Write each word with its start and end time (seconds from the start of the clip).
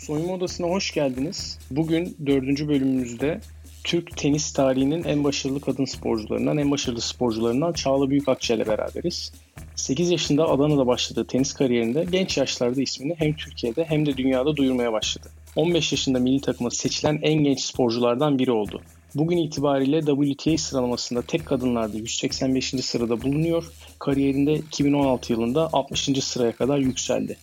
Soyunma 0.00 0.32
Odası'na 0.32 0.66
hoş 0.66 0.94
geldiniz. 0.94 1.58
Bugün 1.70 2.16
dördüncü 2.26 2.68
bölümümüzde 2.68 3.40
Türk 3.84 4.16
tenis 4.16 4.52
tarihinin 4.52 5.04
en 5.04 5.24
başarılı 5.24 5.60
kadın 5.60 5.84
sporcularından, 5.84 6.58
en 6.58 6.70
başarılı 6.70 7.00
sporcularından 7.00 7.72
Çağla 7.72 8.10
Büyükakçı 8.10 8.54
ile 8.54 8.66
beraberiz. 8.66 9.32
8 9.76 10.10
yaşında 10.10 10.48
Adana'da 10.48 10.86
başladığı 10.86 11.26
tenis 11.26 11.52
kariyerinde 11.52 12.06
genç 12.12 12.38
yaşlarda 12.38 12.82
ismini 12.82 13.14
hem 13.18 13.36
Türkiye'de 13.36 13.84
hem 13.84 14.06
de 14.06 14.16
dünyada 14.16 14.56
duyurmaya 14.56 14.92
başladı. 14.92 15.28
15 15.56 15.92
yaşında 15.92 16.18
milli 16.18 16.40
takıma 16.40 16.70
seçilen 16.70 17.18
en 17.22 17.44
genç 17.44 17.60
sporculardan 17.60 18.38
biri 18.38 18.50
oldu. 18.52 18.82
Bugün 19.14 19.36
itibariyle 19.36 20.00
WTA 20.00 20.58
sıralamasında 20.58 21.22
tek 21.22 21.46
kadınlarda 21.46 21.96
185. 21.96 22.74
sırada 22.84 23.22
bulunuyor. 23.22 23.64
Kariyerinde 23.98 24.54
2016 24.54 25.32
yılında 25.32 25.70
60. 25.72 26.24
sıraya 26.24 26.52
kadar 26.52 26.78
yükseldi. 26.78 27.36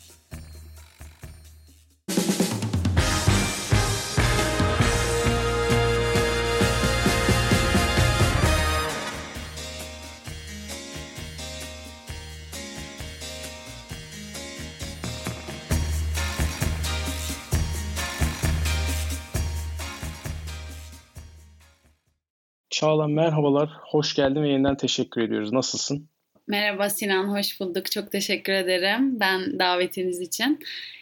Çağla 22.78 23.08
merhabalar, 23.08 23.70
hoş 23.82 24.16
geldin 24.16 24.44
ve 24.44 24.50
yeniden 24.50 24.78
teşekkür 24.78 25.22
ediyoruz. 25.22 25.54
Nasılsın? 25.54 26.10
Merhaba 26.48 26.90
Sinan, 26.90 27.38
hoş 27.38 27.60
bulduk. 27.60 27.92
Çok 27.92 28.12
teşekkür 28.12 28.54
ederim 28.54 29.20
ben 29.20 29.60
davetiniz 29.60 30.22
için. 30.22 30.60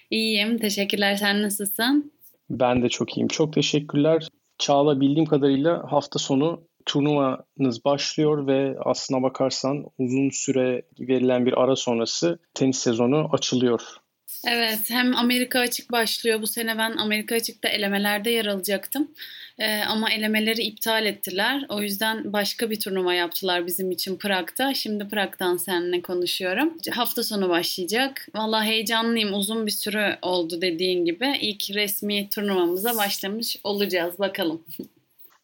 İyiyim, 0.10 0.58
teşekkürler. 0.58 1.16
Sen 1.16 1.42
nasılsın? 1.42 2.14
Ben 2.50 2.84
de 2.84 2.90
çok 2.90 3.18
iyiyim. 3.18 3.28
Çok 3.28 3.54
teşekkürler. 3.54 4.28
Çağla 4.58 5.02
bildiğim 5.02 5.26
kadarıyla 5.26 5.92
hafta 5.92 6.20
sonu 6.20 6.68
turnuvanız 6.86 7.86
başlıyor 7.86 8.48
ve 8.48 8.76
aslına 8.86 9.24
bakarsan 9.24 9.86
uzun 9.98 10.30
süre 10.30 10.82
verilen 11.00 11.46
bir 11.46 11.62
ara 11.64 11.76
sonrası 11.76 12.40
tenis 12.54 12.78
sezonu 12.78 13.30
açılıyor. 13.32 13.82
Evet, 14.48 14.90
hem 14.90 15.16
Amerika 15.16 15.60
açık 15.60 15.92
başlıyor. 15.92 16.42
Bu 16.42 16.48
sene 16.48 16.78
ben 16.78 16.92
Amerika 16.98 17.36
açıkta 17.36 17.70
elemelerde 17.70 18.30
yer 18.30 18.46
alacaktım. 18.46 19.12
Ee, 19.60 19.82
ama 19.82 20.12
elemeleri 20.14 20.62
iptal 20.62 21.06
ettiler. 21.06 21.66
O 21.70 21.82
yüzden 21.82 22.34
başka 22.34 22.70
bir 22.70 22.80
turnuva 22.80 23.14
yaptılar 23.14 23.68
bizim 23.68 23.92
için 23.92 24.18
Prag'da. 24.18 24.74
Şimdi 24.74 25.08
Prag'dan 25.08 25.58
seninle 25.58 26.02
konuşuyorum. 26.02 26.78
Hafta 26.92 27.24
sonu 27.24 27.50
başlayacak. 27.50 28.28
Valla 28.36 28.64
heyecanlıyım. 28.64 29.34
Uzun 29.34 29.66
bir 29.66 29.72
süre 29.72 30.20
oldu 30.22 30.62
dediğin 30.62 31.06
gibi. 31.06 31.38
İlk 31.42 31.76
resmi 31.76 32.30
turnuvamıza 32.30 32.98
başlamış 32.98 33.58
olacağız. 33.64 34.20
Bakalım. 34.20 34.64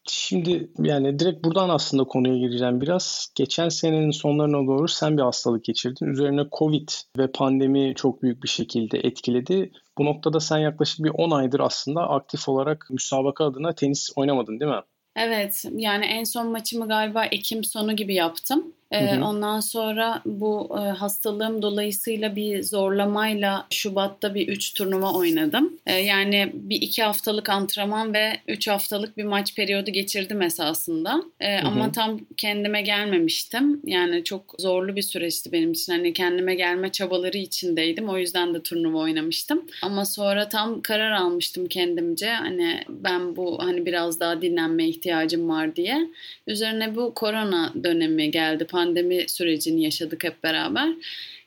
Şimdi 0.08 0.70
yani 0.78 1.18
direkt 1.18 1.44
buradan 1.44 1.68
aslında 1.68 2.04
konuya 2.04 2.38
gireceğim 2.38 2.80
biraz. 2.80 3.28
Geçen 3.34 3.68
senenin 3.68 4.10
sonlarına 4.10 4.66
doğru 4.66 4.88
sen 4.88 5.16
bir 5.16 5.22
hastalık 5.22 5.64
geçirdin. 5.64 6.06
Üzerine 6.06 6.42
Covid 6.58 6.88
ve 7.18 7.32
pandemi 7.32 7.94
çok 7.96 8.22
büyük 8.22 8.42
bir 8.42 8.48
şekilde 8.48 8.98
etkiledi. 8.98 9.72
Bu 9.98 10.04
noktada 10.04 10.40
sen 10.40 10.58
yaklaşık 10.58 11.04
bir 11.04 11.10
10 11.10 11.30
aydır 11.30 11.60
aslında 11.60 12.08
aktif 12.08 12.48
olarak 12.48 12.86
müsabaka 12.90 13.44
adına 13.44 13.72
tenis 13.72 14.10
oynamadın 14.16 14.60
değil 14.60 14.70
mi? 14.70 14.82
Evet 15.16 15.64
yani 15.72 16.04
en 16.04 16.24
son 16.24 16.50
maçımı 16.50 16.88
galiba 16.88 17.24
Ekim 17.24 17.64
sonu 17.64 17.96
gibi 17.96 18.14
yaptım. 18.14 18.72
Ee, 18.92 19.20
ondan 19.22 19.60
sonra 19.60 20.22
bu 20.26 20.76
e, 20.78 20.80
hastalığım 20.80 21.62
dolayısıyla 21.62 22.36
bir 22.36 22.62
zorlamayla 22.62 23.66
Şubat'ta 23.70 24.34
bir 24.34 24.48
3 24.48 24.74
turnuva 24.74 25.12
oynadım. 25.12 25.78
Ee, 25.86 25.92
yani 25.92 26.50
bir 26.54 26.80
2 26.82 27.02
haftalık 27.02 27.48
antrenman 27.48 28.14
ve 28.14 28.32
3 28.48 28.68
haftalık 28.68 29.16
bir 29.16 29.24
maç 29.24 29.54
periyodu 29.54 29.90
geçirdim 29.90 30.42
esasında. 30.42 31.22
Ee, 31.40 31.58
ama 31.58 31.92
tam 31.92 32.20
kendime 32.36 32.82
gelmemiştim. 32.82 33.80
Yani 33.84 34.24
çok 34.24 34.54
zorlu 34.58 34.96
bir 34.96 35.02
süreçti 35.02 35.52
benim 35.52 35.72
için. 35.72 35.92
Hani 35.92 36.12
kendime 36.12 36.54
gelme 36.54 36.92
çabaları 36.92 37.38
içindeydim. 37.38 38.08
O 38.08 38.18
yüzden 38.18 38.54
de 38.54 38.62
turnuva 38.62 38.98
oynamıştım. 38.98 39.62
Ama 39.82 40.04
sonra 40.04 40.48
tam 40.48 40.82
karar 40.82 41.12
almıştım 41.12 41.66
kendimce. 41.66 42.30
Hani 42.30 42.84
ben 42.88 43.36
bu 43.36 43.58
hani 43.62 43.86
biraz 43.86 44.20
daha 44.20 44.42
dinlenme 44.42 44.88
ihtiyacım 44.88 45.48
var 45.48 45.76
diye. 45.76 46.08
Üzerine 46.46 46.96
bu 46.96 47.14
korona 47.14 47.72
dönemi 47.84 48.30
geldi 48.30 48.64
pandemi 48.64 48.81
sürecini 49.28 49.84
yaşadık 49.84 50.24
hep 50.24 50.42
beraber. 50.42 50.88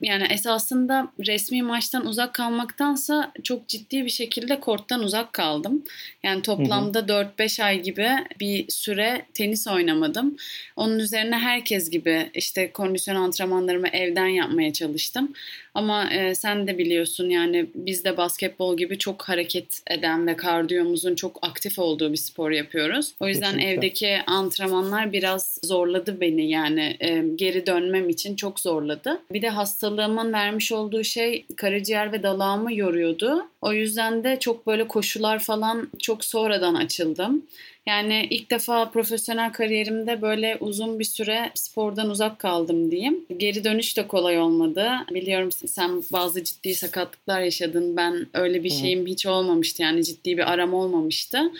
Yani 0.01 0.27
esasında 0.29 1.11
resmi 1.27 1.61
maçtan 1.61 2.05
uzak 2.05 2.33
kalmaktansa 2.33 3.31
çok 3.43 3.67
ciddi 3.67 4.05
bir 4.05 4.09
şekilde 4.09 4.59
korttan 4.59 5.03
uzak 5.03 5.33
kaldım. 5.33 5.83
Yani 6.23 6.41
toplamda 6.41 6.99
4-5 6.99 7.63
ay 7.63 7.81
gibi 7.81 8.09
bir 8.39 8.65
süre 8.69 9.25
tenis 9.33 9.67
oynamadım. 9.67 10.37
Onun 10.75 10.99
üzerine 10.99 11.37
herkes 11.37 11.89
gibi 11.89 12.29
işte 12.33 12.71
kondisyon 12.71 13.15
antrenmanlarımı 13.15 13.87
evden 13.87 14.27
yapmaya 14.27 14.73
çalıştım. 14.73 15.33
Ama 15.75 16.09
e, 16.11 16.35
sen 16.35 16.67
de 16.67 16.77
biliyorsun 16.77 17.29
yani 17.29 17.65
biz 17.75 18.03
de 18.05 18.17
basketbol 18.17 18.77
gibi 18.77 18.97
çok 18.97 19.23
hareket 19.23 19.81
eden 19.89 20.27
ve 20.27 20.35
kardiyomuzun 20.35 21.15
çok 21.15 21.39
aktif 21.41 21.79
olduğu 21.79 22.11
bir 22.11 22.17
spor 22.17 22.51
yapıyoruz. 22.51 23.13
O 23.19 23.27
yüzden 23.27 23.51
Kesinlikle. 23.51 23.73
evdeki 23.73 24.17
antrenmanlar 24.27 25.13
biraz 25.13 25.59
zorladı 25.63 26.21
beni 26.21 26.49
yani 26.49 26.97
e, 27.01 27.21
geri 27.35 27.65
dönmem 27.65 28.09
için 28.09 28.35
çok 28.35 28.59
zorladı. 28.59 29.21
Bir 29.31 29.41
de 29.41 29.49
hastalığımın 29.49 30.33
vermiş 30.33 30.71
olduğu 30.71 31.03
şey 31.03 31.45
karaciğer 31.57 32.11
ve 32.11 32.23
dalağımı 32.23 32.73
yoruyordu. 32.73 33.45
O 33.65 33.73
yüzden 33.73 34.23
de 34.23 34.37
çok 34.39 34.67
böyle 34.67 34.87
koşular 34.87 35.39
falan 35.39 35.91
çok 35.99 36.25
sonradan 36.25 36.75
açıldım. 36.75 37.45
Yani 37.87 38.27
ilk 38.29 38.51
defa 38.51 38.91
profesyonel 38.91 39.51
kariyerimde 39.51 40.21
böyle 40.21 40.57
uzun 40.59 40.99
bir 40.99 41.03
süre 41.03 41.51
spordan 41.53 42.09
uzak 42.09 42.39
kaldım 42.39 42.91
diyeyim. 42.91 43.25
Geri 43.37 43.63
dönüş 43.63 43.97
de 43.97 44.07
kolay 44.07 44.39
olmadı. 44.39 44.91
Biliyorum 45.11 45.51
sen 45.51 46.03
bazı 46.11 46.43
ciddi 46.43 46.75
sakatlıklar 46.75 47.41
yaşadın. 47.41 47.97
Ben 47.97 48.27
öyle 48.33 48.63
bir 48.63 48.69
şeyim 48.69 49.07
hiç 49.07 49.25
olmamıştı. 49.25 49.81
Yani 49.83 50.03
ciddi 50.03 50.37
bir 50.37 50.51
aram 50.51 50.73
olmamıştı. 50.73 51.51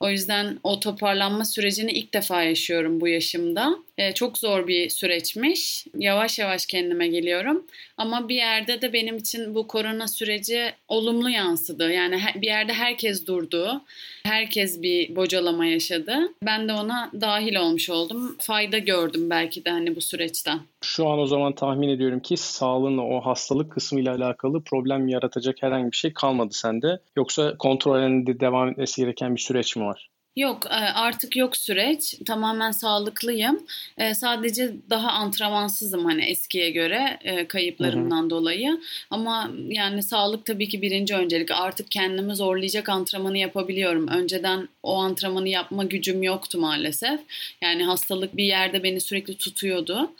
O 0.00 0.10
yüzden 0.10 0.58
o 0.62 0.80
toparlanma 0.80 1.44
sürecini 1.44 1.90
ilk 1.90 2.14
defa 2.14 2.42
yaşıyorum 2.42 3.00
bu 3.00 3.08
yaşımda. 3.08 3.78
Ee, 3.98 4.14
çok 4.14 4.38
zor 4.38 4.66
bir 4.66 4.90
süreçmiş. 4.90 5.86
Yavaş 5.98 6.38
yavaş 6.38 6.66
kendime 6.66 7.08
geliyorum. 7.08 7.66
Ama 7.96 8.28
bir 8.28 8.34
yerde 8.34 8.82
de 8.82 8.92
benim 8.92 9.16
için 9.16 9.54
bu 9.54 9.66
korona 9.66 10.08
süreci 10.08 10.72
olumlu 10.88 11.30
yansıdı. 11.30 11.47
Yani 11.90 12.20
bir 12.36 12.46
yerde 12.46 12.72
herkes 12.72 13.26
durdu. 13.26 13.80
Herkes 14.24 14.82
bir 14.82 15.16
bocalama 15.16 15.66
yaşadı. 15.66 16.18
Ben 16.42 16.68
de 16.68 16.72
ona 16.72 17.10
dahil 17.20 17.56
olmuş 17.56 17.90
oldum. 17.90 18.36
Fayda 18.40 18.78
gördüm 18.78 19.30
belki 19.30 19.64
de 19.64 19.70
hani 19.70 19.96
bu 19.96 20.00
süreçten. 20.00 20.60
Şu 20.82 21.08
an 21.08 21.18
o 21.18 21.26
zaman 21.26 21.52
tahmin 21.52 21.88
ediyorum 21.88 22.20
ki 22.20 22.36
sağlığınla 22.36 23.02
o 23.02 23.20
hastalık 23.20 23.72
kısmıyla 23.72 24.14
alakalı 24.14 24.62
problem 24.62 25.08
yaratacak 25.08 25.62
herhangi 25.62 25.92
bir 25.92 25.96
şey 25.96 26.12
kalmadı 26.12 26.54
sende. 26.54 27.00
Yoksa 27.16 27.56
kontrol 27.58 27.98
devam 28.40 28.68
etmesi 28.68 29.02
gereken 29.02 29.34
bir 29.34 29.40
süreç 29.40 29.76
mi 29.76 29.84
var? 29.84 30.08
Yok 30.38 30.66
e, 30.66 30.74
artık 30.74 31.36
yok 31.36 31.56
süreç. 31.56 32.14
Tamamen 32.26 32.70
sağlıklıyım. 32.70 33.66
E, 33.98 34.14
sadece 34.14 34.72
daha 34.90 35.10
antrenmansızım 35.10 36.04
hani 36.04 36.24
eskiye 36.24 36.70
göre 36.70 37.18
e, 37.24 37.48
kayıplarımdan 37.48 38.22
hı 38.22 38.26
hı. 38.26 38.30
dolayı. 38.30 38.80
Ama 39.10 39.50
yani 39.68 40.02
sağlık 40.02 40.46
tabii 40.46 40.68
ki 40.68 40.82
birinci 40.82 41.14
öncelik. 41.14 41.50
Artık 41.50 41.90
kendimi 41.90 42.36
zorlayacak 42.36 42.88
antrenmanı 42.88 43.38
yapabiliyorum. 43.38 44.08
Önceden 44.08 44.68
o 44.82 44.94
antrenmanı 44.94 45.48
yapma 45.48 45.84
gücüm 45.84 46.22
yoktu 46.22 46.58
maalesef. 46.58 47.20
Yani 47.62 47.84
hastalık 47.84 48.36
bir 48.36 48.44
yerde 48.44 48.82
beni 48.82 49.00
sürekli 49.00 49.36
tutuyordu. 49.36 50.10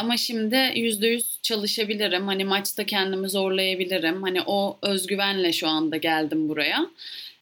Ama 0.00 0.16
şimdi 0.16 0.72
yüzde 0.74 1.06
yüz 1.06 1.38
çalışabilirim. 1.42 2.26
Hani 2.26 2.44
maçta 2.44 2.86
kendimi 2.86 3.30
zorlayabilirim. 3.30 4.22
Hani 4.22 4.42
o 4.46 4.78
özgüvenle 4.82 5.52
şu 5.52 5.68
anda 5.68 5.96
geldim 5.96 6.48
buraya. 6.48 6.86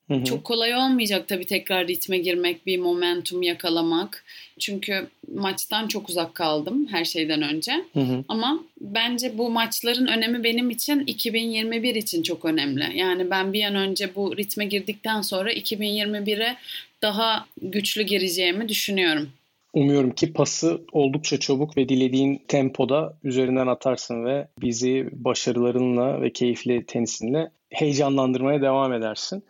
Hı 0.09 0.15
hı. 0.15 0.25
Çok 0.25 0.45
kolay 0.45 0.75
olmayacak 0.75 1.29
tabii 1.29 1.47
tekrar 1.47 1.89
ritme 1.89 2.19
girmek, 2.19 2.67
bir 2.67 2.79
momentum 2.79 3.43
yakalamak. 3.43 4.25
Çünkü 4.59 5.07
maçtan 5.35 5.89
çok 5.89 6.09
uzak 6.09 6.35
kaldım 6.35 6.87
her 6.91 7.05
şeyden 7.05 7.43
önce. 7.43 7.73
Hı 7.93 8.01
hı. 8.01 8.25
Ama 8.29 8.61
bence 8.81 9.39
bu 9.39 9.51
maçların 9.51 10.07
önemi 10.07 10.45
benim 10.45 10.71
için 10.71 11.01
2021 11.07 11.95
için 11.95 12.23
çok 12.23 12.45
önemli. 12.45 12.99
Yani 12.99 13.31
ben 13.31 13.53
bir 13.53 13.65
an 13.65 13.75
önce 13.75 14.15
bu 14.15 14.37
ritme 14.37 14.65
girdikten 14.65 15.21
sonra 15.21 15.53
2021'e 15.53 16.57
daha 17.03 17.47
güçlü 17.63 18.03
gireceğimi 18.03 18.69
düşünüyorum. 18.69 19.29
Umuyorum 19.73 20.11
ki 20.11 20.33
pası 20.33 20.81
oldukça 20.93 21.41
çabuk 21.41 21.77
ve 21.77 21.89
dilediğin 21.89 22.43
tempoda 22.49 23.19
üzerinden 23.25 23.67
atarsın 23.67 24.25
ve 24.25 24.49
bizi 24.61 25.09
başarılarınla 25.13 26.23
ve 26.23 26.33
keyifli 26.33 26.85
tenisinle 26.87 27.51
heyecanlandırmaya 27.71 28.63
devam 28.63 28.93
edersin. 28.93 29.43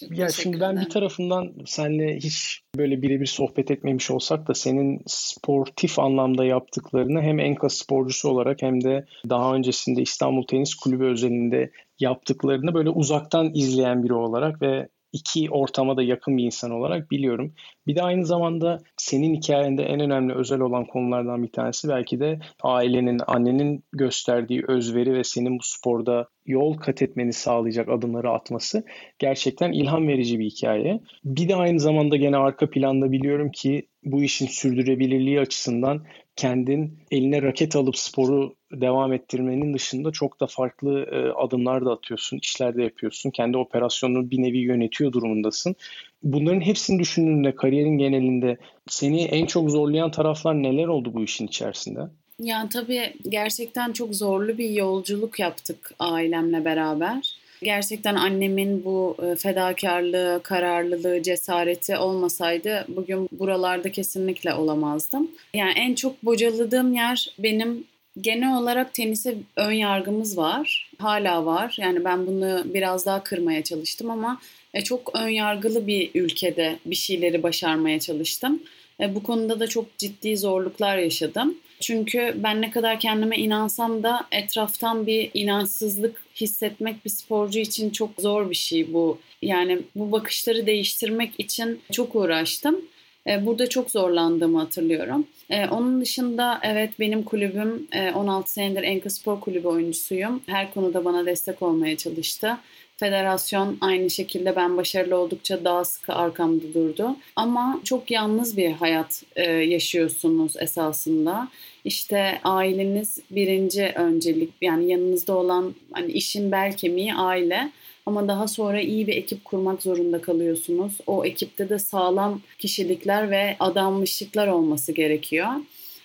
Çok 0.00 0.18
ya 0.18 0.28
şimdi 0.28 0.60
ben 0.60 0.76
bir 0.76 0.90
tarafından 0.90 1.52
seninle 1.66 2.16
hiç 2.16 2.60
böyle 2.76 3.02
birebir 3.02 3.26
sohbet 3.26 3.70
etmemiş 3.70 4.10
olsak 4.10 4.48
da 4.48 4.54
senin 4.54 5.02
sportif 5.06 5.98
anlamda 5.98 6.44
yaptıklarını 6.44 7.22
hem 7.22 7.38
Enka 7.38 7.68
sporcusu 7.68 8.28
olarak 8.28 8.62
hem 8.62 8.84
de 8.84 9.06
daha 9.28 9.54
öncesinde 9.54 10.02
İstanbul 10.02 10.46
Tenis 10.46 10.74
Kulübü 10.74 11.04
özelinde 11.04 11.70
yaptıklarını 12.00 12.74
böyle 12.74 12.90
uzaktan 12.90 13.50
izleyen 13.54 14.04
biri 14.04 14.14
olarak 14.14 14.62
ve 14.62 14.88
iki 15.14 15.50
ortama 15.50 15.96
da 15.96 16.02
yakın 16.02 16.36
bir 16.36 16.44
insan 16.44 16.70
olarak 16.70 17.10
biliyorum. 17.10 17.54
Bir 17.86 17.96
de 17.96 18.02
aynı 18.02 18.26
zamanda 18.26 18.78
senin 18.96 19.34
hikayende 19.34 19.82
en 19.82 20.00
önemli 20.00 20.34
özel 20.34 20.60
olan 20.60 20.84
konulardan 20.84 21.42
bir 21.42 21.52
tanesi 21.52 21.88
belki 21.88 22.20
de 22.20 22.38
ailenin, 22.62 23.20
annenin 23.26 23.84
gösterdiği 23.92 24.64
özveri 24.68 25.12
ve 25.12 25.24
senin 25.24 25.58
bu 25.58 25.62
sporda 25.62 26.28
yol 26.46 26.76
kat 26.76 27.02
etmeni 27.02 27.32
sağlayacak 27.32 27.88
adımları 27.88 28.30
atması 28.30 28.84
gerçekten 29.18 29.72
ilham 29.72 30.08
verici 30.08 30.38
bir 30.38 30.50
hikaye. 30.50 31.00
Bir 31.24 31.48
de 31.48 31.56
aynı 31.56 31.80
zamanda 31.80 32.16
gene 32.16 32.36
arka 32.36 32.70
planda 32.70 33.12
biliyorum 33.12 33.50
ki 33.50 33.88
bu 34.04 34.22
işin 34.22 34.46
sürdürülebilirliği 34.46 35.40
açısından 35.40 36.06
kendin 36.36 36.98
eline 37.10 37.42
raket 37.42 37.76
alıp 37.76 37.96
sporu 37.96 38.54
devam 38.80 39.12
ettirmenin 39.12 39.74
dışında 39.74 40.10
çok 40.10 40.40
da 40.40 40.46
farklı 40.46 41.00
e, 41.00 41.32
adımlar 41.32 41.84
da 41.84 41.90
atıyorsun, 41.90 42.38
işler 42.42 42.76
de 42.76 42.82
yapıyorsun. 42.82 43.30
Kendi 43.30 43.56
operasyonunu 43.56 44.30
bir 44.30 44.42
nevi 44.42 44.58
yönetiyor 44.58 45.12
durumundasın. 45.12 45.76
Bunların 46.22 46.60
hepsini 46.60 46.98
düşündüğünde 46.98 47.54
kariyerin 47.54 47.98
genelinde 47.98 48.56
seni 48.88 49.24
en 49.24 49.46
çok 49.46 49.70
zorlayan 49.70 50.10
taraflar 50.10 50.62
neler 50.62 50.86
oldu 50.86 51.14
bu 51.14 51.24
işin 51.24 51.46
içerisinde? 51.46 52.00
Yani 52.38 52.68
tabii 52.68 53.12
gerçekten 53.28 53.92
çok 53.92 54.14
zorlu 54.14 54.58
bir 54.58 54.70
yolculuk 54.70 55.40
yaptık 55.40 55.94
ailemle 55.98 56.64
beraber. 56.64 57.44
Gerçekten 57.62 58.14
annemin 58.14 58.84
bu 58.84 59.16
e, 59.22 59.36
fedakarlığı, 59.36 60.40
kararlılığı, 60.42 61.22
cesareti 61.22 61.96
olmasaydı 61.96 62.84
bugün 62.88 63.28
buralarda 63.32 63.92
kesinlikle 63.92 64.54
olamazdım. 64.54 65.30
Yani 65.54 65.72
en 65.76 65.94
çok 65.94 66.24
bocaladığım 66.24 66.94
yer 66.94 67.28
benim 67.38 67.84
genel 68.20 68.56
olarak 68.56 68.94
tenise 68.94 69.34
ön 69.56 69.72
yargımız 69.72 70.36
var. 70.36 70.90
Hala 70.98 71.46
var. 71.46 71.76
Yani 71.78 72.04
ben 72.04 72.26
bunu 72.26 72.62
biraz 72.64 73.06
daha 73.06 73.22
kırmaya 73.22 73.64
çalıştım 73.64 74.10
ama 74.10 74.40
e, 74.74 74.84
çok 74.84 75.10
ön 75.14 75.28
yargılı 75.28 75.86
bir 75.86 76.10
ülkede 76.14 76.78
bir 76.86 76.94
şeyleri 76.94 77.42
başarmaya 77.42 78.00
çalıştım. 78.00 78.62
E, 79.00 79.14
bu 79.14 79.22
konuda 79.22 79.60
da 79.60 79.66
çok 79.66 79.98
ciddi 79.98 80.36
zorluklar 80.36 80.98
yaşadım. 80.98 81.54
Çünkü 81.80 82.34
ben 82.36 82.62
ne 82.62 82.70
kadar 82.70 83.00
kendime 83.00 83.36
inansam 83.36 84.02
da 84.02 84.26
etraftan 84.32 85.06
bir 85.06 85.30
inançsızlık 85.34 86.22
hissetmek 86.36 87.04
bir 87.04 87.10
sporcu 87.10 87.58
için 87.58 87.90
çok 87.90 88.10
zor 88.18 88.50
bir 88.50 88.54
şey 88.54 88.92
bu. 88.94 89.18
Yani 89.42 89.78
bu 89.94 90.12
bakışları 90.12 90.66
değiştirmek 90.66 91.32
için 91.38 91.80
çok 91.92 92.14
uğraştım. 92.14 92.80
E, 93.26 93.46
burada 93.46 93.68
çok 93.68 93.90
zorlandığımı 93.90 94.58
hatırlıyorum. 94.58 95.26
E, 95.50 95.68
onun 95.68 96.00
dışında 96.00 96.60
evet 96.62 96.90
benim 97.00 97.22
kulübüm 97.22 97.88
16 98.14 98.52
senedir 98.52 98.82
Enka 98.82 99.10
Spor 99.10 99.40
Kulübü 99.40 99.68
oyuncusuyum. 99.68 100.42
Her 100.46 100.74
konuda 100.74 101.04
bana 101.04 101.26
destek 101.26 101.62
olmaya 101.62 101.96
çalıştı. 101.96 102.58
Federasyon 102.96 103.78
aynı 103.80 104.10
şekilde 104.10 104.56
ben 104.56 104.76
başarılı 104.76 105.16
oldukça 105.16 105.64
daha 105.64 105.84
sıkı 105.84 106.12
arkamda 106.12 106.74
durdu. 106.74 107.16
Ama 107.36 107.80
çok 107.84 108.10
yalnız 108.10 108.56
bir 108.56 108.72
hayat 108.72 109.22
e, 109.36 109.50
yaşıyorsunuz 109.50 110.52
esasında. 110.56 111.48
İşte 111.84 112.40
aileniz 112.44 113.18
birinci 113.30 113.92
öncelik 113.94 114.52
yani 114.60 114.90
yanınızda 114.90 115.36
olan 115.36 115.74
hani 115.92 116.12
işin 116.12 116.52
bel 116.52 116.76
kemiği 116.76 117.14
aile. 117.14 117.70
Ama 118.06 118.28
daha 118.28 118.48
sonra 118.48 118.80
iyi 118.80 119.06
bir 119.06 119.16
ekip 119.16 119.44
kurmak 119.44 119.82
zorunda 119.82 120.20
kalıyorsunuz. 120.20 120.92
O 121.06 121.24
ekipte 121.24 121.68
de 121.68 121.78
sağlam 121.78 122.40
kişilikler 122.58 123.30
ve 123.30 123.56
adanmışlıklar 123.60 124.48
olması 124.48 124.92
gerekiyor. 124.92 125.48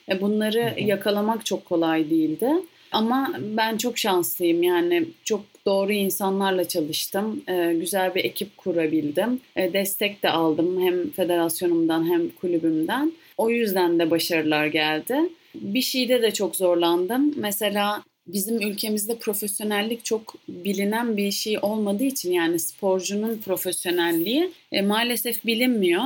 E, 0.10 0.22
bunları 0.22 0.74
yakalamak 0.78 1.46
çok 1.46 1.66
kolay 1.66 2.10
değildi. 2.10 2.50
Ama 2.92 3.34
ben 3.40 3.78
çok 3.78 3.98
şanslıyım 3.98 4.63
yani 4.63 5.06
çok 5.24 5.42
doğru 5.66 5.92
insanlarla 5.92 6.68
çalıştım. 6.68 7.42
Ee, 7.50 7.75
güzel 7.80 8.16
bir 8.16 8.25
ekip 8.25 8.57
kurabildim. 8.57 9.40
Ee, 9.56 9.74
destek 9.74 10.24
de 10.24 10.30
aldım 10.30 10.81
hem 10.81 11.10
federasyonumdan 11.10 12.10
hem 12.10 12.30
kulübümden. 12.30 13.12
O 13.38 13.50
yüzden 13.50 14.00
de 14.00 14.12
başarılar 14.12 14.66
geldi. 14.66 15.16
Bir 15.56 15.81
şeyde 15.81 16.22
de 16.22 16.31
çok 16.31 16.56
zorlandım. 16.56 17.34
Mesela 17.36 18.04
bizim 18.34 18.62
ülkemizde 18.62 19.18
profesyonellik 19.18 20.06
çok 20.06 20.36
bilinen 20.48 21.18
bir 21.18 21.31
şey 21.31 21.60
olmadığı 21.62 22.04
için 22.04 22.31
yani 22.31 22.60
sporcunun 22.60 23.38
profesyonelliği 23.38 24.52
e, 24.72 24.81
maalesef 24.81 25.46
bilinmiyor 25.46 26.04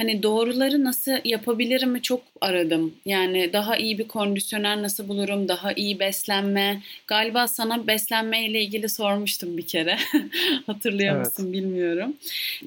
hani 0.00 0.22
doğruları 0.22 0.84
nasıl 0.84 1.12
yapabilirim 1.24 1.90
mi 1.90 2.02
çok 2.02 2.22
aradım. 2.40 2.94
Yani 3.06 3.52
daha 3.52 3.76
iyi 3.76 3.98
bir 3.98 4.08
kondisyoner 4.08 4.82
nasıl 4.82 5.08
bulurum, 5.08 5.48
daha 5.48 5.72
iyi 5.72 5.98
beslenme. 5.98 6.82
Galiba 7.06 7.48
sana 7.48 7.86
beslenme 7.86 8.46
ile 8.46 8.62
ilgili 8.62 8.88
sormuştum 8.88 9.56
bir 9.56 9.66
kere. 9.66 9.98
Hatırlıyor 10.66 11.16
evet. 11.16 11.26
musun 11.26 11.52
bilmiyorum. 11.52 12.14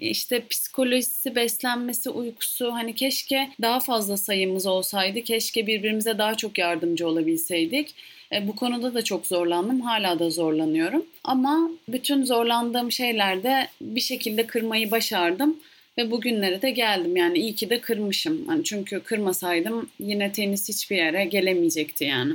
İşte 0.02 0.48
psikolojisi, 0.48 1.36
beslenmesi, 1.36 2.10
uykusu 2.10 2.74
hani 2.74 2.96
keşke 2.96 3.50
daha 3.62 3.80
fazla 3.80 4.18
sayımız 4.18 4.66
olsaydı. 4.66 5.22
Keşke 5.22 5.68
birbirimize 5.68 6.18
daha 6.18 6.36
çok 6.36 6.58
yardımcı 6.58 7.08
olabilseydik. 7.08 7.96
E, 8.32 8.48
bu 8.48 8.56
konuda 8.56 8.94
da 8.94 9.04
çok 9.04 9.28
zorlandım. 9.28 9.82
Hala 9.82 10.20
da 10.20 10.30
zorlanıyorum. 10.30 11.06
Ama 11.24 11.70
bütün 11.88 12.24
zorlandığım 12.24 12.92
şeylerde 12.92 13.68
bir 13.82 14.02
şekilde 14.02 14.48
kırmayı 14.48 14.92
başardım. 14.92 15.58
Ve 15.98 16.12
bugünlere 16.12 16.62
de 16.62 16.72
geldim 16.72 17.16
yani 17.16 17.38
iyi 17.38 17.56
ki 17.56 17.70
de 17.70 17.82
kırmışım. 17.82 18.46
Yani 18.50 18.64
çünkü 18.64 19.00
kırmasaydım 19.00 19.90
yine 20.00 20.32
tenis 20.32 20.70
hiçbir 20.70 20.98
yere 20.98 21.26
gelemeyecekti 21.26 22.04
yani. 22.04 22.34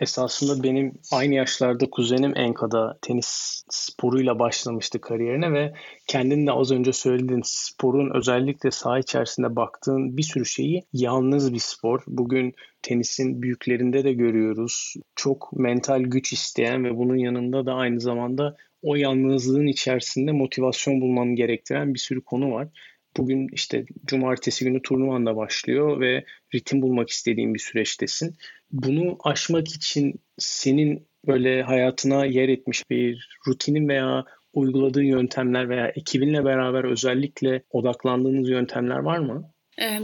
Esasında 0.00 0.62
benim 0.62 0.92
aynı 1.12 1.34
yaşlarda 1.34 1.90
kuzenim 1.90 2.32
Enka'da 2.36 2.98
tenis 3.02 3.62
sporuyla 3.70 4.38
başlamıştı 4.38 5.00
kariyerine 5.00 5.52
ve 5.52 5.72
kendin 6.06 6.46
de 6.46 6.52
az 6.52 6.72
önce 6.72 6.92
söylediğin 6.92 7.42
sporun 7.44 8.10
özellikle 8.14 8.70
saha 8.70 8.98
içerisinde 8.98 9.56
baktığın 9.56 10.16
bir 10.16 10.22
sürü 10.22 10.46
şeyi 10.46 10.82
yalnız 10.92 11.54
bir 11.54 11.58
spor. 11.58 12.02
Bugün 12.06 12.54
tenisin 12.82 13.42
büyüklerinde 13.42 14.04
de 14.04 14.12
görüyoruz. 14.12 14.94
Çok 15.16 15.52
mental 15.52 16.00
güç 16.00 16.32
isteyen 16.32 16.84
ve 16.84 16.96
bunun 16.96 17.16
yanında 17.16 17.66
da 17.66 17.74
aynı 17.74 18.00
zamanda 18.00 18.56
o 18.82 18.96
yalnızlığın 18.96 19.66
içerisinde 19.66 20.32
motivasyon 20.32 21.00
bulmanı 21.00 21.34
gerektiren 21.34 21.94
bir 21.94 21.98
sürü 21.98 22.24
konu 22.24 22.52
var. 22.52 22.68
Bugün 23.16 23.48
işte 23.52 23.86
cumartesi 24.06 24.64
günü 24.64 24.82
turnuvan 24.82 25.26
da 25.26 25.36
başlıyor 25.36 26.00
ve 26.00 26.24
ritim 26.54 26.82
bulmak 26.82 27.08
istediğin 27.10 27.54
bir 27.54 27.58
süreçtesin. 27.58 28.36
Bunu 28.70 29.18
aşmak 29.24 29.68
için 29.68 30.20
senin 30.38 31.08
böyle 31.26 31.62
hayatına 31.62 32.24
yer 32.24 32.48
etmiş 32.48 32.90
bir 32.90 33.28
rutinin 33.48 33.88
veya 33.88 34.24
uyguladığın 34.52 35.02
yöntemler 35.02 35.68
veya 35.68 35.88
ekibinle 35.88 36.44
beraber 36.44 36.84
özellikle 36.84 37.62
odaklandığınız 37.70 38.48
yöntemler 38.48 38.98
var 38.98 39.18
mı? 39.18 39.52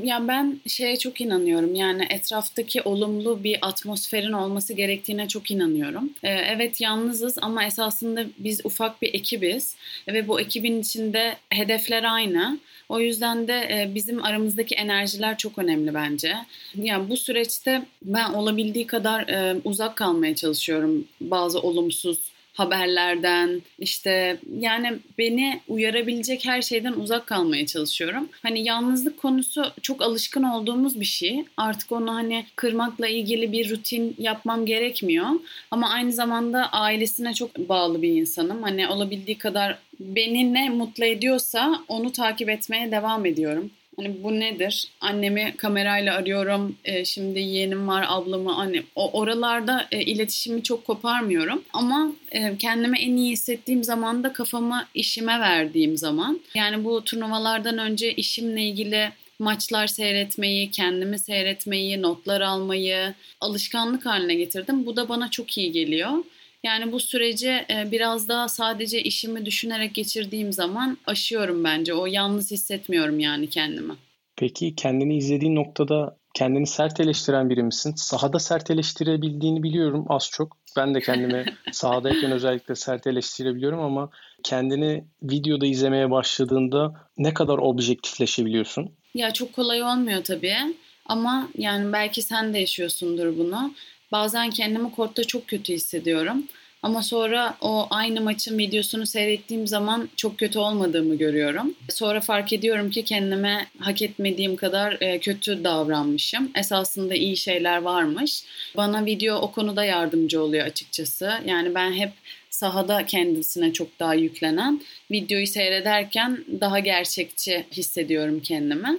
Yani 0.03 0.29
ben 0.29 0.61
şeye 0.67 0.97
çok 0.99 1.21
inanıyorum. 1.21 1.75
Yani 1.75 2.07
etraftaki 2.11 2.83
olumlu 2.83 3.45
bir 3.45 3.59
atmosferin 3.63 4.33
olması 4.33 4.73
gerektiğine 4.73 5.29
çok 5.29 5.51
inanıyorum. 5.51 6.11
Evet 6.23 6.81
yalnızız 6.81 7.39
ama 7.43 7.65
esasında 7.65 8.25
biz 8.39 8.61
ufak 8.65 9.03
bir 9.03 9.15
ekibiz 9.15 9.77
ve 10.09 10.29
bu 10.29 10.41
ekibin 10.41 10.81
içinde 10.81 11.37
hedefler 11.51 12.15
aynı. 12.15 12.59
O 12.89 13.01
yüzden 13.01 13.49
de 13.49 13.91
bizim 13.95 14.25
aramızdaki 14.25 14.75
enerjiler 14.75 15.39
çok 15.39 15.59
önemli 15.59 15.95
bence. 15.95 16.35
Yani 16.75 17.09
bu 17.09 17.17
süreçte 17.17 17.83
ben 18.03 18.33
olabildiği 18.33 18.87
kadar 18.87 19.27
uzak 19.65 19.97
kalmaya 19.97 20.35
çalışıyorum 20.35 21.05
bazı 21.21 21.61
olumsuz 21.61 22.34
haberlerden 22.55 23.63
işte 23.79 24.39
yani 24.59 24.93
beni 25.19 25.61
uyarabilecek 25.69 26.47
her 26.47 26.63
şeyden 26.63 26.93
uzak 26.93 27.27
kalmaya 27.27 27.67
çalışıyorum. 27.67 28.29
Hani 28.43 28.65
yalnızlık 28.65 29.19
konusu 29.19 29.65
çok 29.83 30.03
alışkın 30.03 30.43
olduğumuz 30.43 31.01
bir 31.01 31.05
şey. 31.05 31.45
Artık 31.57 31.93
onu 31.93 32.15
hani 32.15 32.47
kırmakla 32.57 33.09
ilgili 33.09 33.53
bir 33.53 33.71
rutin 33.71 34.17
yapmam 34.19 34.67
gerekmiyor. 34.67 35.27
Ama 35.71 35.91
aynı 35.91 36.13
zamanda 36.13 36.73
ailesine 36.73 37.35
çok 37.35 37.59
bağlı 37.59 38.03
bir 38.03 38.09
insanım. 38.09 38.63
Hani 38.63 38.89
olabildiği 38.89 39.39
kadar 39.39 39.79
beni 40.01 40.55
ne 40.55 40.69
mutlu 40.69 41.05
ediyorsa 41.05 41.85
onu 41.89 42.13
takip 42.13 42.49
etmeye 42.49 42.91
devam 42.91 43.27
ediyorum. 43.27 43.71
Hani 43.97 44.23
bu 44.23 44.41
nedir? 44.41 44.89
Annemi 45.01 45.55
kamerayla 45.57 46.15
arıyorum. 46.15 46.77
E, 46.85 47.05
şimdi 47.05 47.41
yeğenim 47.41 47.89
var, 47.89 48.07
ablamı. 48.09 48.53
Hani 48.53 48.83
o 48.95 49.21
oralarda 49.21 49.87
e, 49.93 50.03
iletişimi 50.03 50.63
çok 50.63 50.85
koparmıyorum. 50.85 51.63
Ama 51.73 52.13
e, 52.33 52.57
kendime 52.59 53.01
en 53.01 53.17
iyi 53.17 53.33
hissettiğim 53.33 53.85
zaman 53.85 54.25
da 54.25 54.33
kafamı 54.33 54.87
işime 54.95 55.41
verdiğim 55.41 55.97
zaman. 55.97 56.41
Yani 56.55 56.85
bu 56.85 57.05
turnuvalardan 57.05 57.79
önce 57.79 58.13
işimle 58.13 58.63
ilgili 58.63 59.11
maçlar 59.39 59.87
seyretmeyi, 59.87 60.71
kendimi 60.71 61.19
seyretmeyi, 61.19 62.03
notlar 62.03 62.41
almayı 62.41 63.15
alışkanlık 63.41 64.07
haline 64.07 64.35
getirdim. 64.35 64.87
Bu 64.87 64.97
da 64.97 65.09
bana 65.09 65.31
çok 65.31 65.59
iyi 65.59 65.73
geliyor. 65.73 66.11
Yani 66.65 66.93
bu 66.93 67.01
süreci 67.01 67.49
e, 67.49 67.91
biraz 67.91 68.29
daha 68.29 68.49
sadece 68.49 69.03
işimi 69.03 69.47
düşünerek 69.47 69.95
geçirdiğim 69.95 70.53
zaman 70.53 70.99
aşıyorum 71.07 71.65
bence. 71.65 71.95
O 71.95 72.07
yalnız 72.07 72.51
hissetmiyorum 72.51 73.19
yani 73.19 73.51
kendimi. 73.51 73.93
Peki 74.37 74.75
kendini 74.75 75.17
izlediğin 75.17 75.57
noktada 75.57 76.17
kendini 76.35 76.67
sert 76.67 77.01
eleştiren 77.01 77.51
biri 77.51 77.63
misin? 77.63 77.95
Sahada 77.97 78.39
sert 78.39 78.71
eleştirebildiğini 78.71 79.63
biliyorum 79.63 80.05
az 80.09 80.29
çok. 80.33 80.57
Ben 80.77 80.95
de 80.95 81.01
kendimi 81.01 81.45
sahadayken 81.73 82.33
özellikle 82.33 82.75
sert 82.75 83.07
eleştirebiliyorum 83.07 83.81
ama 83.81 84.11
kendini 84.43 85.05
videoda 85.23 85.67
izlemeye 85.67 86.11
başladığında 86.11 86.95
ne 87.19 87.35
kadar 87.35 87.59
objektifleşebiliyorsun? 87.59 88.91
Ya 89.15 89.33
çok 89.33 89.53
kolay 89.53 89.83
olmuyor 89.83 90.25
tabii. 90.25 90.57
Ama 91.07 91.49
yani 91.59 91.93
belki 91.93 92.23
sen 92.23 92.55
de 92.55 92.59
yaşıyorsundur 92.59 93.39
bunu. 93.39 93.75
Bazen 94.15 94.51
kendimi 94.51 94.91
kortta 94.91 95.25
çok 95.25 95.49
kötü 95.49 95.73
hissediyorum. 95.73 96.45
Ama 96.83 97.03
sonra 97.03 97.57
o 97.61 97.87
aynı 97.91 98.21
maçın 98.21 98.59
videosunu 98.59 99.07
seyrettiğim 99.07 99.67
zaman 99.67 100.09
çok 100.17 100.39
kötü 100.39 100.59
olmadığımı 100.59 101.15
görüyorum. 101.15 101.75
Sonra 101.89 102.21
fark 102.21 102.53
ediyorum 102.53 102.91
ki 102.91 103.05
kendime 103.05 103.67
hak 103.79 104.03
etmediğim 104.03 104.57
kadar 104.57 104.97
e, 105.01 105.19
kötü 105.19 105.65
davranmışım. 105.65 106.51
Esasında 106.55 107.15
iyi 107.15 107.37
şeyler 107.37 107.83
varmış. 107.83 108.43
Bana 108.77 109.05
video 109.07 109.37
o 109.37 109.53
konuda 109.53 109.85
yardımcı 109.85 110.43
oluyor 110.43 110.67
açıkçası. 110.67 111.33
Yani 111.47 111.75
ben 111.75 111.93
hep 111.93 112.11
sahada 112.51 113.07
kendisine 113.07 113.73
çok 113.73 114.01
daha 114.01 114.15
yüklenen 114.15 114.81
videoyu 115.11 115.47
seyrederken 115.47 116.45
daha 116.61 116.79
gerçekçi 116.79 117.65
hissediyorum 117.73 118.41
kendimi. 118.41 118.99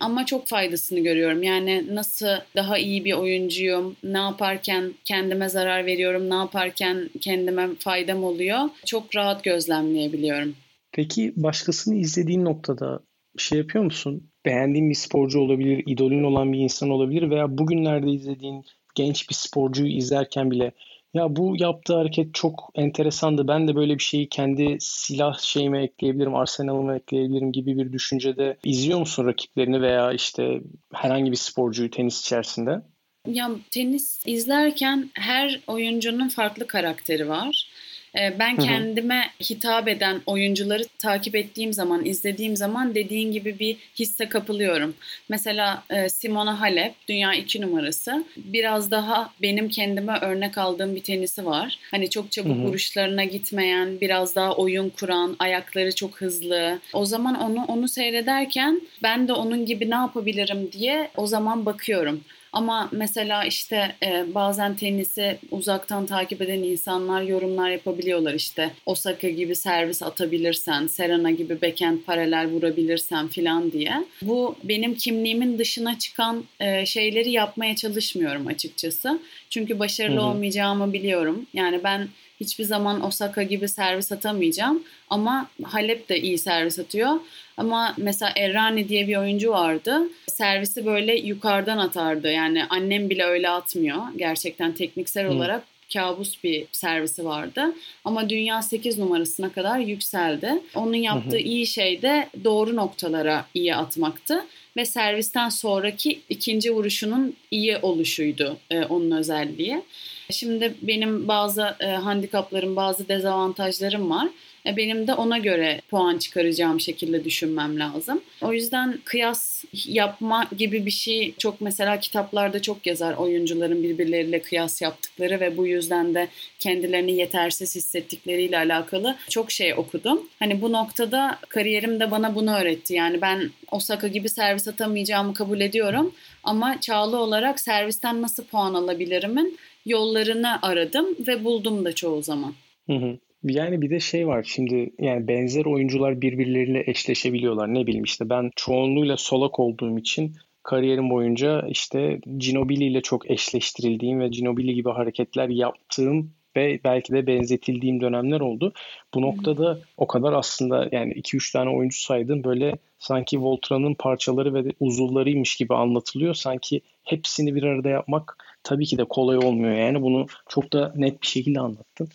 Ama 0.00 0.26
çok 0.26 0.46
faydasını 0.46 1.00
görüyorum. 1.00 1.42
Yani 1.42 1.84
nasıl 1.94 2.26
daha 2.56 2.78
iyi 2.78 3.04
bir 3.04 3.12
oyuncuyum, 3.12 3.96
ne 4.04 4.18
yaparken 4.18 4.94
kendime 5.04 5.48
zarar 5.48 5.86
veriyorum, 5.86 6.30
ne 6.30 6.34
yaparken 6.34 7.10
kendime 7.20 7.68
faydam 7.78 8.24
oluyor. 8.24 8.58
Çok 8.86 9.16
rahat 9.16 9.44
gözlemleyebiliyorum. 9.44 10.54
Peki 10.92 11.32
başkasını 11.36 11.94
izlediğin 11.94 12.44
noktada 12.44 13.00
şey 13.38 13.58
yapıyor 13.58 13.84
musun? 13.84 14.30
Beğendiğin 14.44 14.90
bir 14.90 14.94
sporcu 14.94 15.40
olabilir, 15.40 15.82
idolün 15.86 16.24
olan 16.24 16.52
bir 16.52 16.58
insan 16.58 16.90
olabilir 16.90 17.30
veya 17.30 17.58
bugünlerde 17.58 18.10
izlediğin 18.10 18.64
genç 18.94 19.30
bir 19.30 19.34
sporcuyu 19.34 19.92
izlerken 19.92 20.50
bile 20.50 20.72
ya 21.14 21.36
bu 21.36 21.54
yaptığı 21.58 21.94
hareket 21.94 22.34
çok 22.34 22.70
enteresandı. 22.74 23.48
Ben 23.48 23.68
de 23.68 23.76
böyle 23.76 23.94
bir 23.94 24.02
şeyi 24.02 24.28
kendi 24.28 24.76
silah 24.80 25.38
şeyime 25.38 25.82
ekleyebilirim, 25.82 26.34
arsenalıma 26.34 26.96
ekleyebilirim 26.96 27.52
gibi 27.52 27.78
bir 27.78 27.92
düşüncede 27.92 28.56
izliyor 28.64 28.98
musun 28.98 29.26
rakiplerini 29.26 29.82
veya 29.82 30.12
işte 30.12 30.60
herhangi 30.92 31.30
bir 31.30 31.36
sporcuyu 31.36 31.90
tenis 31.90 32.20
içerisinde? 32.20 32.82
Ya 33.26 33.50
tenis 33.70 34.26
izlerken 34.26 35.10
her 35.14 35.60
oyuncunun 35.66 36.28
farklı 36.28 36.66
karakteri 36.66 37.28
var. 37.28 37.68
Ee, 38.16 38.38
ben 38.38 38.56
kendime 38.56 39.30
hitap 39.40 39.88
eden 39.88 40.20
oyuncuları 40.26 40.84
takip 40.98 41.36
ettiğim 41.36 41.72
zaman, 41.72 42.04
izlediğim 42.04 42.56
zaman 42.56 42.94
dediğin 42.94 43.32
gibi 43.32 43.58
bir 43.58 43.76
hisse 43.98 44.28
kapılıyorum. 44.28 44.94
Mesela 45.28 45.84
e, 45.90 46.08
Simona 46.08 46.60
Halep, 46.60 46.94
dünya 47.08 47.34
iki 47.34 47.60
numarası. 47.60 48.24
Biraz 48.36 48.90
daha 48.90 49.30
benim 49.42 49.68
kendime 49.68 50.18
örnek 50.20 50.58
aldığım 50.58 50.96
bir 50.96 51.02
tenisi 51.02 51.46
var. 51.46 51.78
Hani 51.90 52.10
çok 52.10 52.32
çabuk 52.32 52.56
Hı-hı. 52.56 52.64
vuruşlarına 52.64 53.24
gitmeyen, 53.24 54.00
biraz 54.00 54.34
daha 54.34 54.56
oyun 54.56 54.88
kuran, 54.88 55.36
ayakları 55.38 55.94
çok 55.94 56.20
hızlı. 56.20 56.78
O 56.92 57.04
zaman 57.04 57.40
onu 57.40 57.64
onu 57.64 57.88
seyrederken 57.88 58.80
ben 59.02 59.28
de 59.28 59.32
onun 59.32 59.66
gibi 59.66 59.90
ne 59.90 59.94
yapabilirim 59.94 60.72
diye 60.72 61.10
o 61.16 61.26
zaman 61.26 61.66
bakıyorum. 61.66 62.20
Ama 62.54 62.88
mesela 62.92 63.44
işte 63.44 63.94
e, 64.02 64.34
bazen 64.34 64.76
tenisi 64.76 65.38
uzaktan 65.50 66.06
takip 66.06 66.42
eden 66.42 66.62
insanlar 66.62 67.22
yorumlar 67.22 67.70
yapabiliyorlar 67.70 68.34
işte. 68.34 68.70
Osaka 68.86 69.28
gibi 69.28 69.56
servis 69.56 70.02
atabilirsen, 70.02 70.86
Serena 70.86 71.30
gibi 71.30 71.62
backhand 71.62 71.98
paralel 72.06 72.46
vurabilirsen 72.46 73.28
filan 73.28 73.72
diye. 73.72 74.04
Bu 74.22 74.56
benim 74.64 74.94
kimliğimin 74.94 75.58
dışına 75.58 75.98
çıkan 75.98 76.44
e, 76.60 76.86
şeyleri 76.86 77.30
yapmaya 77.30 77.76
çalışmıyorum 77.76 78.46
açıkçası. 78.46 79.20
Çünkü 79.50 79.78
başarılı 79.78 80.16
Hı-hı. 80.16 80.26
olmayacağımı 80.26 80.92
biliyorum. 80.92 81.46
Yani 81.54 81.80
ben 81.84 82.08
hiçbir 82.44 82.64
zaman 82.64 83.04
Osaka 83.04 83.42
gibi 83.42 83.68
servis 83.68 84.12
atamayacağım. 84.12 84.82
Ama 85.10 85.48
Halep 85.62 86.08
de 86.08 86.20
iyi 86.20 86.38
servis 86.38 86.78
atıyor. 86.78 87.10
Ama 87.56 87.94
mesela 87.96 88.32
Errani 88.36 88.88
diye 88.88 89.08
bir 89.08 89.16
oyuncu 89.16 89.50
vardı. 89.50 90.02
Servisi 90.26 90.86
böyle 90.86 91.16
yukarıdan 91.16 91.78
atardı. 91.78 92.32
Yani 92.32 92.64
annem 92.64 93.10
bile 93.10 93.24
öyle 93.24 93.50
atmıyor. 93.50 94.02
Gerçekten 94.16 94.72
tekniksel 94.72 95.28
hmm. 95.28 95.36
olarak 95.36 95.62
kabus 95.92 96.44
bir 96.44 96.66
servisi 96.72 97.24
vardı. 97.24 97.74
Ama 98.04 98.30
dünya 98.30 98.62
8 98.62 98.98
numarasına 98.98 99.52
kadar 99.52 99.78
yükseldi. 99.78 100.52
Onun 100.74 100.94
yaptığı 100.94 101.38
iyi 101.38 101.66
şey 101.66 102.02
de 102.02 102.28
doğru 102.44 102.76
noktalara 102.76 103.46
iyi 103.54 103.76
atmaktı. 103.76 104.44
Ve 104.76 104.84
servisten 104.84 105.48
sonraki 105.48 106.20
ikinci 106.28 106.74
vuruşunun 106.74 107.36
iyi 107.50 107.76
oluşuydu 107.76 108.56
e, 108.70 108.84
onun 108.84 109.10
özelliği. 109.10 109.82
Şimdi 110.30 110.74
benim 110.82 111.28
bazı 111.28 111.76
e, 111.80 111.86
handikaplarım, 111.86 112.76
bazı 112.76 113.08
dezavantajlarım 113.08 114.10
var. 114.10 114.28
E, 114.66 114.76
benim 114.76 115.06
de 115.06 115.14
ona 115.14 115.38
göre 115.38 115.80
puan 115.90 116.18
çıkaracağım 116.18 116.80
şekilde 116.80 117.24
düşünmem 117.24 117.78
lazım. 117.78 118.22
O 118.42 118.52
yüzden 118.52 118.98
kıyas 119.04 119.64
yapma 119.72 120.46
gibi 120.56 120.86
bir 120.86 120.90
şey 120.90 121.34
çok 121.38 121.60
mesela 121.60 122.00
kitaplarda 122.00 122.62
çok 122.62 122.86
yazar 122.86 123.14
oyuncuların 123.14 123.82
birbirleriyle 123.82 124.42
kıyas 124.42 124.82
yaptıkları 124.82 125.40
ve 125.40 125.56
bu 125.56 125.66
yüzden 125.66 126.14
de 126.14 126.28
kendilerini 126.58 127.12
yetersiz 127.12 127.74
hissettikleriyle 127.76 128.58
alakalı 128.58 129.16
çok 129.30 129.50
şey 129.50 129.74
okudum. 129.74 130.28
Hani 130.38 130.62
bu 130.62 130.72
noktada 130.72 131.38
kariyerim 131.48 132.00
de 132.00 132.10
bana 132.10 132.34
bunu 132.34 132.56
öğretti. 132.56 132.94
Yani 132.94 133.20
ben 133.20 133.50
Osaka 133.70 134.08
gibi 134.08 134.28
servis 134.28 134.68
atamayacağımı 134.68 135.34
kabul 135.34 135.60
ediyorum 135.60 136.14
ama 136.44 136.80
Çağlı 136.80 137.16
olarak 137.16 137.60
servisten 137.60 138.22
nasıl 138.22 138.44
puan 138.44 138.74
alabilirimin 138.74 139.58
yollarını 139.86 140.62
aradım 140.62 141.06
ve 141.28 141.44
buldum 141.44 141.84
da 141.84 141.94
çoğu 141.94 142.22
zaman. 142.22 142.54
Hı 142.86 142.92
hı. 142.92 143.18
Yani 143.44 143.82
bir 143.82 143.90
de 143.90 144.00
şey 144.00 144.26
var 144.26 144.42
şimdi 144.48 144.90
yani 144.98 145.28
benzer 145.28 145.64
oyuncular 145.64 146.20
birbirleriyle 146.20 146.84
eşleşebiliyorlar. 146.86 147.74
Ne 147.74 147.86
bileyim 147.86 148.04
işte 148.04 148.30
ben 148.30 148.50
çoğunluğuyla 148.56 149.16
solak 149.16 149.60
olduğum 149.60 149.98
için 149.98 150.36
kariyerim 150.62 151.10
boyunca 151.10 151.66
işte 151.68 152.20
Ginobili 152.38 152.84
ile 152.84 153.00
çok 153.00 153.30
eşleştirildiğim 153.30 154.20
ve 154.20 154.28
Ginobili 154.28 154.74
gibi 154.74 154.90
hareketler 154.90 155.48
yaptığım 155.48 156.30
ve 156.56 156.80
belki 156.84 157.12
de 157.12 157.26
benzetildiğim 157.26 158.00
dönemler 158.00 158.40
oldu. 158.40 158.72
Bu 159.14 159.22
noktada 159.22 159.78
o 159.96 160.06
kadar 160.06 160.32
aslında 160.32 160.88
yani 160.92 161.12
2-3 161.12 161.52
tane 161.52 161.70
oyuncu 161.70 161.98
saydım 161.98 162.44
böyle 162.44 162.78
sanki 162.98 163.40
Voltran'ın 163.40 163.94
parçaları 163.94 164.54
ve 164.54 164.72
uzuvlarıymış 164.80 165.56
gibi 165.56 165.74
anlatılıyor. 165.74 166.34
Sanki 166.34 166.80
hepsini 167.04 167.54
bir 167.54 167.62
arada 167.62 167.88
yapmak 167.88 168.36
tabii 168.64 168.86
ki 168.86 168.98
de 168.98 169.04
kolay 169.04 169.36
olmuyor 169.36 169.74
yani 169.74 170.02
bunu 170.02 170.26
çok 170.48 170.72
da 170.72 170.92
net 170.96 171.22
bir 171.22 171.26
şekilde 171.26 171.60
anlattın. 171.60 172.08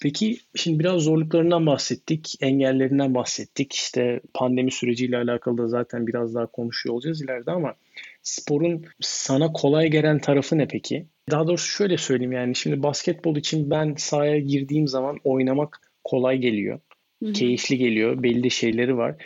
Peki 0.00 0.38
şimdi 0.54 0.78
biraz 0.78 1.02
zorluklarından 1.02 1.66
bahsettik, 1.66 2.34
engellerinden 2.40 3.14
bahsettik. 3.14 3.72
İşte 3.72 4.20
pandemi 4.34 4.70
süreciyle 4.70 5.16
alakalı 5.16 5.58
da 5.58 5.68
zaten 5.68 6.06
biraz 6.06 6.34
daha 6.34 6.46
konuşuyor 6.46 6.94
olacağız 6.94 7.22
ileride 7.22 7.50
ama 7.50 7.74
sporun 8.22 8.84
sana 9.00 9.52
kolay 9.52 9.90
gelen 9.90 10.18
tarafı 10.18 10.58
ne 10.58 10.68
peki? 10.68 11.06
Daha 11.30 11.46
doğrusu 11.46 11.66
şöyle 11.66 11.96
söyleyeyim 11.98 12.32
yani 12.32 12.54
şimdi 12.54 12.82
basketbol 12.82 13.36
için 13.36 13.70
ben 13.70 13.94
sahaya 13.98 14.38
girdiğim 14.38 14.88
zaman 14.88 15.18
oynamak 15.24 15.80
kolay 16.04 16.38
geliyor. 16.38 16.80
Hı-hı. 17.22 17.32
Keyifli 17.32 17.78
geliyor. 17.78 18.22
Belli 18.22 18.50
şeyleri 18.50 18.96
var. 18.96 19.16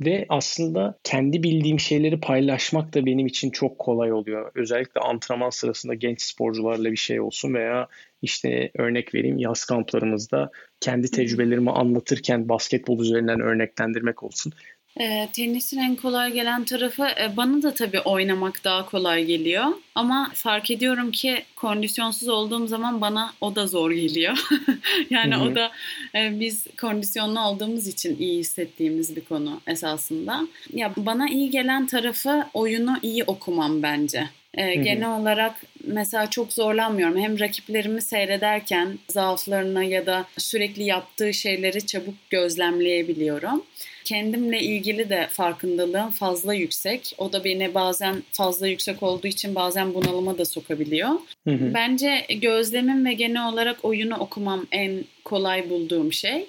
Ve 0.00 0.26
aslında 0.28 0.98
kendi 1.04 1.42
bildiğim 1.42 1.80
şeyleri 1.80 2.20
paylaşmak 2.20 2.94
da 2.94 3.06
benim 3.06 3.26
için 3.26 3.50
çok 3.50 3.78
kolay 3.78 4.12
oluyor. 4.12 4.50
Özellikle 4.54 5.00
antrenman 5.00 5.50
sırasında 5.50 5.94
genç 5.94 6.22
sporcularla 6.22 6.92
bir 6.92 6.96
şey 6.96 7.20
olsun 7.20 7.54
veya 7.54 7.88
işte 8.22 8.70
örnek 8.78 9.14
vereyim 9.14 9.38
yaz 9.38 9.64
kamplarımızda 9.64 10.50
kendi 10.80 11.10
tecrübelerimi 11.10 11.70
anlatırken 11.70 12.48
basketbol 12.48 13.00
üzerinden 13.00 13.40
örneklendirmek 13.40 14.22
olsun. 14.22 14.52
E, 15.00 15.28
tenisin 15.32 15.78
en 15.78 15.96
kolay 15.96 16.32
gelen 16.32 16.64
tarafı 16.64 17.06
e, 17.06 17.36
bana 17.36 17.62
da 17.62 17.74
tabii 17.74 18.00
oynamak 18.00 18.64
daha 18.64 18.86
kolay 18.86 19.24
geliyor. 19.24 19.64
Ama 19.94 20.30
fark 20.34 20.70
ediyorum 20.70 21.10
ki 21.10 21.42
kondisyonsuz 21.56 22.28
olduğum 22.28 22.66
zaman 22.66 23.00
bana 23.00 23.32
o 23.40 23.54
da 23.54 23.66
zor 23.66 23.90
geliyor. 23.90 24.38
yani 25.10 25.34
Hı-hı. 25.34 25.44
o 25.44 25.54
da 25.54 25.70
e, 26.14 26.40
biz 26.40 26.66
kondisyonlu 26.80 27.40
olduğumuz 27.40 27.86
için 27.86 28.16
iyi 28.18 28.38
hissettiğimiz 28.38 29.16
bir 29.16 29.24
konu 29.24 29.60
esasında. 29.66 30.40
Ya 30.72 30.92
bana 30.96 31.28
iyi 31.28 31.50
gelen 31.50 31.86
tarafı 31.86 32.46
oyunu 32.54 32.98
iyi 33.02 33.24
okumam 33.24 33.82
bence. 33.82 34.28
E, 34.54 34.74
genel 34.74 35.20
olarak 35.20 35.54
mesela 35.84 36.30
çok 36.30 36.52
zorlanmıyorum. 36.52 37.18
Hem 37.18 37.40
rakiplerimi 37.40 38.02
seyrederken 38.02 38.98
zaaflarına 39.08 39.84
ya 39.84 40.06
da 40.06 40.24
sürekli 40.38 40.82
yaptığı 40.84 41.34
şeyleri 41.34 41.86
çabuk 41.86 42.14
gözlemleyebiliyorum. 42.30 43.64
Kendimle 44.04 44.60
ilgili 44.60 45.10
de 45.10 45.26
farkındalığım 45.30 46.10
fazla 46.10 46.54
yüksek. 46.54 47.14
O 47.18 47.32
da 47.32 47.44
beni 47.44 47.74
bazen 47.74 48.22
fazla 48.32 48.66
yüksek 48.66 49.02
olduğu 49.02 49.26
için 49.26 49.54
bazen 49.54 49.94
bunalıma 49.94 50.38
da 50.38 50.44
sokabiliyor. 50.44 51.08
Hı 51.44 51.50
hı. 51.50 51.74
Bence 51.74 52.26
gözlemim 52.28 53.06
ve 53.06 53.12
genel 53.12 53.48
olarak 53.48 53.84
oyunu 53.84 54.16
okumam 54.16 54.66
en 54.72 55.04
kolay 55.24 55.70
bulduğum 55.70 56.12
şey. 56.12 56.46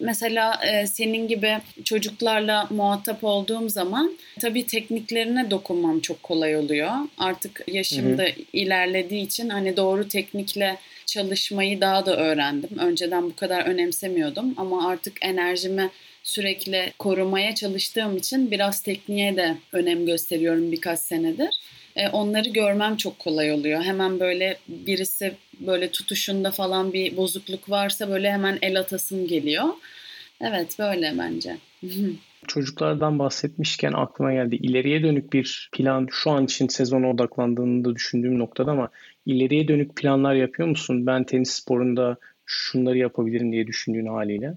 mesela 0.00 0.60
e, 0.66 0.86
senin 0.86 1.28
gibi 1.28 1.58
çocuklarla 1.84 2.66
muhatap 2.70 3.24
olduğum 3.24 3.68
zaman 3.68 4.16
tabii 4.40 4.66
tekniklerine 4.66 5.50
dokunmam 5.50 6.00
çok 6.00 6.22
kolay 6.22 6.56
oluyor. 6.56 6.90
Artık 7.18 7.64
yaşım 7.66 8.18
da 8.18 8.26
ilerlediği 8.52 9.26
için 9.26 9.48
hani 9.48 9.76
doğru 9.76 10.08
teknikle 10.08 10.78
çalışmayı 11.06 11.80
daha 11.80 12.06
da 12.06 12.16
öğrendim. 12.16 12.78
Önceden 12.78 13.24
bu 13.24 13.36
kadar 13.36 13.66
önemsemiyordum 13.66 14.54
ama 14.56 14.88
artık 14.88 15.16
enerjimi 15.20 15.90
sürekli 16.24 16.92
korumaya 16.98 17.54
çalıştığım 17.54 18.16
için 18.16 18.50
biraz 18.50 18.82
tekniğe 18.82 19.36
de 19.36 19.56
önem 19.72 20.06
gösteriyorum 20.06 20.72
birkaç 20.72 20.98
senedir. 20.98 21.60
E, 21.96 22.08
onları 22.08 22.48
görmem 22.48 22.96
çok 22.96 23.18
kolay 23.18 23.52
oluyor. 23.52 23.82
Hemen 23.82 24.20
böyle 24.20 24.58
birisi 24.68 25.34
böyle 25.60 25.90
tutuşunda 25.90 26.50
falan 26.50 26.92
bir 26.92 27.16
bozukluk 27.16 27.70
varsa 27.70 28.08
böyle 28.08 28.32
hemen 28.32 28.58
el 28.62 28.80
atasım 28.80 29.26
geliyor. 29.26 29.64
Evet 30.40 30.76
böyle 30.78 31.14
bence. 31.18 31.56
Çocuklardan 32.48 33.18
bahsetmişken 33.18 33.92
aklıma 33.92 34.32
geldi. 34.32 34.56
İleriye 34.56 35.02
dönük 35.02 35.32
bir 35.32 35.68
plan 35.72 36.08
şu 36.10 36.30
an 36.30 36.44
için 36.44 36.68
sezona 36.68 37.10
odaklandığını 37.10 37.84
da 37.84 37.94
düşündüğüm 37.94 38.38
noktada 38.38 38.70
ama 38.70 38.88
ileriye 39.26 39.68
dönük 39.68 39.96
planlar 39.96 40.34
yapıyor 40.34 40.68
musun? 40.68 41.06
Ben 41.06 41.24
tenis 41.24 41.50
sporunda 41.50 42.16
şunları 42.46 42.98
yapabilirim 42.98 43.52
diye 43.52 43.66
düşündüğün 43.66 44.06
haliyle. 44.06 44.54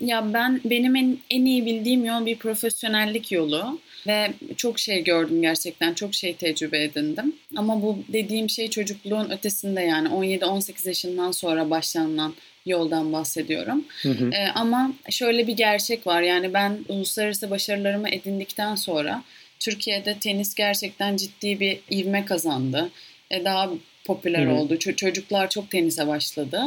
Ya 0.00 0.34
ben 0.34 0.60
benim 0.64 0.96
en, 0.96 1.18
en 1.30 1.44
iyi 1.44 1.66
bildiğim 1.66 2.04
yol 2.04 2.26
bir 2.26 2.36
profesyonellik 2.36 3.32
yolu 3.32 3.80
ve 4.06 4.32
çok 4.56 4.78
şey 4.78 5.04
gördüm 5.04 5.42
gerçekten 5.42 5.94
çok 5.94 6.14
şey 6.14 6.34
tecrübe 6.34 6.82
edindim. 6.82 7.36
Ama 7.56 7.82
bu 7.82 7.98
dediğim 8.08 8.50
şey 8.50 8.70
çocukluğun 8.70 9.30
ötesinde 9.30 9.80
yani 9.80 10.08
17-18 10.08 10.88
yaşından 10.88 11.32
sonra 11.32 11.70
başlanılan 11.70 12.34
yoldan 12.66 13.12
bahsediyorum. 13.12 13.84
Hı 14.02 14.08
hı. 14.08 14.30
Ee, 14.34 14.48
ama 14.54 14.92
şöyle 15.10 15.46
bir 15.46 15.56
gerçek 15.56 16.06
var 16.06 16.22
yani 16.22 16.54
ben 16.54 16.78
uluslararası 16.88 17.50
başarılarımı 17.50 18.08
edindikten 18.08 18.74
sonra 18.74 19.22
Türkiye'de 19.60 20.18
tenis 20.18 20.54
gerçekten 20.54 21.16
ciddi 21.16 21.60
bir 21.60 21.78
ivme 21.90 22.24
kazandı. 22.24 22.90
Ee, 23.30 23.44
daha 23.44 23.70
popüler 24.04 24.46
Hı-hı. 24.46 24.54
oldu. 24.54 24.74
Ç- 24.74 24.96
çocuklar 24.96 25.50
çok 25.50 25.70
tenise 25.70 26.06
başladı. 26.06 26.62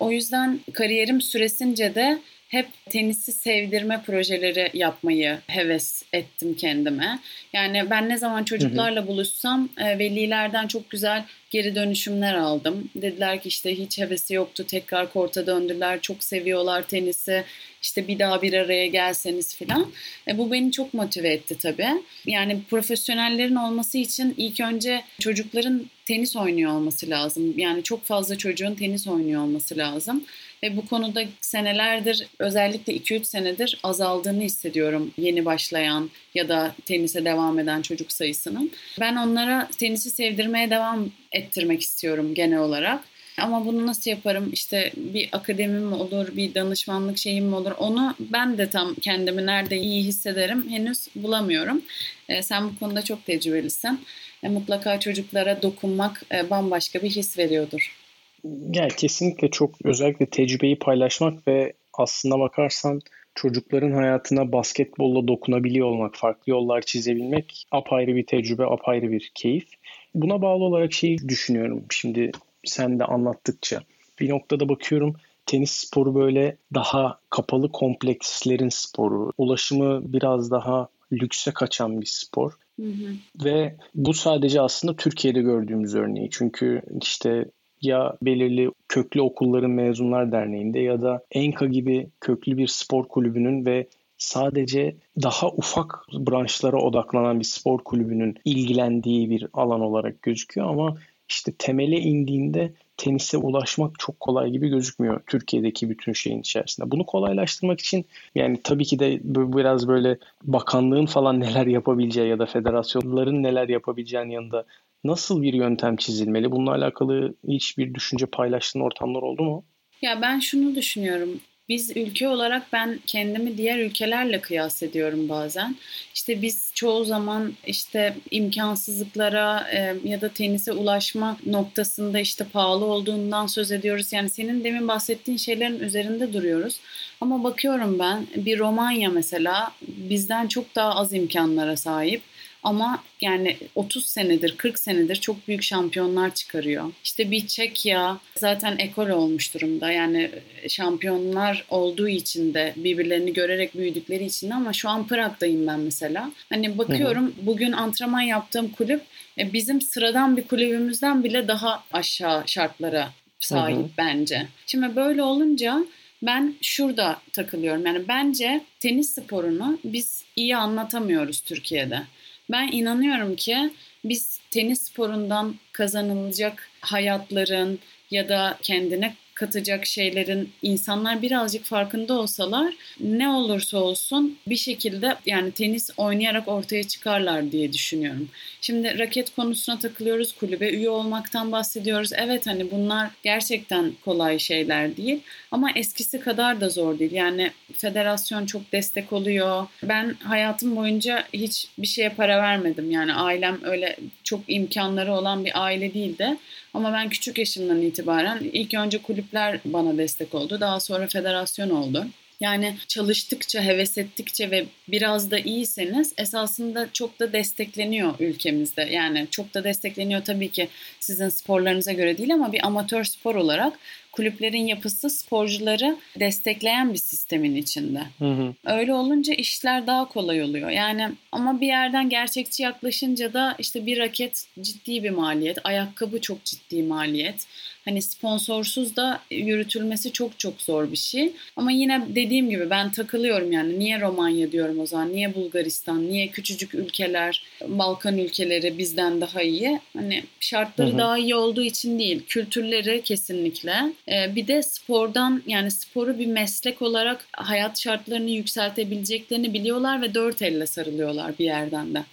O 0.00 0.10
yüzden 0.10 0.60
kariyerim 0.72 1.20
süresince 1.20 1.94
de 1.94 2.18
hep 2.48 2.66
tenisi 2.90 3.32
sevdirme 3.32 4.02
projeleri 4.06 4.70
yapmayı 4.74 5.38
heves 5.46 6.02
ettim 6.12 6.54
kendime. 6.54 7.18
Yani 7.52 7.90
ben 7.90 8.08
ne 8.08 8.18
zaman 8.18 8.44
çocuklarla 8.44 9.06
buluşsam 9.06 9.68
e, 9.78 9.98
velilerden 9.98 10.66
çok 10.66 10.90
güzel 10.90 11.24
geri 11.50 11.74
dönüşümler 11.74 12.34
aldım. 12.34 12.90
Dediler 12.94 13.42
ki 13.42 13.48
işte 13.48 13.78
hiç 13.78 13.98
hevesi 13.98 14.34
yoktu 14.34 14.66
tekrar 14.66 15.12
korta 15.12 15.46
döndüler 15.46 16.00
çok 16.00 16.24
seviyorlar 16.24 16.82
tenisi 16.82 17.44
işte 17.82 18.08
bir 18.08 18.18
daha 18.18 18.42
bir 18.42 18.52
araya 18.52 18.86
gelseniz 18.86 19.56
filan. 19.56 19.92
E, 20.28 20.38
bu 20.38 20.52
beni 20.52 20.72
çok 20.72 20.94
motive 20.94 21.28
etti 21.28 21.58
tabii. 21.58 21.88
Yani 22.26 22.60
profesyonellerin 22.70 23.54
olması 23.54 23.98
için 23.98 24.34
ilk 24.36 24.60
önce 24.60 25.02
çocukların 25.20 25.86
tenis 26.04 26.36
oynuyor 26.36 26.72
olması 26.72 27.10
lazım. 27.10 27.58
Yani 27.58 27.82
çok 27.82 28.04
fazla 28.04 28.38
çocuğun 28.38 28.74
tenis 28.74 29.06
oynuyor 29.06 29.42
olması 29.42 29.76
lazım. 29.76 30.24
Ve 30.62 30.76
bu 30.76 30.86
konuda 30.86 31.22
senelerdir 31.40 32.26
özellikle 32.38 32.96
2-3 32.96 33.24
senedir 33.24 33.78
azaldığını 33.82 34.42
hissediyorum 34.42 35.10
yeni 35.18 35.44
başlayan 35.44 36.10
ya 36.34 36.48
da 36.48 36.74
tenise 36.84 37.24
devam 37.24 37.58
eden 37.58 37.82
çocuk 37.82 38.12
sayısının. 38.12 38.70
Ben 39.00 39.16
onlara 39.16 39.68
tenisi 39.78 40.10
sevdirmeye 40.10 40.70
devam 40.70 41.10
ettirmek 41.32 41.80
istiyorum 41.80 42.34
genel 42.34 42.58
olarak. 42.58 43.04
Ama 43.38 43.66
bunu 43.66 43.86
nasıl 43.86 44.10
yaparım? 44.10 44.50
İşte 44.52 44.92
bir 44.96 45.28
akademim 45.32 45.82
mi 45.82 45.94
olur, 45.94 46.36
bir 46.36 46.54
danışmanlık 46.54 47.18
şeyim 47.18 47.44
mi 47.44 47.54
olur? 47.54 47.72
Onu 47.78 48.14
ben 48.20 48.58
de 48.58 48.70
tam 48.70 48.94
kendimi 48.94 49.46
nerede 49.46 49.76
iyi 49.76 50.04
hissederim 50.04 50.70
henüz 50.70 51.08
bulamıyorum. 51.16 51.82
E, 52.28 52.42
sen 52.42 52.70
bu 52.70 52.78
konuda 52.78 53.02
çok 53.02 53.26
tecrübelisin. 53.26 54.00
E, 54.42 54.48
mutlaka 54.48 55.00
çocuklara 55.00 55.62
dokunmak 55.62 56.22
e, 56.32 56.50
bambaşka 56.50 57.02
bir 57.02 57.10
his 57.10 57.38
veriyordur. 57.38 58.05
Yani 58.44 58.88
kesinlikle 58.96 59.50
çok 59.50 59.74
özellikle 59.84 60.26
tecrübeyi 60.26 60.78
paylaşmak 60.78 61.48
ve 61.48 61.72
aslında 61.94 62.38
bakarsan 62.38 63.00
çocukların 63.34 63.92
hayatına 63.92 64.52
basketbolla 64.52 65.28
dokunabiliyor 65.28 65.86
olmak, 65.86 66.16
farklı 66.16 66.50
yollar 66.52 66.82
çizebilmek 66.82 67.66
apayrı 67.70 68.16
bir 68.16 68.26
tecrübe, 68.26 68.64
apayrı 68.64 69.10
bir 69.10 69.32
keyif. 69.34 69.68
Buna 70.14 70.42
bağlı 70.42 70.64
olarak 70.64 70.92
şeyi 70.92 71.28
düşünüyorum 71.28 71.84
şimdi 71.90 72.30
sen 72.64 72.98
de 72.98 73.04
anlattıkça. 73.04 73.82
Bir 74.20 74.28
noktada 74.28 74.68
bakıyorum 74.68 75.16
tenis 75.46 75.70
sporu 75.70 76.14
böyle 76.14 76.56
daha 76.74 77.20
kapalı 77.30 77.72
komplekslerin 77.72 78.68
sporu. 78.68 79.32
Ulaşımı 79.38 80.12
biraz 80.12 80.50
daha 80.50 80.88
lükse 81.12 81.50
kaçan 81.50 82.00
bir 82.00 82.06
spor. 82.06 82.52
Hı 82.80 82.86
hı. 82.86 83.44
Ve 83.44 83.76
bu 83.94 84.14
sadece 84.14 84.60
aslında 84.60 84.96
Türkiye'de 84.96 85.40
gördüğümüz 85.40 85.94
örneği. 85.94 86.28
Çünkü 86.32 86.82
işte 87.02 87.44
ya 87.86 88.16
belirli 88.22 88.70
köklü 88.88 89.20
okulların 89.20 89.70
mezunlar 89.70 90.32
derneğinde 90.32 90.80
ya 90.80 91.02
da 91.02 91.22
Enka 91.30 91.66
gibi 91.66 92.08
köklü 92.20 92.56
bir 92.56 92.66
spor 92.66 93.08
kulübünün 93.08 93.66
ve 93.66 93.86
sadece 94.18 94.96
daha 95.22 95.48
ufak 95.48 96.06
branşlara 96.12 96.76
odaklanan 96.76 97.40
bir 97.40 97.44
spor 97.44 97.78
kulübünün 97.78 98.34
ilgilendiği 98.44 99.30
bir 99.30 99.46
alan 99.52 99.80
olarak 99.80 100.22
gözüküyor 100.22 100.68
ama 100.68 100.96
işte 101.28 101.52
temele 101.58 101.96
indiğinde 101.96 102.72
tenise 102.96 103.36
ulaşmak 103.36 103.98
çok 103.98 104.20
kolay 104.20 104.50
gibi 104.50 104.68
gözükmüyor 104.68 105.20
Türkiye'deki 105.26 105.90
bütün 105.90 106.12
şeyin 106.12 106.40
içerisinde. 106.40 106.90
Bunu 106.90 107.06
kolaylaştırmak 107.06 107.80
için 107.80 108.06
yani 108.34 108.60
tabii 108.64 108.84
ki 108.84 108.98
de 108.98 109.20
biraz 109.24 109.88
böyle 109.88 110.18
bakanlığın 110.42 111.06
falan 111.06 111.40
neler 111.40 111.66
yapabileceği 111.66 112.28
ya 112.28 112.38
da 112.38 112.46
federasyonların 112.46 113.42
neler 113.42 113.68
yapabileceğinin 113.68 114.30
yanında 114.30 114.64
nasıl 115.06 115.42
bir 115.42 115.54
yöntem 115.54 115.96
çizilmeli? 115.96 116.50
Bununla 116.50 116.70
alakalı 116.70 117.34
hiçbir 117.48 117.94
düşünce 117.94 118.26
paylaştığın 118.26 118.80
ortamlar 118.80 119.22
oldu 119.22 119.42
mu? 119.42 119.64
Ya 120.02 120.22
ben 120.22 120.40
şunu 120.40 120.74
düşünüyorum. 120.74 121.40
Biz 121.68 121.96
ülke 121.96 122.28
olarak 122.28 122.72
ben 122.72 122.98
kendimi 123.06 123.58
diğer 123.58 123.78
ülkelerle 123.78 124.40
kıyas 124.40 124.82
ediyorum 124.82 125.28
bazen. 125.28 125.76
İşte 126.14 126.42
biz 126.42 126.72
çoğu 126.74 127.04
zaman 127.04 127.52
işte 127.66 128.16
imkansızlıklara 128.30 129.68
e, 129.72 129.96
ya 130.04 130.20
da 130.20 130.28
tenise 130.28 130.72
ulaşma 130.72 131.36
noktasında 131.46 132.20
işte 132.20 132.44
pahalı 132.52 132.84
olduğundan 132.84 133.46
söz 133.46 133.72
ediyoruz. 133.72 134.12
Yani 134.12 134.30
senin 134.30 134.64
demin 134.64 134.88
bahsettiğin 134.88 135.38
şeylerin 135.38 135.80
üzerinde 135.80 136.32
duruyoruz. 136.32 136.80
Ama 137.20 137.44
bakıyorum 137.44 137.98
ben 137.98 138.26
bir 138.36 138.58
Romanya 138.58 139.10
mesela 139.10 139.72
bizden 139.88 140.46
çok 140.48 140.74
daha 140.74 140.94
az 140.94 141.12
imkanlara 141.12 141.76
sahip 141.76 142.22
ama 142.66 143.02
yani 143.20 143.56
30 143.74 144.06
senedir 144.06 144.56
40 144.56 144.78
senedir 144.78 145.16
çok 145.16 145.48
büyük 145.48 145.62
şampiyonlar 145.62 146.34
çıkarıyor. 146.34 146.92
İşte 147.04 147.30
bir 147.30 147.46
Çekya 147.46 148.18
zaten 148.36 148.78
ekol 148.78 149.08
olmuş 149.08 149.54
durumda. 149.54 149.90
Yani 149.90 150.30
şampiyonlar 150.68 151.64
olduğu 151.70 152.08
için 152.08 152.54
de 152.54 152.72
birbirlerini 152.76 153.32
görerek 153.32 153.74
büyüdükleri 153.74 154.24
için 154.24 154.50
de 154.50 154.54
ama 154.54 154.72
şu 154.72 154.88
an 154.88 155.06
Prag'dayım 155.06 155.66
ben 155.66 155.80
mesela. 155.80 156.30
Hani 156.48 156.78
bakıyorum 156.78 157.24
hı 157.24 157.28
hı. 157.28 157.46
bugün 157.46 157.72
antrenman 157.72 158.20
yaptığım 158.20 158.68
kulüp 158.68 159.02
e, 159.38 159.52
bizim 159.52 159.80
sıradan 159.80 160.36
bir 160.36 160.42
kulübümüzden 160.42 161.24
bile 161.24 161.48
daha 161.48 161.84
aşağı 161.92 162.42
şartlara 162.46 163.10
sahip 163.40 163.78
hı 163.78 163.82
hı. 163.82 163.88
bence. 163.98 164.46
Şimdi 164.66 164.96
böyle 164.96 165.22
olunca 165.22 165.84
ben 166.22 166.54
şurada 166.62 167.16
takılıyorum. 167.32 167.86
Yani 167.86 168.08
bence 168.08 168.60
tenis 168.80 169.14
sporunu 169.14 169.78
biz 169.84 170.24
iyi 170.36 170.56
anlatamıyoruz 170.56 171.40
Türkiye'de. 171.40 172.02
Ben 172.50 172.68
inanıyorum 172.72 173.36
ki 173.36 173.70
biz 174.04 174.40
tenis 174.50 174.82
sporundan 174.82 175.54
kazanılacak 175.72 176.68
hayatların 176.80 177.78
ya 178.10 178.28
da 178.28 178.58
kendine 178.62 179.14
katacak 179.36 179.86
şeylerin 179.86 180.50
insanlar 180.62 181.22
birazcık 181.22 181.64
farkında 181.64 182.14
olsalar 182.14 182.74
ne 183.00 183.28
olursa 183.28 183.78
olsun 183.78 184.38
bir 184.46 184.56
şekilde 184.56 185.16
yani 185.26 185.52
tenis 185.52 185.90
oynayarak 185.96 186.48
ortaya 186.48 186.82
çıkarlar 186.82 187.52
diye 187.52 187.72
düşünüyorum. 187.72 188.28
Şimdi 188.60 188.98
raket 188.98 189.36
konusuna 189.36 189.78
takılıyoruz, 189.78 190.32
kulübe 190.32 190.70
üye 190.70 190.90
olmaktan 190.90 191.52
bahsediyoruz. 191.52 192.10
Evet 192.16 192.46
hani 192.46 192.70
bunlar 192.70 193.10
gerçekten 193.22 193.92
kolay 194.04 194.38
şeyler 194.38 194.96
değil 194.96 195.20
ama 195.50 195.70
eskisi 195.74 196.20
kadar 196.20 196.60
da 196.60 196.68
zor 196.68 196.98
değil. 196.98 197.12
Yani 197.12 197.50
federasyon 197.72 198.46
çok 198.46 198.72
destek 198.72 199.12
oluyor. 199.12 199.66
Ben 199.82 200.16
hayatım 200.24 200.76
boyunca 200.76 201.24
hiç 201.32 201.68
bir 201.78 201.86
şeye 201.86 202.08
para 202.08 202.42
vermedim. 202.42 202.90
Yani 202.90 203.14
ailem 203.14 203.58
öyle 203.64 203.96
çok 204.24 204.40
imkanları 204.48 205.14
olan 205.14 205.44
bir 205.44 205.62
aile 205.64 205.94
değildi. 205.94 206.36
Ama 206.76 206.92
ben 206.92 207.08
küçük 207.08 207.38
yaşımdan 207.38 207.82
itibaren 207.82 208.38
ilk 208.52 208.74
önce 208.74 208.98
kulüpler 208.98 209.60
bana 209.64 209.98
destek 209.98 210.34
oldu. 210.34 210.60
Daha 210.60 210.80
sonra 210.80 211.06
federasyon 211.06 211.70
oldu. 211.70 212.06
Yani 212.40 212.76
çalıştıkça, 212.88 213.62
heves 213.62 213.98
ettikçe 213.98 214.50
ve 214.50 214.66
biraz 214.88 215.30
da 215.30 215.38
iyiyseniz 215.38 216.12
esasında 216.18 216.88
çok 216.92 217.20
da 217.20 217.32
destekleniyor 217.32 218.14
ülkemizde. 218.20 218.82
Yani 218.82 219.26
çok 219.30 219.54
da 219.54 219.64
destekleniyor 219.64 220.24
tabii 220.24 220.48
ki 220.48 220.68
sizin 221.00 221.28
sporlarınıza 221.28 221.92
göre 221.92 222.18
değil 222.18 222.34
ama 222.34 222.52
bir 222.52 222.66
amatör 222.66 223.04
spor 223.04 223.34
olarak 223.34 223.78
kulüplerin 224.16 224.66
yapısı 224.66 225.10
sporcuları 225.10 225.96
destekleyen 226.20 226.92
bir 226.92 226.98
sistemin 226.98 227.56
içinde. 227.56 228.02
Hı 228.18 228.24
hı. 228.24 228.54
Öyle 228.64 228.94
olunca 228.94 229.34
işler 229.34 229.86
daha 229.86 230.08
kolay 230.08 230.42
oluyor. 230.42 230.70
Yani 230.70 231.08
ama 231.32 231.60
bir 231.60 231.66
yerden 231.66 232.08
gerçekçi 232.08 232.62
yaklaşınca 232.62 233.32
da 233.32 233.54
işte 233.58 233.86
bir 233.86 233.98
raket 233.98 234.46
ciddi 234.60 235.04
bir 235.04 235.10
maliyet, 235.10 235.58
ayakkabı 235.64 236.20
çok 236.20 236.44
ciddi 236.44 236.82
maliyet. 236.82 237.46
Hani 237.86 238.02
sponsorsuz 238.02 238.96
da 238.96 239.20
yürütülmesi 239.30 240.12
çok 240.12 240.38
çok 240.38 240.62
zor 240.62 240.92
bir 240.92 240.96
şey. 240.96 241.32
Ama 241.56 241.72
yine 241.72 242.02
dediğim 242.08 242.50
gibi 242.50 242.70
ben 242.70 242.92
takılıyorum 242.92 243.52
yani. 243.52 243.78
Niye 243.78 244.00
Romanya 244.00 244.52
diyorum 244.52 244.80
o 244.80 244.86
zaman? 244.86 245.12
Niye 245.12 245.34
Bulgaristan? 245.34 246.08
Niye 246.08 246.28
küçücük 246.28 246.74
ülkeler, 246.74 247.42
Balkan 247.68 248.18
ülkeleri 248.18 248.78
bizden 248.78 249.20
daha 249.20 249.42
iyi? 249.42 249.80
Hani 249.96 250.24
şartları 250.40 250.88
hı 250.88 250.94
hı. 250.94 250.98
daha 250.98 251.18
iyi 251.18 251.34
olduğu 251.34 251.62
için 251.62 251.98
değil. 251.98 252.22
Kültürleri 252.28 253.02
kesinlikle. 253.02 253.92
Ee, 254.08 254.34
bir 254.34 254.46
de 254.46 254.62
spordan 254.62 255.42
yani 255.46 255.70
sporu 255.70 256.18
bir 256.18 256.26
meslek 256.26 256.82
olarak 256.82 257.26
hayat 257.32 257.80
şartlarını 257.80 258.30
yükseltebileceklerini 258.30 259.54
biliyorlar 259.54 260.02
ve 260.02 260.14
dört 260.14 260.42
elle 260.42 260.66
sarılıyorlar 260.66 261.38
bir 261.38 261.44
yerden 261.44 261.94
de. 261.94 262.04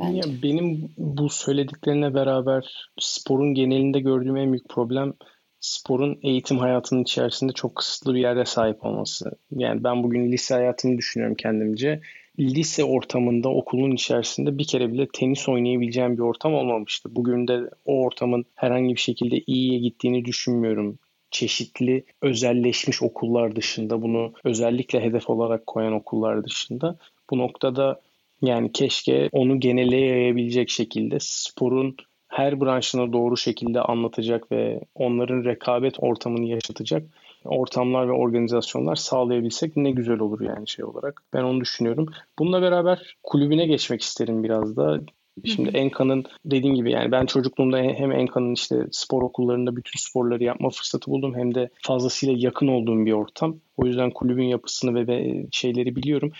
Bence. 0.00 0.16
Ya 0.16 0.42
benim 0.42 0.90
bu 0.98 1.28
söylediklerine 1.28 2.14
beraber 2.14 2.90
sporun 3.00 3.54
genelinde 3.54 4.00
gördüğüm 4.00 4.36
en 4.36 4.52
büyük 4.52 4.68
problem 4.68 5.14
sporun 5.60 6.18
eğitim 6.22 6.58
hayatının 6.58 7.02
içerisinde 7.02 7.52
çok 7.52 7.76
kısıtlı 7.76 8.14
bir 8.14 8.20
yerde 8.20 8.44
sahip 8.44 8.84
olması. 8.84 9.32
Yani 9.50 9.84
ben 9.84 10.02
bugün 10.02 10.32
lise 10.32 10.54
hayatını 10.54 10.98
düşünüyorum 10.98 11.36
kendimce. 11.36 12.00
Lise 12.38 12.84
ortamında 12.84 13.48
okulun 13.48 13.90
içerisinde 13.90 14.58
bir 14.58 14.66
kere 14.66 14.92
bile 14.92 15.08
tenis 15.12 15.48
oynayabileceğim 15.48 16.16
bir 16.16 16.22
ortam 16.22 16.54
olmamıştı. 16.54 17.16
Bugün 17.16 17.48
de 17.48 17.60
o 17.84 18.02
ortamın 18.02 18.44
herhangi 18.54 18.94
bir 18.94 19.00
şekilde 19.00 19.40
iyiye 19.46 19.78
gittiğini 19.78 20.24
düşünmüyorum 20.24 20.98
çeşitli 21.32 22.04
özelleşmiş 22.22 23.02
okullar 23.02 23.56
dışında 23.56 24.02
bunu 24.02 24.32
özellikle 24.44 25.00
hedef 25.00 25.30
olarak 25.30 25.66
koyan 25.66 25.92
okullar 25.92 26.44
dışında 26.44 26.96
bu 27.30 27.38
noktada 27.38 28.00
yani 28.42 28.72
keşke 28.72 29.28
onu 29.32 29.60
genele 29.60 29.96
yayabilecek 29.96 30.70
şekilde 30.70 31.16
sporun 31.20 31.96
her 32.28 32.60
branşına 32.60 33.12
doğru 33.12 33.36
şekilde 33.36 33.80
anlatacak 33.80 34.52
ve 34.52 34.80
onların 34.94 35.44
rekabet 35.44 35.94
ortamını 35.98 36.46
yaşatacak 36.46 37.02
ortamlar 37.44 38.08
ve 38.08 38.12
organizasyonlar 38.12 38.96
sağlayabilsek 38.96 39.76
ne 39.76 39.90
güzel 39.90 40.18
olur 40.18 40.40
yani 40.40 40.68
şey 40.68 40.84
olarak. 40.84 41.22
Ben 41.32 41.42
onu 41.42 41.60
düşünüyorum. 41.60 42.06
Bununla 42.38 42.62
beraber 42.62 43.16
kulübüne 43.22 43.66
geçmek 43.66 44.02
isterim 44.02 44.44
biraz 44.44 44.76
da. 44.76 45.00
Şimdi 45.44 45.76
Enka'nın 45.76 46.24
dediğim 46.44 46.74
gibi 46.74 46.90
yani 46.90 47.12
ben 47.12 47.26
çocukluğumda 47.26 47.78
hem 47.78 48.12
Enka'nın 48.12 48.52
işte 48.54 48.86
spor 48.90 49.22
okullarında 49.22 49.76
bütün 49.76 49.98
sporları 49.98 50.44
yapma 50.44 50.70
fırsatı 50.70 51.10
buldum 51.10 51.34
hem 51.34 51.54
de 51.54 51.70
fazlasıyla 51.82 52.34
yakın 52.38 52.68
olduğum 52.68 53.06
bir 53.06 53.12
ortam. 53.12 53.56
O 53.76 53.86
yüzden 53.86 54.10
kulübün 54.10 54.44
yapısını 54.44 55.06
ve 55.06 55.46
şeyleri 55.50 55.96
biliyorum 55.96 56.32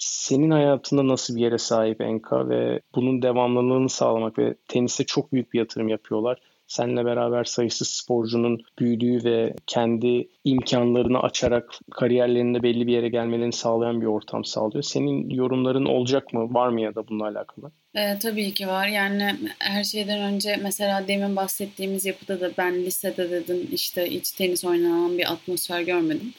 senin 0.00 0.50
hayatında 0.50 1.08
nasıl 1.08 1.36
bir 1.36 1.40
yere 1.40 1.58
sahip 1.58 2.00
Enka 2.00 2.48
ve 2.48 2.80
bunun 2.94 3.22
devamlılığını 3.22 3.88
sağlamak 3.88 4.38
ve 4.38 4.54
tenise 4.68 5.04
çok 5.04 5.32
büyük 5.32 5.52
bir 5.52 5.58
yatırım 5.58 5.88
yapıyorlar. 5.88 6.38
Seninle 6.70 7.04
beraber 7.04 7.44
sayısız 7.44 7.88
sporcunun 7.88 8.62
büyüdüğü 8.78 9.24
ve 9.24 9.54
kendi 9.66 10.28
imkanlarını 10.44 11.20
açarak 11.20 11.70
kariyerlerinde 11.90 12.62
belli 12.62 12.86
bir 12.86 12.92
yere 12.92 13.08
gelmelerini 13.08 13.52
sağlayan 13.52 14.00
bir 14.00 14.06
ortam 14.06 14.44
sağlıyor. 14.44 14.82
Senin 14.82 15.30
yorumların 15.30 15.84
olacak 15.84 16.32
mı? 16.32 16.54
Var 16.54 16.68
mı 16.68 16.80
ya 16.80 16.94
da 16.94 17.08
bununla 17.08 17.24
alakalı? 17.24 17.72
E, 17.94 18.18
tabii 18.18 18.54
ki 18.54 18.68
var. 18.68 18.88
Yani 18.88 19.36
her 19.58 19.84
şeyden 19.84 20.20
önce 20.20 20.58
mesela 20.62 21.08
demin 21.08 21.36
bahsettiğimiz 21.36 22.06
yapıda 22.06 22.40
da 22.40 22.50
ben 22.58 22.74
lisede 22.74 23.30
dedim 23.30 23.68
işte 23.72 24.10
hiç 24.10 24.30
tenis 24.32 24.64
oynanan 24.64 25.18
bir 25.18 25.32
atmosfer 25.32 25.80
görmedim 25.80 26.32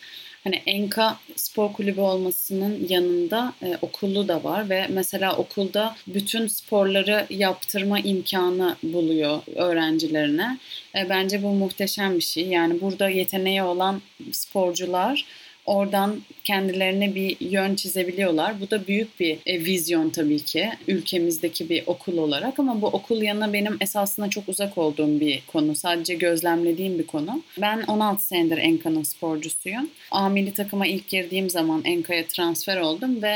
hani 0.44 0.62
Enka 0.66 1.18
spor 1.36 1.74
kulübü 1.74 2.02
olmasının 2.02 2.88
yanında 2.90 3.54
e, 3.64 3.78
okulu 3.82 4.28
da 4.28 4.44
var 4.44 4.70
ve 4.70 4.88
mesela 4.90 5.38
okulda 5.38 5.96
bütün 6.08 6.48
sporları 6.48 7.26
yaptırma 7.30 8.00
imkanı 8.00 8.76
buluyor 8.84 9.42
öğrencilerine. 9.56 10.58
E, 10.96 11.10
bence 11.10 11.44
bu 11.44 11.48
muhteşem 11.48 12.16
bir 12.16 12.22
şey. 12.22 12.48
Yani 12.48 12.82
burada 12.82 13.10
yeteneği 13.10 13.64
olan 13.64 14.02
sporcular 14.32 15.26
Oradan 15.72 16.22
kendilerine 16.44 17.16
bir 17.16 17.38
yön 17.40 17.76
çizebiliyorlar. 17.76 18.62
Bu 18.62 18.72
da 18.72 18.88
büyük 18.88 19.20
bir 19.20 19.38
e, 19.46 19.66
vizyon 19.66 20.10
tabii 20.10 20.40
ki 20.40 20.70
ülkemizdeki 20.88 21.70
bir 21.70 21.84
okul 21.86 22.18
olarak 22.18 22.60
ama 22.60 22.82
bu 22.82 22.88
okul 22.88 23.22
yanına 23.22 23.54
benim 23.54 23.78
esasında 23.82 24.30
çok 24.30 24.50
uzak 24.50 24.78
olduğum 24.78 25.20
bir 25.20 25.44
konu. 25.48 25.76
Sadece 25.76 26.16
gözlemlediğim 26.16 27.00
bir 27.00 27.08
konu. 27.08 27.44
Ben 27.58 27.82
16 27.82 28.24
senedir 28.24 28.58
Enka'nın 28.58 29.04
sporcusuyum. 29.04 29.90
A 30.12 30.30
takıma 30.56 30.88
ilk 30.88 31.08
girdiğim 31.08 31.50
zaman 31.50 31.82
Enka'ya 31.86 32.28
transfer 32.28 32.78
oldum 32.78 33.22
ve 33.22 33.36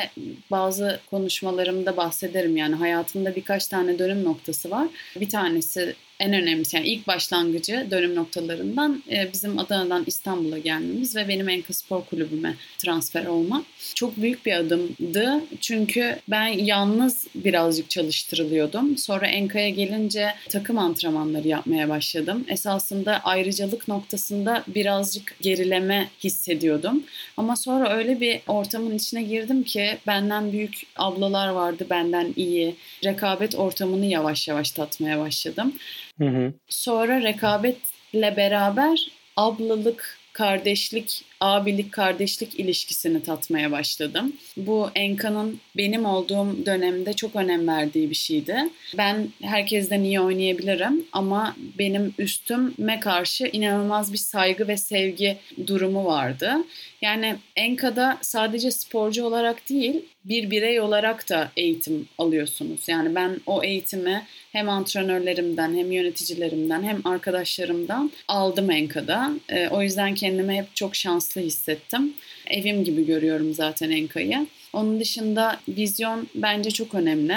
bazı 0.51 0.99
konuşmalarımda 1.09 1.97
bahsederim 1.97 2.57
yani 2.57 2.75
hayatımda 2.75 3.35
birkaç 3.35 3.67
tane 3.67 3.99
dönüm 3.99 4.23
noktası 4.23 4.71
var. 4.71 4.87
Bir 5.19 5.29
tanesi 5.29 5.95
en 6.19 6.33
önemlisi 6.33 6.75
yani 6.75 6.87
ilk 6.87 7.07
başlangıcı 7.07 7.87
dönüm 7.91 8.15
noktalarından 8.15 9.03
e, 9.11 9.33
bizim 9.33 9.59
Adana'dan 9.59 10.03
İstanbul'a 10.07 10.57
gelmemiz 10.57 11.15
ve 11.15 11.27
benim 11.27 11.49
Enka 11.49 11.73
Spor 11.73 12.05
Kulübü'me 12.05 12.55
transfer 12.77 13.25
olmam. 13.25 13.65
Çok 13.95 14.17
büyük 14.17 14.45
bir 14.45 14.53
adımdı 14.53 15.43
çünkü 15.61 16.19
ben 16.27 16.47
yalnız 16.47 17.27
birazcık 17.35 17.89
çalıştırılıyordum. 17.89 18.97
Sonra 18.97 19.27
Enka'ya 19.27 19.69
gelince 19.69 20.33
takım 20.49 20.77
antrenmanları 20.77 21.47
yapmaya 21.47 21.89
başladım. 21.89 22.45
Esasında 22.47 23.19
ayrıcalık 23.23 23.87
noktasında 23.87 24.63
birazcık 24.67 25.35
gerileme 25.41 26.09
hissediyordum. 26.23 27.03
Ama 27.37 27.55
sonra 27.55 27.89
öyle 27.89 28.19
bir 28.19 28.41
ortamın 28.47 28.95
içine 28.95 29.23
girdim 29.23 29.63
ki 29.63 29.97
benden 30.07 30.51
büyük 30.51 30.85
ablalar 30.95 31.47
vardı, 31.47 31.87
benden 31.89 32.33
iyi. 32.35 32.75
Rekabet 33.03 33.55
ortamını 33.55 34.05
yavaş 34.05 34.47
yavaş 34.47 34.71
tatmaya 34.71 35.19
başladım. 35.19 35.73
Hı 36.19 36.25
hı. 36.25 36.53
Sonra 36.67 37.21
rekabetle 37.21 38.37
beraber 38.37 39.11
ablalık, 39.37 40.17
kardeşlik, 40.35 41.25
abilik, 41.41 41.91
kardeşlik 41.91 42.59
ilişkisini 42.59 43.23
tatmaya 43.23 43.71
başladım. 43.71 44.33
Bu 44.57 44.89
Enka'nın 44.95 45.59
benim 45.77 46.05
olduğum 46.05 46.65
dönemde 46.65 47.13
çok 47.13 47.35
önem 47.35 47.67
verdiği 47.67 48.09
bir 48.09 48.15
şeydi. 48.15 48.55
Ben 48.97 49.27
herkesten 49.41 50.03
iyi 50.03 50.21
oynayabilirim 50.21 51.05
ama 51.11 51.55
benim 51.79 52.13
üstüme 52.17 52.99
karşı 52.99 53.45
inanılmaz 53.47 54.13
bir 54.13 54.17
saygı 54.17 54.67
ve 54.67 54.77
sevgi 54.77 55.37
durumu 55.67 56.05
vardı. 56.05 56.55
Yani 57.01 57.35
Enka'da 57.55 58.17
sadece 58.21 58.71
sporcu 58.71 59.25
olarak 59.25 59.69
değil, 59.69 60.05
bir 60.25 60.51
birey 60.51 60.79
olarak 60.79 61.29
da 61.29 61.51
eğitim 61.57 62.07
alıyorsunuz. 62.17 62.87
Yani 62.87 63.15
ben 63.15 63.39
o 63.45 63.63
eğitimi 63.63 64.25
hem 64.51 64.69
antrenörlerimden 64.69 65.75
hem 65.75 65.91
yöneticilerimden 65.91 66.83
hem 66.83 67.01
arkadaşlarımdan 67.07 68.11
aldım 68.27 68.71
Enka'da. 68.71 69.31
E, 69.49 69.67
o 69.67 69.81
yüzden 69.81 70.15
kendimi 70.25 70.53
hep 70.53 70.75
çok 70.75 70.95
şanslı 70.95 71.41
hissettim. 71.41 72.13
Evim 72.47 72.83
gibi 72.83 73.05
görüyorum 73.05 73.53
zaten 73.53 73.89
Enka'yı. 73.89 74.47
Onun 74.73 74.99
dışında 74.99 75.59
vizyon 75.67 76.27
bence 76.35 76.71
çok 76.71 76.95
önemli 76.95 77.35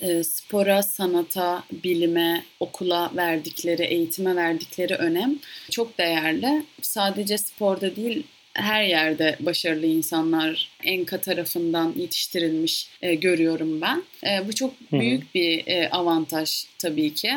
e, 0.00 0.24
spora, 0.24 0.82
sanata, 0.82 1.64
bilime, 1.84 2.44
okula 2.60 3.10
verdikleri, 3.16 3.82
eğitime 3.82 4.36
verdikleri 4.36 4.94
önem 4.94 5.38
çok 5.70 5.98
değerli. 5.98 6.62
Sadece 6.82 7.38
sporda 7.38 7.96
değil, 7.96 8.22
her 8.54 8.84
yerde 8.84 9.36
başarılı 9.40 9.86
insanlar 9.86 10.68
Enka 10.84 11.20
tarafından 11.20 11.92
yetiştirilmiş 11.96 12.88
e, 13.02 13.14
görüyorum 13.14 13.80
ben. 13.80 14.02
E, 14.26 14.48
bu 14.48 14.54
çok 14.54 14.92
büyük 14.92 15.34
bir 15.34 15.66
e, 15.66 15.88
avantaj 15.90 16.64
tabii 16.78 17.14
ki. 17.14 17.32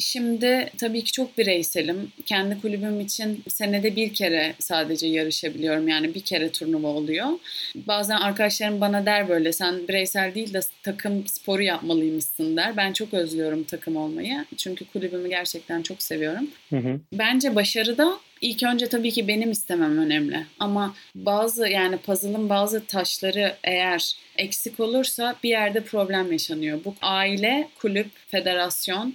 Şimdi 0.00 0.70
tabii 0.78 1.04
ki 1.04 1.12
çok 1.12 1.38
bireyselim. 1.38 2.12
Kendi 2.26 2.60
kulübüm 2.60 3.00
için 3.00 3.44
senede 3.48 3.96
bir 3.96 4.14
kere 4.14 4.54
sadece 4.58 5.06
yarışabiliyorum. 5.06 5.88
Yani 5.88 6.14
bir 6.14 6.20
kere 6.20 6.52
turnuva 6.52 6.88
oluyor. 6.88 7.26
Bazen 7.74 8.16
arkadaşlarım 8.16 8.80
bana 8.80 9.06
der 9.06 9.28
böyle 9.28 9.52
sen 9.52 9.88
bireysel 9.88 10.34
değil 10.34 10.54
de 10.54 10.60
takım 10.82 11.26
sporu 11.26 11.62
yapmalıymışsın 11.62 12.56
der. 12.56 12.76
Ben 12.76 12.92
çok 12.92 13.14
özlüyorum 13.14 13.64
takım 13.64 13.96
olmayı. 13.96 14.44
Çünkü 14.56 14.84
kulübümü 14.84 15.28
gerçekten 15.28 15.82
çok 15.82 16.02
seviyorum. 16.02 16.50
Hı 16.70 16.76
hı. 16.76 17.00
Bence 17.12 17.54
başarıda 17.54 18.20
İlk 18.40 18.62
önce 18.62 18.88
tabii 18.88 19.10
ki 19.10 19.28
benim 19.28 19.50
istemem 19.50 19.98
önemli. 19.98 20.46
Ama 20.58 20.94
bazı 21.14 21.68
yani 21.68 21.96
puzzle'ın 21.96 22.48
bazı 22.48 22.86
taşları 22.86 23.56
eğer 23.64 24.16
eksik 24.36 24.80
olursa 24.80 25.36
bir 25.42 25.48
yerde 25.48 25.80
problem 25.80 26.32
yaşanıyor. 26.32 26.84
Bu 26.84 26.94
aile, 27.02 27.68
kulüp, 27.78 28.06
federasyon 28.28 29.14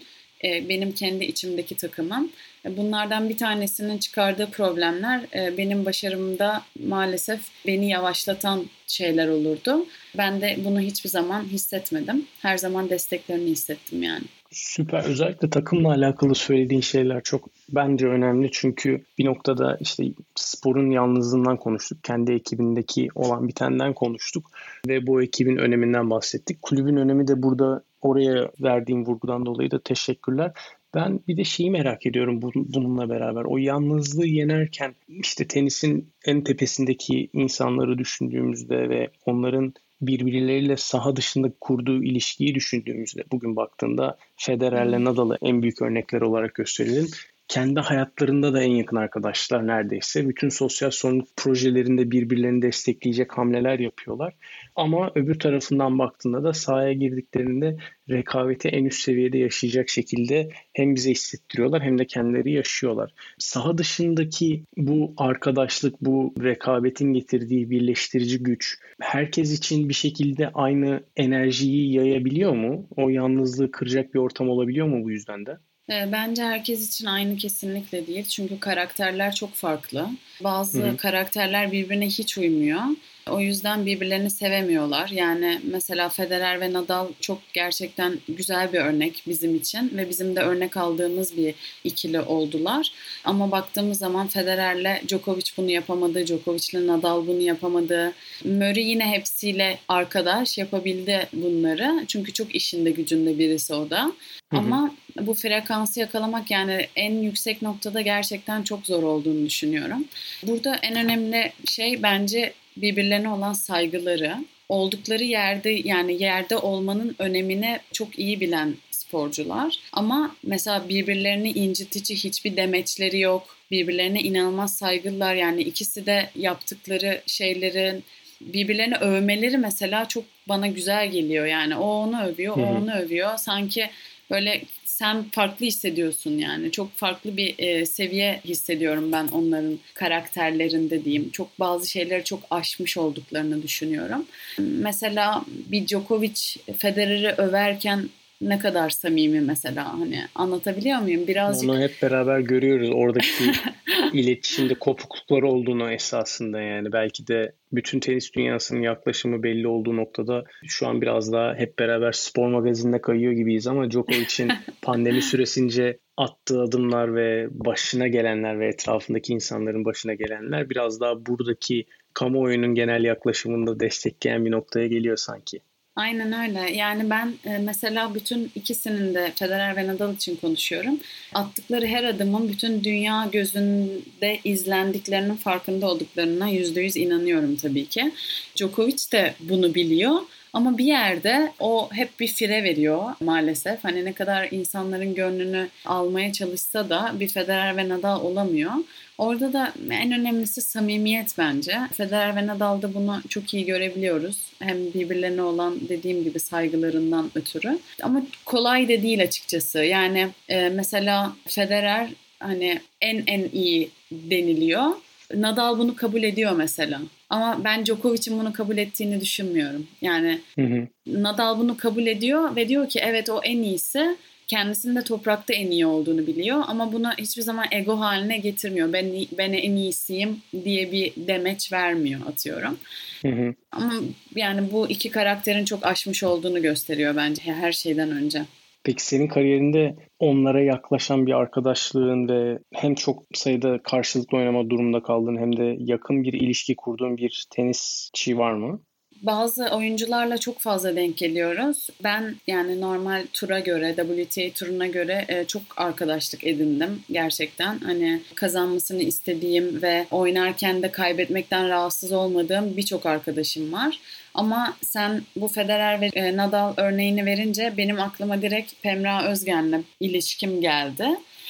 benim 0.69 0.91
kendi 0.91 1.25
içimdeki 1.25 1.75
takımım. 1.75 2.29
Bunlardan 2.77 3.29
bir 3.29 3.37
tanesinin 3.37 3.97
çıkardığı 3.97 4.51
problemler 4.51 5.21
e, 5.35 5.57
benim 5.57 5.85
başarımda 5.85 6.61
maalesef 6.87 7.41
beni 7.67 7.89
yavaşlatan 7.89 8.65
şeyler 8.87 9.27
olurdu. 9.27 9.85
Ben 10.17 10.41
de 10.41 10.57
bunu 10.65 10.79
hiçbir 10.79 11.09
zaman 11.09 11.43
hissetmedim. 11.43 12.25
Her 12.41 12.57
zaman 12.57 12.89
desteklerini 12.89 13.49
hissettim 13.49 14.03
yani. 14.03 14.23
Süper. 14.51 15.03
Özellikle 15.05 15.49
takımla 15.49 15.89
alakalı 15.89 16.35
söylediğin 16.35 16.81
şeyler 16.81 17.23
çok 17.23 17.49
bence 17.69 18.07
önemli. 18.07 18.49
Çünkü 18.51 19.03
bir 19.17 19.25
noktada 19.25 19.77
işte 19.79 20.03
sporun 20.35 20.91
yalnızlığından 20.91 21.57
konuştuk. 21.57 22.03
Kendi 22.03 22.31
ekibindeki 22.31 23.07
olan 23.15 23.47
bitenden 23.47 23.93
konuştuk. 23.93 24.51
Ve 24.87 25.07
bu 25.07 25.23
ekibin 25.23 25.57
öneminden 25.57 26.09
bahsettik. 26.09 26.61
Kulübün 26.61 26.97
önemi 26.97 27.27
de 27.27 27.43
burada 27.43 27.83
oraya 28.01 28.51
verdiğim 28.61 29.05
vurgudan 29.05 29.45
dolayı 29.45 29.71
da 29.71 29.83
teşekkürler. 29.83 30.51
Ben 30.93 31.19
bir 31.27 31.37
de 31.37 31.43
şeyi 31.43 31.71
merak 31.71 32.05
ediyorum 32.05 32.41
bununla 32.41 33.09
beraber. 33.09 33.43
O 33.43 33.57
yalnızlığı 33.57 34.27
yenerken 34.27 34.95
işte 35.07 35.47
tenisin 35.47 36.13
en 36.25 36.43
tepesindeki 36.43 37.29
insanları 37.33 37.97
düşündüğümüzde 37.97 38.89
ve 38.89 39.09
onların 39.25 39.73
birbirleriyle 40.01 40.77
saha 40.77 41.15
dışında 41.15 41.51
kurduğu 41.61 42.03
ilişkiyi 42.03 42.55
düşündüğümüzde 42.55 43.23
bugün 43.31 43.55
baktığında 43.55 44.17
Federer'le 44.35 45.03
Nadal'ı 45.03 45.37
en 45.41 45.61
büyük 45.61 45.81
örnekler 45.81 46.21
olarak 46.21 46.55
gösterelim 46.55 47.07
kendi 47.47 47.79
hayatlarında 47.79 48.53
da 48.53 48.63
en 48.63 48.71
yakın 48.71 48.95
arkadaşlar 48.95 49.67
neredeyse. 49.67 50.29
Bütün 50.29 50.49
sosyal 50.49 50.91
sorumluluk 50.91 51.27
projelerinde 51.37 52.11
birbirlerini 52.11 52.61
destekleyecek 52.61 53.37
hamleler 53.37 53.79
yapıyorlar. 53.79 54.33
Ama 54.75 55.11
öbür 55.15 55.39
tarafından 55.39 55.99
baktığında 55.99 56.43
da 56.43 56.53
sahaya 56.53 56.93
girdiklerinde 56.93 57.77
rekabeti 58.09 58.67
en 58.69 58.85
üst 58.85 59.01
seviyede 59.01 59.37
yaşayacak 59.37 59.89
şekilde 59.89 60.49
hem 60.73 60.95
bize 60.95 61.11
hissettiriyorlar 61.11 61.83
hem 61.83 61.97
de 61.97 62.05
kendileri 62.05 62.51
yaşıyorlar. 62.51 63.13
Saha 63.37 63.77
dışındaki 63.77 64.63
bu 64.77 65.13
arkadaşlık, 65.17 66.01
bu 66.01 66.33
rekabetin 66.43 67.13
getirdiği 67.13 67.69
birleştirici 67.69 68.43
güç 68.43 68.77
herkes 68.99 69.57
için 69.57 69.89
bir 69.89 69.93
şekilde 69.93 70.49
aynı 70.53 71.03
enerjiyi 71.15 71.93
yayabiliyor 71.93 72.53
mu? 72.53 72.87
O 72.95 73.09
yalnızlığı 73.09 73.71
kıracak 73.71 74.13
bir 74.13 74.19
ortam 74.19 74.49
olabiliyor 74.49 74.87
mu 74.87 75.03
bu 75.03 75.11
yüzden 75.11 75.45
de? 75.45 75.57
Ee, 75.89 76.09
bence 76.11 76.43
herkes 76.43 76.87
için 76.89 77.05
aynı 77.05 77.37
kesinlikle 77.37 78.07
değil. 78.07 78.25
Çünkü 78.25 78.59
karakterler 78.59 79.35
çok 79.35 79.53
farklı. 79.53 80.09
Bazı 80.43 80.83
Hı-hı. 80.83 80.97
karakterler 80.97 81.71
birbirine 81.71 82.07
hiç 82.07 82.37
uymuyor. 82.37 82.81
O 83.29 83.39
yüzden 83.39 83.85
birbirlerini 83.85 84.29
sevemiyorlar. 84.29 85.09
Yani 85.09 85.61
mesela 85.63 86.09
Federer 86.09 86.61
ve 86.61 86.73
Nadal 86.73 87.07
çok 87.21 87.41
gerçekten 87.53 88.19
güzel 88.27 88.73
bir 88.73 88.79
örnek 88.79 89.23
bizim 89.27 89.55
için 89.55 89.91
ve 89.97 90.09
bizim 90.09 90.35
de 90.35 90.39
örnek 90.39 90.77
aldığımız 90.77 91.37
bir 91.37 91.55
ikili 91.83 92.21
oldular. 92.21 92.91
Ama 93.23 93.51
baktığımız 93.51 93.97
zaman 93.97 94.27
Federer'le 94.27 95.07
Djokovic 95.07 95.43
bunu 95.57 95.71
yapamadı, 95.71 96.27
Djokovic'le 96.27 96.87
Nadal 96.87 97.27
bunu 97.27 97.41
yapamadı. 97.41 98.13
Murray 98.43 98.89
yine 98.89 99.05
hepsiyle 99.05 99.79
arkadaş 99.87 100.57
yapabildi 100.57 101.27
bunları. 101.33 102.05
Çünkü 102.07 102.33
çok 102.33 102.55
işinde 102.55 102.91
gücünde 102.91 103.39
birisi 103.39 103.73
o 103.73 103.89
da. 103.89 104.03
Hı 104.03 104.11
hı. 104.57 104.57
Ama 104.57 104.95
bu 105.19 105.33
frekansı 105.33 105.99
yakalamak 105.99 106.51
yani 106.51 106.87
en 106.95 107.13
yüksek 107.13 107.61
noktada 107.61 108.01
gerçekten 108.01 108.63
çok 108.63 108.85
zor 108.85 109.03
olduğunu 109.03 109.45
düşünüyorum. 109.45 110.05
Burada 110.43 110.75
en 110.75 110.95
önemli 110.95 111.51
şey 111.65 112.03
bence 112.03 112.53
birbirlerine 112.77 113.29
olan 113.29 113.53
saygıları, 113.53 114.45
oldukları 114.69 115.23
yerde 115.23 115.69
yani 115.69 116.23
yerde 116.23 116.57
olmanın 116.57 117.15
önemine 117.19 117.79
çok 117.93 118.19
iyi 118.19 118.39
bilen 118.39 118.75
sporcular. 118.91 119.79
Ama 119.93 120.35
mesela 120.43 120.89
birbirlerini 120.89 121.51
incitici 121.51 122.17
hiçbir 122.17 122.57
demeçleri 122.57 123.19
yok. 123.19 123.57
Birbirlerine 123.71 124.21
inanılmaz 124.21 124.77
saygılılar. 124.77 125.35
Yani 125.35 125.61
ikisi 125.61 126.05
de 126.05 126.29
yaptıkları 126.35 127.21
şeylerin 127.27 128.03
birbirlerini 128.41 128.95
övmeleri 128.95 129.57
mesela 129.57 130.07
çok 130.07 130.23
bana 130.49 130.67
güzel 130.67 131.11
geliyor. 131.11 131.45
Yani 131.45 131.75
o 131.75 131.85
onu 131.85 132.23
övüyor, 132.23 132.57
o 132.57 132.61
onu 132.61 132.93
övüyor. 132.93 133.37
Sanki 133.37 133.89
böyle 134.31 134.61
sen 134.97 135.23
farklı 135.31 135.65
hissediyorsun 135.65 136.31
yani. 136.31 136.71
Çok 136.71 136.91
farklı 136.93 137.37
bir 137.37 137.55
e, 137.57 137.85
seviye 137.85 138.41
hissediyorum 138.45 139.11
ben 139.11 139.27
onların 139.27 139.79
karakterlerinde 139.93 141.05
diyeyim. 141.05 141.29
Çok 141.29 141.59
bazı 141.59 141.89
şeyleri 141.89 142.23
çok 142.23 142.39
aşmış 142.49 142.97
olduklarını 142.97 143.63
düşünüyorum. 143.63 144.25
Mesela 144.59 145.45
bir 145.47 145.87
Djokovic 145.87 146.41
Federer'i 146.77 147.29
överken 147.37 148.09
ne 148.41 148.59
kadar 148.59 148.89
samimi 148.89 149.41
mesela 149.41 149.99
hani 149.99 150.19
anlatabiliyor 150.35 150.99
muyum? 150.99 151.27
Birazcık 151.27 151.69
onu 151.69 151.79
hep 151.79 151.91
beraber 152.01 152.39
görüyoruz 152.39 152.89
oradaki 152.93 153.51
iletişimde 154.13 154.73
kopukluklar 154.73 155.41
olduğunu 155.41 155.91
esasında 155.91 156.61
yani 156.61 156.91
belki 156.91 157.27
de 157.27 157.55
bütün 157.71 157.99
tenis 157.99 158.33
dünyasının 158.33 158.81
yaklaşımı 158.81 159.43
belli 159.43 159.67
olduğu 159.67 159.97
noktada 159.97 160.43
şu 160.65 160.87
an 160.87 161.01
biraz 161.01 161.31
daha 161.31 161.55
hep 161.55 161.79
beraber 161.79 162.11
spor 162.11 162.47
magazinine 162.47 163.01
kayıyor 163.01 163.33
gibiyiz 163.33 163.67
ama 163.67 163.91
Djokovic'in 163.91 164.51
pandemi 164.81 165.21
süresince 165.21 165.97
attığı 166.17 166.61
adımlar 166.61 167.15
ve 167.15 167.47
başına 167.51 168.07
gelenler 168.07 168.59
ve 168.59 168.67
etrafındaki 168.67 169.33
insanların 169.33 169.85
başına 169.85 170.13
gelenler 170.13 170.69
biraz 170.69 170.99
daha 170.99 171.25
buradaki 171.25 171.85
kamuoyunun 172.13 172.75
genel 172.75 173.03
yaklaşımında 173.03 173.79
destekleyen 173.79 174.45
bir 174.45 174.51
noktaya 174.51 174.87
geliyor 174.87 175.17
sanki. 175.17 175.59
Aynen 175.95 176.49
öyle. 176.49 176.75
Yani 176.75 177.09
ben 177.09 177.33
e, 177.45 177.57
mesela 177.57 178.15
bütün 178.15 178.51
ikisinin 178.55 179.13
de 179.13 179.31
Federer 179.35 179.75
ve 179.75 179.87
Nadal 179.87 180.13
için 180.13 180.35
konuşuyorum. 180.35 180.99
Attıkları 181.33 181.85
her 181.87 182.03
adımın 182.03 182.49
bütün 182.49 182.83
dünya 182.83 183.29
gözünde 183.31 184.39
izlendiklerinin 184.43 185.35
farkında 185.35 185.87
olduklarına 185.91 186.47
yüzde 186.47 186.81
yüz 186.81 186.97
inanıyorum 186.97 187.55
tabii 187.55 187.85
ki. 187.85 188.11
Djokovic 188.55 189.11
de 189.11 189.33
bunu 189.39 189.75
biliyor. 189.75 190.19
Ama 190.55 190.77
bir 190.77 190.85
yerde 190.85 191.51
o 191.59 191.89
hep 191.91 192.19
bir 192.19 192.27
fire 192.27 192.63
veriyor 192.63 193.13
maalesef. 193.19 193.83
Hani 193.83 194.05
ne 194.05 194.13
kadar 194.13 194.47
insanların 194.51 195.15
gönlünü 195.15 195.67
almaya 195.85 196.33
çalışsa 196.33 196.89
da 196.89 197.11
bir 197.19 197.27
Federer 197.27 197.77
ve 197.77 197.89
Nadal 197.89 198.21
olamıyor. 198.21 198.71
Orada 199.17 199.53
da 199.53 199.73
en 199.91 200.11
önemlisi 200.11 200.61
samimiyet 200.61 201.37
bence. 201.37 201.79
Federer 201.93 202.35
ve 202.35 202.47
Nadal'da 202.47 202.93
bunu 202.93 203.21
çok 203.29 203.53
iyi 203.53 203.65
görebiliyoruz. 203.65 204.37
Hem 204.59 204.93
birbirlerine 204.93 205.41
olan 205.41 205.79
dediğim 205.89 206.23
gibi 206.23 206.39
saygılarından 206.39 207.31
ötürü. 207.35 207.79
Ama 208.03 208.21
kolay 208.45 208.83
da 208.89 209.03
değil 209.03 209.23
açıkçası. 209.23 209.83
Yani 209.83 210.27
e, 210.49 210.69
mesela 210.69 211.35
Federer 211.47 212.09
hani 212.39 212.81
en 213.01 213.23
en 213.27 213.49
iyi 213.53 213.89
deniliyor. 214.11 214.91
Nadal 215.33 215.79
bunu 215.79 215.95
kabul 215.95 216.23
ediyor 216.23 216.51
mesela. 216.51 217.01
Ama 217.29 217.63
ben 217.63 217.85
Djokovic'in 217.85 218.39
bunu 218.39 218.53
kabul 218.53 218.77
ettiğini 218.77 219.21
düşünmüyorum. 219.21 219.87
Yani 220.01 220.41
hı 220.55 220.61
hı. 220.61 220.87
Nadal 221.07 221.59
bunu 221.59 221.77
kabul 221.77 222.07
ediyor 222.07 222.55
ve 222.55 222.69
diyor 222.69 222.89
ki 222.89 222.99
evet 223.03 223.29
o 223.29 223.41
en 223.43 223.63
iyisi 223.63 224.17
kendisinin 224.47 224.95
de 224.95 225.01
toprakta 225.01 225.53
en 225.53 225.71
iyi 225.71 225.85
olduğunu 225.85 226.27
biliyor 226.27 226.63
ama 226.67 226.93
bunu 226.93 227.11
hiçbir 227.17 227.41
zaman 227.41 227.65
ego 227.71 227.99
haline 227.99 228.37
getirmiyor. 228.37 228.93
Ben 228.93 229.11
ben 229.37 229.53
en 229.53 229.75
iyisiyim 229.75 230.41
diye 230.65 230.91
bir 230.91 231.13
demeç 231.17 231.71
vermiyor 231.73 232.21
atıyorum. 232.27 232.77
Hı 233.21 233.27
hı. 233.27 233.53
Ama 233.71 233.93
yani 234.35 234.71
bu 234.71 234.89
iki 234.89 235.11
karakterin 235.11 235.65
çok 235.65 235.85
aşmış 235.85 236.23
olduğunu 236.23 236.61
gösteriyor 236.61 237.15
bence 237.15 237.41
her 237.41 237.71
şeyden 237.71 238.11
önce. 238.11 238.45
Peki 238.85 239.05
senin 239.05 239.27
kariyerinde 239.27 239.95
onlara 240.19 240.61
yaklaşan 240.61 241.25
bir 241.25 241.31
arkadaşlığın 241.33 242.27
ve 242.29 242.59
hem 242.73 242.95
çok 242.95 243.23
sayıda 243.33 243.83
karşılıklı 243.83 244.37
oynama 244.37 244.69
durumunda 244.69 245.03
kaldığın 245.03 245.37
hem 245.37 245.57
de 245.57 245.75
yakın 245.79 246.23
bir 246.23 246.33
ilişki 246.33 246.75
kurduğun 246.75 247.17
bir 247.17 247.45
tenisçi 247.55 248.37
var 248.37 248.53
mı? 248.53 248.81
Bazı 249.21 249.65
oyuncularla 249.65 250.37
çok 250.37 250.59
fazla 250.59 250.95
denk 250.95 251.17
geliyoruz. 251.17 251.87
Ben 252.03 252.35
yani 252.47 252.81
normal 252.81 253.25
tura 253.33 253.59
göre, 253.59 253.95
WTA 253.95 254.53
turuna 254.55 254.87
göre 254.87 255.25
e, 255.27 255.45
çok 255.45 255.61
arkadaşlık 255.77 256.43
edindim 256.43 257.03
gerçekten. 257.11 257.79
Hani 257.79 258.21
kazanmasını 258.35 259.03
istediğim 259.03 259.81
ve 259.81 260.05
oynarken 260.11 260.83
de 260.83 260.91
kaybetmekten 260.91 261.69
rahatsız 261.69 262.11
olmadığım 262.11 262.77
birçok 262.77 263.05
arkadaşım 263.05 263.73
var. 263.73 263.99
Ama 264.33 264.77
sen 264.81 265.21
bu 265.35 265.47
Federer 265.47 266.01
ve 266.01 266.05
e, 266.13 266.37
Nadal 266.37 266.73
örneğini 266.77 267.25
verince 267.25 267.73
benim 267.77 267.99
aklıma 267.99 268.41
direkt 268.41 268.73
Pemra 268.81 269.25
Özgen'le 269.25 269.83
ilişkim 269.99 270.61
geldi. 270.61 271.07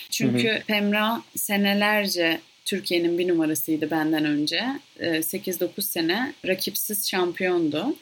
Çünkü 0.09 0.49
hı 0.49 0.55
hı. 0.55 0.63
Pemra 0.67 1.21
senelerce 1.35 2.39
Türkiye'nin 2.65 3.17
bir 3.17 3.27
numarasıydı 3.27 3.91
benden 3.91 4.25
önce. 4.25 4.63
8-9 4.99 5.69
ee, 5.77 5.81
sene 5.81 6.33
rakipsiz 6.47 7.09
şampiyondu. 7.09 7.95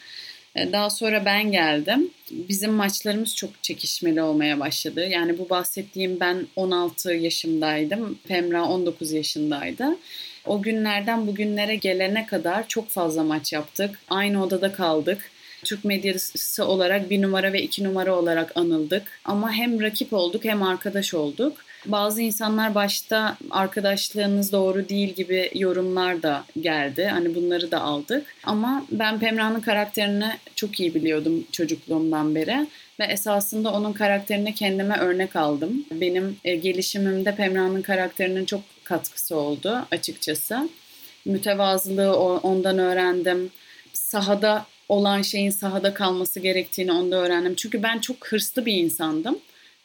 Ee, 0.56 0.72
daha 0.72 0.90
sonra 0.90 1.26
ben 1.26 1.52
geldim. 1.52 2.10
Bizim 2.32 2.74
maçlarımız 2.74 3.36
çok 3.36 3.64
çekişmeli 3.64 4.22
olmaya 4.22 4.60
başladı. 4.60 5.08
Yani 5.10 5.38
bu 5.38 5.50
bahsettiğim 5.50 6.20
ben 6.20 6.48
16 6.56 7.14
yaşındaydım. 7.14 8.20
Pemra 8.28 8.66
19 8.66 9.12
yaşındaydı. 9.12 9.98
O 10.46 10.62
günlerden 10.62 11.28
bugünlere 11.28 11.76
gelene 11.76 12.26
kadar 12.26 12.68
çok 12.68 12.90
fazla 12.90 13.24
maç 13.24 13.54
yaptık. 13.54 14.00
Aynı 14.10 14.44
odada 14.44 14.74
kaldık. 14.74 15.32
Türk 15.64 15.86
medyası 15.86 16.66
olarak 16.66 17.10
bir 17.10 17.22
numara 17.22 17.54
ve 17.54 17.62
iki 17.62 17.84
numara 17.84 18.16
olarak 18.16 18.58
anıldık. 18.58 19.04
Ama 19.26 19.52
hem 19.52 19.82
rakip 19.82 20.14
olduk 20.14 20.46
hem 20.46 20.64
arkadaş 20.64 21.14
olduk. 21.14 21.66
Bazı 21.86 22.22
insanlar 22.22 22.76
başta 22.76 23.38
arkadaşlığınız 23.52 24.52
doğru 24.52 24.90
değil 24.90 25.14
gibi 25.14 25.52
yorumlar 25.56 26.24
da 26.24 26.44
geldi. 26.62 27.06
Hani 27.06 27.36
bunları 27.36 27.72
da 27.72 27.82
aldık. 27.82 28.36
Ama 28.44 28.86
ben 28.92 29.20
Pemra'nın 29.20 29.62
karakterini 29.62 30.32
çok 30.56 30.80
iyi 30.80 30.96
biliyordum 30.96 31.44
çocukluğumdan 31.52 32.36
beri 32.36 32.68
ve 33.00 33.04
esasında 33.06 33.74
onun 33.74 33.94
karakterine 33.94 34.54
kendime 34.54 34.98
örnek 34.98 35.36
aldım. 35.36 35.86
Benim 35.92 36.38
e, 36.44 36.56
gelişimimde 36.56 37.36
Pemra'nın 37.36 37.82
karakterinin 37.82 38.46
çok 38.46 38.62
katkısı 38.84 39.36
oldu 39.36 39.86
açıkçası. 39.92 40.70
Mütevazılığı 41.26 42.16
ondan 42.38 42.78
öğrendim. 42.78 43.52
Sahada 43.94 44.66
olan 44.90 45.22
şeyin 45.22 45.50
sahada 45.50 45.94
kalması 45.94 46.40
gerektiğini 46.40 46.92
onda 46.92 47.16
öğrendim. 47.16 47.56
Çünkü 47.56 47.84
ben 47.84 48.00
çok 48.00 48.28
hırslı 48.28 48.66
bir 48.66 48.74
insandım. 48.74 49.40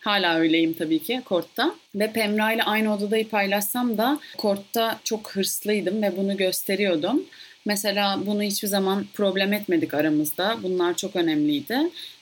Hala 0.09 0.39
öyleyim 0.39 0.75
tabii 0.75 1.03
ki 1.03 1.23
kortta. 1.25 1.75
Ve 1.95 2.13
Pemra 2.13 2.53
ile 2.53 2.63
aynı 2.63 2.95
odadayı 2.95 3.29
paylaşsam 3.29 3.99
da 3.99 4.21
kortta 4.39 5.01
çok 5.05 5.31
hırslıydım 5.31 6.03
ve 6.03 6.17
bunu 6.17 6.37
gösteriyordum. 6.37 7.23
Mesela 7.65 8.21
bunu 8.27 8.43
hiçbir 8.43 8.69
zaman 8.69 9.07
problem 9.15 9.53
etmedik 9.53 9.95
aramızda. 9.95 10.59
Bunlar 10.63 10.95
çok 10.95 11.17
önemliydi. 11.17 11.79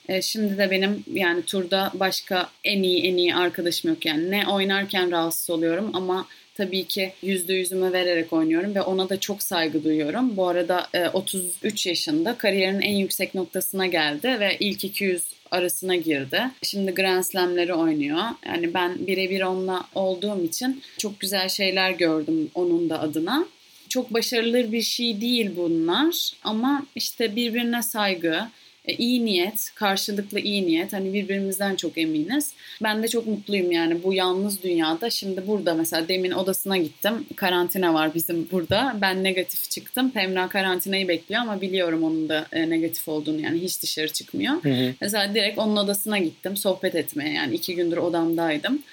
E, 0.09 0.21
şimdi 0.21 0.57
de 0.57 0.71
benim 0.71 1.03
yani 1.13 1.41
turda 1.41 1.91
başka 1.93 2.49
en 2.63 2.83
iyi 2.83 3.03
en 3.03 3.17
iyi 3.17 3.35
arkadaşım 3.35 3.89
yok 3.89 4.05
yani. 4.05 4.31
Ne 4.31 4.47
oynarken 4.47 5.11
rahatsız 5.11 5.49
oluyorum 5.49 5.91
ama 5.93 6.27
tabii 6.57 6.83
ki 6.83 7.13
yüzde 7.21 7.53
yüzümü 7.53 7.93
vererek 7.93 8.33
oynuyorum 8.33 8.75
ve 8.75 8.81
ona 8.81 9.09
da 9.09 9.19
çok 9.19 9.43
saygı 9.43 9.83
duyuyorum. 9.83 10.37
Bu 10.37 10.47
arada 10.47 10.87
e, 10.93 11.09
33 11.09 11.85
yaşında 11.85 12.37
kariyerinin 12.37 12.81
en 12.81 12.95
yüksek 12.95 13.35
noktasına 13.35 13.85
geldi 13.85 14.37
ve 14.39 14.57
ilk 14.59 14.83
200 14.83 15.23
arasına 15.51 15.95
girdi. 15.95 16.41
Şimdi 16.63 16.91
Grand 16.93 17.23
Slam'leri 17.23 17.73
oynuyor. 17.73 18.23
Yani 18.45 18.73
ben 18.73 19.07
birebir 19.07 19.41
onunla 19.41 19.83
olduğum 19.95 20.43
için 20.43 20.81
çok 20.97 21.19
güzel 21.19 21.49
şeyler 21.49 21.91
gördüm 21.91 22.49
onun 22.55 22.89
da 22.89 22.99
adına. 22.99 23.45
Çok 23.89 24.13
başarılı 24.13 24.71
bir 24.71 24.81
şey 24.81 25.21
değil 25.21 25.51
bunlar 25.55 26.31
ama 26.43 26.85
işte 26.95 27.35
birbirine 27.35 27.83
saygı, 27.83 28.47
e, 28.87 28.93
iyi 28.93 29.25
niyet, 29.25 29.71
karşılıklı 29.75 30.39
iyi 30.39 30.67
niyet. 30.67 30.93
Hani 30.93 31.13
birbirimizden 31.13 31.75
çok 31.75 31.97
eminiz. 31.97 32.53
Ben 32.83 33.03
de 33.03 33.07
çok 33.07 33.27
mutluyum 33.27 33.71
yani 33.71 34.03
bu 34.03 34.13
yalnız 34.13 34.63
dünyada. 34.63 35.09
Şimdi 35.09 35.47
burada 35.47 35.73
mesela 35.73 36.07
demin 36.07 36.31
odasına 36.31 36.77
gittim. 36.77 37.25
Karantina 37.35 37.93
var 37.93 38.13
bizim 38.15 38.47
burada. 38.51 38.95
Ben 39.01 39.23
negatif 39.23 39.69
çıktım. 39.69 40.11
Pemra 40.11 40.47
karantinayı 40.47 41.07
bekliyor 41.07 41.41
ama 41.41 41.61
biliyorum 41.61 42.03
onun 42.03 42.29
da 42.29 42.47
e, 42.51 42.69
negatif 42.69 43.07
olduğunu 43.07 43.41
yani 43.41 43.61
hiç 43.61 43.81
dışarı 43.81 44.07
çıkmıyor. 44.07 44.63
Hı 44.63 44.69
hı. 44.69 44.93
Mesela 45.01 45.33
direkt 45.33 45.57
onun 45.57 45.77
odasına 45.77 46.17
gittim 46.17 46.57
sohbet 46.57 46.95
etmeye. 46.95 47.33
Yani 47.33 47.55
iki 47.55 47.75
gündür 47.75 47.97
odamdaydım. 47.97 48.83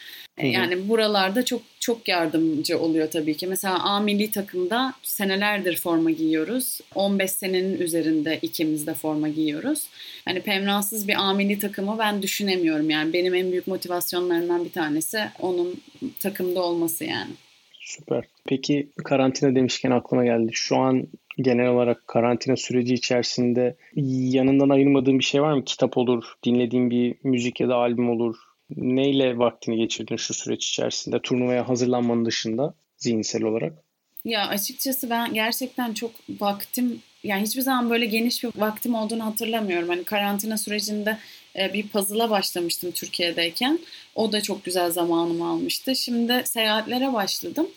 Yani 0.42 0.88
buralarda 0.88 1.44
çok 1.44 1.62
çok 1.80 2.08
yardımcı 2.08 2.78
oluyor 2.78 3.10
tabii 3.10 3.36
ki. 3.36 3.46
Mesela 3.46 3.82
A 3.82 4.00
milli 4.00 4.30
takımda 4.30 4.94
senelerdir 5.02 5.76
forma 5.76 6.10
giyiyoruz. 6.10 6.80
15 6.94 7.30
senenin 7.30 7.78
üzerinde 7.78 8.38
ikimiz 8.42 8.86
de 8.86 8.94
forma 8.94 9.28
giyiyoruz. 9.28 9.86
Hani 10.24 10.40
Pemransız 10.40 11.08
bir 11.08 11.14
A 11.28 11.32
milli 11.32 11.58
takımı 11.58 11.98
ben 11.98 12.22
düşünemiyorum. 12.22 12.90
Yani 12.90 13.12
benim 13.12 13.34
en 13.34 13.50
büyük 13.50 13.66
motivasyonlarından 13.66 14.64
bir 14.64 14.72
tanesi 14.72 15.20
onun 15.40 15.80
takımda 16.20 16.62
olması 16.62 17.04
yani. 17.04 17.30
Süper. 17.80 18.24
Peki 18.46 18.88
karantina 19.04 19.54
demişken 19.54 19.90
aklıma 19.90 20.24
geldi. 20.24 20.50
Şu 20.52 20.76
an 20.76 21.06
genel 21.38 21.68
olarak 21.68 22.08
karantina 22.08 22.56
süreci 22.56 22.94
içerisinde 22.94 23.76
yanından 23.96 24.68
ayırmadığın 24.68 25.18
bir 25.18 25.24
şey 25.24 25.42
var 25.42 25.52
mı? 25.52 25.64
Kitap 25.64 25.98
olur, 25.98 26.24
dinlediğin 26.44 26.90
bir 26.90 27.14
müzik 27.22 27.60
ya 27.60 27.68
da 27.68 27.74
albüm 27.74 28.10
olur, 28.10 28.36
neyle 28.76 29.38
vaktini 29.38 29.76
geçirdin 29.76 30.16
şu 30.16 30.34
süreç 30.34 30.68
içerisinde 30.68 31.22
turnuvaya 31.22 31.68
hazırlanmanın 31.68 32.24
dışında 32.24 32.74
zihinsel 32.96 33.42
olarak? 33.42 33.72
Ya 34.24 34.48
açıkçası 34.48 35.10
ben 35.10 35.34
gerçekten 35.34 35.94
çok 35.94 36.10
vaktim 36.40 37.02
yani 37.24 37.42
hiçbir 37.42 37.60
zaman 37.60 37.90
böyle 37.90 38.06
geniş 38.06 38.44
bir 38.44 38.50
vaktim 38.56 38.94
olduğunu 38.94 39.24
hatırlamıyorum. 39.24 39.88
Hani 39.88 40.04
karantina 40.04 40.58
sürecinde 40.58 41.18
e, 41.58 41.72
bir 41.72 41.88
puzzle'a 41.88 42.30
başlamıştım 42.30 42.90
Türkiye'deyken. 42.90 43.78
O 44.14 44.32
da 44.32 44.40
çok 44.40 44.64
güzel 44.64 44.90
zamanımı 44.90 45.48
almıştı. 45.48 45.96
Şimdi 45.96 46.42
seyahatlere 46.44 47.12
başladım. 47.12 47.68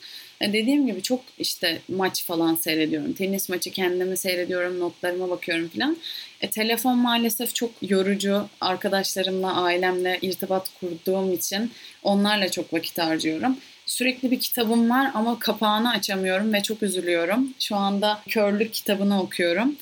E, 0.42 0.54
dediğim 0.54 0.88
gibi 0.88 1.02
çok 1.02 1.22
işte 1.38 1.82
maç 1.90 2.26
falan 2.26 2.56
seyrediyorum. 2.56 3.14
Tenis 3.14 3.50
maçı 3.50 3.72
kendimi 3.72 4.18
seyrediyorum, 4.18 4.80
notlarıma 4.80 5.30
bakıyorum 5.30 5.68
falan. 5.68 5.98
E, 6.42 6.50
telefon 6.50 6.98
maalesef 6.98 7.56
çok 7.56 7.72
yorucu. 7.82 8.50
Arkadaşlarımla, 8.62 9.64
ailemle 9.64 10.20
irtibat 10.22 10.72
kurduğum 10.80 11.34
için 11.34 11.72
onlarla 12.04 12.52
çok 12.52 12.74
vakit 12.74 12.98
harcıyorum. 12.98 13.58
Sürekli 13.86 14.32
bir 14.32 14.40
kitabım 14.40 14.90
var 14.90 15.12
ama 15.14 15.40
kapağını 15.40 15.90
açamıyorum 15.90 16.54
ve 16.54 16.64
çok 16.64 16.84
üzülüyorum. 16.84 17.54
Şu 17.60 17.76
anda 17.76 18.22
körlük 18.30 18.74
kitabını 18.74 19.22
okuyorum. 19.22 19.76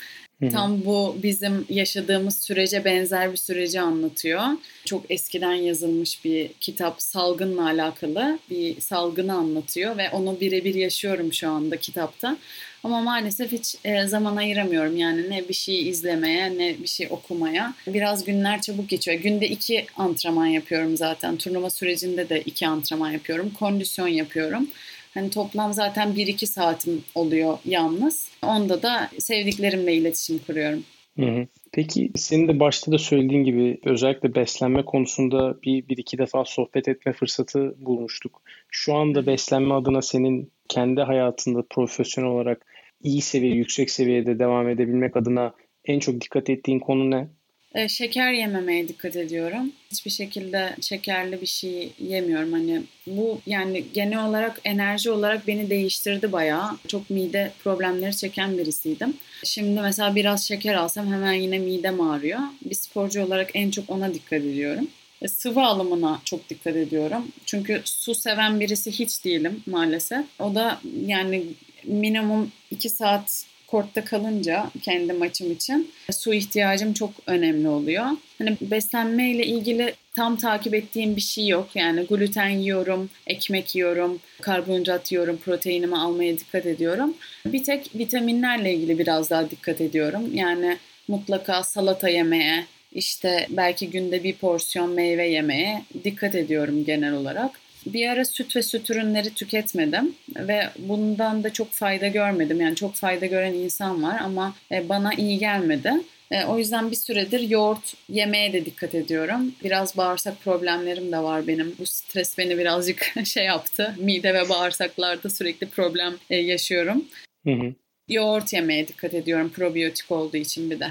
Tam 0.52 0.84
bu 0.84 1.16
bizim 1.22 1.66
yaşadığımız 1.68 2.38
sürece 2.38 2.84
benzer 2.84 3.32
bir 3.32 3.36
süreci 3.36 3.80
anlatıyor. 3.80 4.42
Çok 4.84 5.10
eskiden 5.10 5.52
yazılmış 5.52 6.24
bir 6.24 6.50
kitap 6.60 7.02
salgınla 7.02 7.64
alakalı 7.64 8.38
bir 8.50 8.80
salgını 8.80 9.34
anlatıyor 9.34 9.96
ve 9.96 10.10
onu 10.10 10.40
birebir 10.40 10.74
yaşıyorum 10.74 11.32
şu 11.32 11.50
anda 11.50 11.76
kitapta. 11.76 12.36
Ama 12.84 13.00
maalesef 13.00 13.52
hiç 13.52 13.76
e, 13.84 14.06
zaman 14.06 14.36
ayıramıyorum 14.36 14.96
yani 14.96 15.30
ne 15.30 15.48
bir 15.48 15.54
şey 15.54 15.88
izlemeye 15.88 16.58
ne 16.58 16.76
bir 16.82 16.88
şey 16.88 17.08
okumaya. 17.10 17.74
Biraz 17.86 18.24
günler 18.24 18.60
çabuk 18.60 18.88
geçiyor. 18.88 19.20
Günde 19.20 19.48
iki 19.48 19.86
antrenman 19.96 20.46
yapıyorum 20.46 20.96
zaten. 20.96 21.36
Turnuva 21.36 21.70
sürecinde 21.70 22.28
de 22.28 22.40
iki 22.40 22.68
antrenman 22.68 23.10
yapıyorum. 23.10 23.52
Kondisyon 23.58 24.08
yapıyorum. 24.08 24.68
Hani 25.16 25.30
toplam 25.30 25.72
zaten 25.72 26.08
1-2 26.08 26.46
saatim 26.46 27.04
oluyor 27.14 27.58
yalnız. 27.64 28.28
Onda 28.42 28.82
da 28.82 29.10
sevdiklerimle 29.18 29.94
iletişim 29.94 30.38
kuruyorum. 30.46 30.84
Hı 31.18 31.26
hı. 31.26 31.46
Peki 31.72 32.10
senin 32.14 32.48
de 32.48 32.60
başta 32.60 32.92
da 32.92 32.98
söylediğin 32.98 33.44
gibi 33.44 33.80
özellikle 33.84 34.34
beslenme 34.34 34.84
konusunda 34.84 35.62
bir, 35.62 35.88
bir 35.88 35.96
iki 35.96 36.18
defa 36.18 36.44
sohbet 36.44 36.88
etme 36.88 37.12
fırsatı 37.12 37.74
bulmuştuk. 37.78 38.42
Şu 38.70 38.94
anda 38.94 39.26
beslenme 39.26 39.74
adına 39.74 40.02
senin 40.02 40.52
kendi 40.68 41.00
hayatında 41.00 41.62
profesyonel 41.70 42.30
olarak 42.30 42.66
iyi 43.02 43.22
seviye, 43.22 43.54
yüksek 43.54 43.90
seviyede 43.90 44.38
devam 44.38 44.68
edebilmek 44.68 45.16
adına 45.16 45.54
en 45.84 45.98
çok 45.98 46.20
dikkat 46.20 46.50
ettiğin 46.50 46.78
konu 46.78 47.10
ne? 47.10 47.28
E, 47.76 47.88
şeker 47.88 48.32
yememeye 48.32 48.88
dikkat 48.88 49.16
ediyorum. 49.16 49.72
Hiçbir 49.90 50.10
şekilde 50.10 50.76
şekerli 50.80 51.40
bir 51.40 51.46
şey 51.46 51.92
yemiyorum. 51.98 52.52
Hani 52.52 52.82
bu 53.06 53.40
yani 53.46 53.84
genel 53.94 54.26
olarak 54.28 54.60
enerji 54.64 55.10
olarak 55.10 55.46
beni 55.46 55.70
değiştirdi 55.70 56.32
bayağı. 56.32 56.78
Çok 56.88 57.10
mide 57.10 57.52
problemleri 57.64 58.16
çeken 58.16 58.58
birisiydim. 58.58 59.16
Şimdi 59.44 59.80
mesela 59.80 60.14
biraz 60.14 60.48
şeker 60.48 60.74
alsam 60.74 61.12
hemen 61.12 61.32
yine 61.32 61.58
midem 61.58 62.00
ağrıyor. 62.00 62.40
Bir 62.64 62.74
sporcu 62.74 63.24
olarak 63.24 63.50
en 63.54 63.70
çok 63.70 63.90
ona 63.90 64.14
dikkat 64.14 64.40
ediyorum. 64.40 64.88
E, 65.22 65.28
sıvı 65.28 65.62
alımına 65.62 66.20
çok 66.24 66.50
dikkat 66.50 66.76
ediyorum. 66.76 67.28
Çünkü 67.46 67.80
su 67.84 68.14
seven 68.14 68.60
birisi 68.60 68.90
hiç 68.90 69.24
değilim 69.24 69.62
maalesef. 69.66 70.24
O 70.38 70.54
da 70.54 70.80
yani 71.06 71.44
minimum 71.84 72.52
2 72.70 72.90
saat 72.90 73.46
kortta 73.66 74.04
kalınca 74.04 74.70
kendi 74.82 75.12
maçım 75.12 75.52
için 75.52 75.90
su 76.10 76.34
ihtiyacım 76.34 76.92
çok 76.92 77.10
önemli 77.26 77.68
oluyor. 77.68 78.06
Hani 78.38 78.56
beslenme 78.60 79.30
ile 79.30 79.46
ilgili 79.46 79.94
tam 80.16 80.36
takip 80.36 80.74
ettiğim 80.74 81.16
bir 81.16 81.20
şey 81.20 81.46
yok. 81.46 81.68
Yani 81.74 82.06
gluten 82.06 82.48
yiyorum, 82.48 83.10
ekmek 83.26 83.74
yiyorum, 83.74 84.20
karbonhidrat 84.40 85.12
yiyorum, 85.12 85.36
proteinimi 85.36 85.98
almaya 85.98 86.38
dikkat 86.38 86.66
ediyorum. 86.66 87.14
Bir 87.46 87.64
tek 87.64 87.90
vitaminlerle 87.94 88.74
ilgili 88.74 88.98
biraz 88.98 89.30
daha 89.30 89.50
dikkat 89.50 89.80
ediyorum. 89.80 90.30
Yani 90.34 90.78
mutlaka 91.08 91.62
salata 91.62 92.08
yemeye, 92.08 92.64
işte 92.92 93.46
belki 93.50 93.90
günde 93.90 94.24
bir 94.24 94.34
porsiyon 94.34 94.90
meyve 94.90 95.28
yemeye 95.28 95.82
dikkat 96.04 96.34
ediyorum 96.34 96.84
genel 96.84 97.12
olarak. 97.12 97.65
Bir 97.86 98.08
ara 98.08 98.24
süt 98.24 98.56
ve 98.56 98.62
süt 98.62 98.90
ürünleri 98.90 99.34
tüketmedim 99.34 100.14
ve 100.36 100.62
bundan 100.78 101.44
da 101.44 101.52
çok 101.52 101.72
fayda 101.72 102.08
görmedim. 102.08 102.60
Yani 102.60 102.76
çok 102.76 102.94
fayda 102.94 103.26
gören 103.26 103.54
insan 103.54 104.02
var 104.02 104.20
ama 104.20 104.54
e, 104.72 104.88
bana 104.88 105.14
iyi 105.14 105.38
gelmedi. 105.38 105.92
E, 106.30 106.44
o 106.44 106.58
yüzden 106.58 106.90
bir 106.90 106.96
süredir 106.96 107.40
yoğurt 107.40 107.94
yemeye 108.08 108.52
de 108.52 108.64
dikkat 108.64 108.94
ediyorum. 108.94 109.54
Biraz 109.64 109.96
bağırsak 109.96 110.40
problemlerim 110.44 111.12
de 111.12 111.18
var 111.18 111.46
benim. 111.46 111.74
Bu 111.78 111.86
stres 111.86 112.38
beni 112.38 112.58
birazcık 112.58 113.12
şey 113.24 113.44
yaptı. 113.44 113.94
Mide 113.98 114.34
ve 114.34 114.48
bağırsaklarda 114.48 115.30
sürekli 115.30 115.66
problem 115.68 116.14
e, 116.30 116.36
yaşıyorum. 116.36 117.04
Hı 117.44 117.52
hı. 117.52 117.74
Yoğurt 118.08 118.52
yemeye 118.52 118.88
dikkat 118.88 119.14
ediyorum 119.14 119.50
probiyotik 119.54 120.10
olduğu 120.10 120.36
için 120.36 120.70
bir 120.70 120.80
de. 120.80 120.88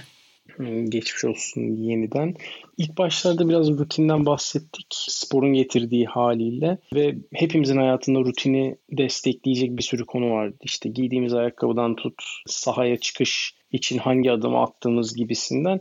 Geçmiş 0.90 1.26
olsun 1.26 1.62
yeniden. 1.62 2.34
İlk 2.78 2.98
başlarda 2.98 3.50
biraz 3.50 3.70
rutinden 3.70 4.26
bahsettik. 4.26 4.88
Sporun 4.92 5.54
getirdiği 5.54 6.06
haliyle 6.06 6.78
ve 6.94 7.16
hepimizin 7.34 7.78
hayatında 7.78 8.20
rutini 8.20 8.78
destekleyecek 8.92 9.78
bir 9.78 9.84
sürü 9.84 10.06
konu 10.06 10.32
vardı. 10.32 10.58
İşte 10.62 10.90
giydiğimiz 10.90 11.34
ayakkabıdan 11.34 11.96
tut, 11.96 12.24
sahaya 12.48 12.98
çıkış 12.98 13.56
için 13.72 13.98
hangi 13.98 14.32
adımı 14.32 14.62
attığımız 14.62 15.16
gibisinden. 15.16 15.80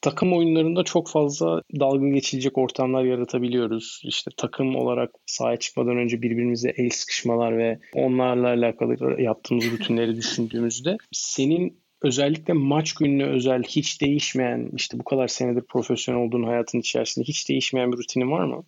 takım 0.00 0.32
oyunlarında 0.32 0.82
çok 0.82 1.08
fazla 1.08 1.62
dalga 1.80 2.08
geçilecek 2.08 2.58
ortamlar 2.58 3.04
yaratabiliyoruz. 3.04 4.00
İşte 4.04 4.30
takım 4.36 4.76
olarak 4.76 5.10
sahaya 5.26 5.56
çıkmadan 5.56 5.96
önce 5.96 6.22
birbirimize 6.22 6.74
el 6.76 6.90
sıkışmalar 6.90 7.58
ve 7.58 7.78
onlarla 7.94 8.48
alakalı 8.48 9.22
yaptığımız 9.22 9.72
rutinleri 9.72 10.16
düşündüğümüzde 10.16 10.96
senin 11.12 11.83
özellikle 12.04 12.52
maç 12.52 12.92
gününe 12.92 13.24
özel 13.24 13.62
hiç 13.62 14.00
değişmeyen 14.00 14.70
işte 14.76 14.98
bu 14.98 15.04
kadar 15.04 15.28
senedir 15.28 15.62
profesyonel 15.62 16.20
olduğun 16.20 16.42
hayatın 16.42 16.80
içerisinde 16.80 17.24
hiç 17.24 17.48
değişmeyen 17.48 17.92
bir 17.92 17.96
rutinin 17.96 18.30
var 18.30 18.44
mı? 18.44 18.64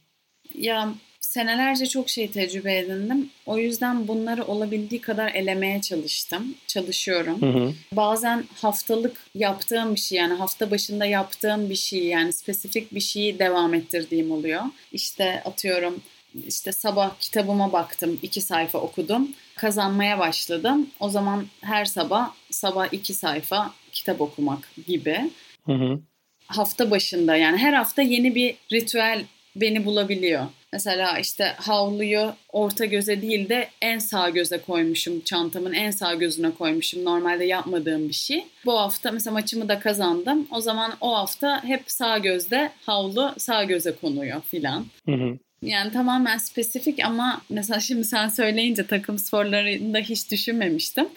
Ya 0.54 0.94
senelerce 1.20 1.86
çok 1.86 2.08
şey 2.08 2.30
tecrübe 2.30 2.78
edindim. 2.78 3.30
O 3.46 3.58
yüzden 3.58 4.08
bunları 4.08 4.44
olabildiği 4.44 5.00
kadar 5.00 5.34
elemeye 5.34 5.80
çalıştım. 5.80 6.54
Çalışıyorum. 6.66 7.42
Hı 7.42 7.46
hı. 7.46 7.72
Bazen 7.92 8.44
haftalık 8.54 9.16
yaptığım 9.34 9.94
bir 9.94 10.00
şey 10.00 10.18
yani 10.18 10.34
hafta 10.34 10.70
başında 10.70 11.06
yaptığım 11.06 11.70
bir 11.70 11.74
şey 11.74 12.04
yani 12.06 12.32
spesifik 12.32 12.94
bir 12.94 13.00
şeyi 13.00 13.38
devam 13.38 13.74
ettirdiğim 13.74 14.30
oluyor. 14.30 14.62
İşte 14.92 15.42
atıyorum 15.44 16.00
işte 16.46 16.72
sabah 16.72 17.18
kitabıma 17.20 17.72
baktım, 17.72 18.18
iki 18.22 18.40
sayfa 18.40 18.78
okudum, 18.78 19.28
kazanmaya 19.56 20.18
başladım. 20.18 20.90
O 21.00 21.08
zaman 21.08 21.46
her 21.60 21.84
sabah 21.84 22.34
sabah 22.50 22.92
iki 22.92 23.14
sayfa 23.14 23.74
kitap 23.92 24.20
okumak 24.20 24.68
gibi. 24.86 25.30
Hı 25.66 25.72
hı. 25.72 26.00
Hafta 26.46 26.90
başında 26.90 27.36
yani 27.36 27.56
her 27.56 27.72
hafta 27.72 28.02
yeni 28.02 28.34
bir 28.34 28.54
ritüel 28.72 29.24
beni 29.56 29.84
bulabiliyor. 29.84 30.46
Mesela 30.72 31.18
işte 31.18 31.44
havluyu 31.44 32.34
orta 32.52 32.84
göze 32.84 33.22
değil 33.22 33.48
de 33.48 33.68
en 33.82 33.98
sağ 33.98 34.30
göze 34.30 34.58
koymuşum. 34.58 35.20
Çantamın 35.20 35.72
en 35.72 35.90
sağ 35.90 36.14
gözüne 36.14 36.50
koymuşum. 36.50 37.04
Normalde 37.04 37.44
yapmadığım 37.44 38.08
bir 38.08 38.14
şey. 38.14 38.44
Bu 38.64 38.78
hafta 38.78 39.10
mesela 39.10 39.34
maçımı 39.34 39.68
da 39.68 39.78
kazandım. 39.78 40.46
O 40.50 40.60
zaman 40.60 40.92
o 41.00 41.16
hafta 41.16 41.64
hep 41.64 41.82
sağ 41.86 42.18
gözde 42.18 42.72
havlu 42.86 43.34
sağ 43.38 43.64
göze 43.64 43.92
konuyor 43.92 44.42
filan. 44.42 44.86
Hı 45.06 45.12
hı. 45.12 45.38
Yani 45.62 45.92
tamamen 45.92 46.38
spesifik 46.38 47.04
ama 47.04 47.40
mesela 47.50 47.80
şimdi 47.80 48.04
sen 48.04 48.28
söyleyince 48.28 48.86
takım 48.86 49.18
sporlarında 49.18 49.98
hiç 49.98 50.30
düşünmemiştim. 50.30 51.08